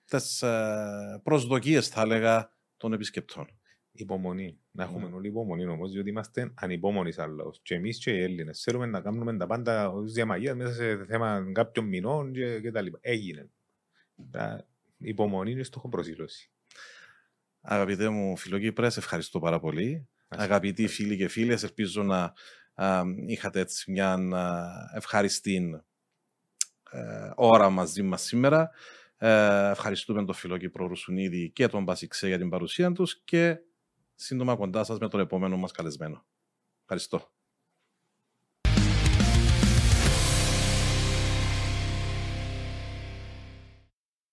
τις 0.05 0.43
ε, 0.43 1.21
προσδοκίες 1.23 1.89
θα 1.89 2.01
έλεγα 2.01 2.53
των 2.77 2.93
επισκεπτών. 2.93 3.58
Υπομονή. 4.03 4.59
Να 4.71 4.85
έχουμε 4.85 5.09
Ναι. 5.09 5.15
όλοι 5.15 5.29
υπομονή 5.29 5.67
όμως, 5.67 5.93
διότι 5.93 6.09
είμαστε 6.09 6.53
ανυπόμονοι 6.55 7.13
σαν 7.13 7.35
λαό. 7.35 7.51
Και 7.63 7.75
εμείς 7.75 7.99
και 7.99 8.11
οι 8.11 8.23
Έλληνες 8.23 8.63
θέλουμε 8.63 8.87
να 8.87 9.01
κάνουμε 9.01 9.37
τα 9.37 9.47
πάντα 9.47 9.91
ως 9.91 10.13
διαμαγεία 10.13 10.55
μέσα 10.55 10.73
σε 10.73 11.05
θέμα 11.05 11.51
κάποιων 11.53 11.87
μηνών 11.87 12.33
και, 12.33 12.61
και 12.61 12.71
τα 12.71 12.81
λοιπά. 12.81 12.99
Έγινε. 13.01 13.51
Τα 14.31 14.67
υπομονή 14.99 15.51
είναι 15.51 15.63
στόχο 15.63 15.89
προσήλωση. 15.89 16.51
Αγαπητέ 17.61 18.09
μου 18.09 18.37
φιλοκύπρε, 18.37 18.91
σε 18.91 18.99
ευχαριστώ 18.99 19.39
πάρα 19.39 19.61
πολύ. 19.61 20.09
Να 20.29 20.37
σε 20.39 20.43
Αγαπητοί 20.45 20.83
ευχαριστώ. 20.83 21.03
φίλοι 21.05 21.17
και 21.17 21.29
φίλες, 21.29 21.63
ελπίζω 21.63 22.03
να 22.03 22.33
α, 22.75 23.03
είχατε 23.27 23.61
έτσι 23.61 23.91
μια 23.91 24.13
α, 24.13 24.67
ευχαριστή 24.95 25.83
ε, 26.91 27.31
ώρα 27.37 27.71
μαζί 27.71 28.03
μας 28.03 28.23
σήμερα. 28.23 28.71
Ε, 29.17 29.71
ευχαριστούμε 29.71 30.25
τον 30.25 30.35
Φιλόκυπρο 30.35 30.87
Ρουσουνίδη 30.87 31.51
και 31.51 31.67
τον 31.69 31.83
Μπασιξέ 31.83 32.27
για 32.29 32.39
την 32.39 32.49
παρουσία 32.49 32.93
τους 32.93 33.21
και 33.25 33.59
σύντομα 34.21 34.57
κοντά 34.57 34.85
σας 34.85 34.99
με 34.99 35.09
τον 35.09 35.21
επόμενο 35.21 35.57
μας 35.57 35.73
καλεσμένο. 35.73 36.27
Ευχαριστώ. 36.81 37.33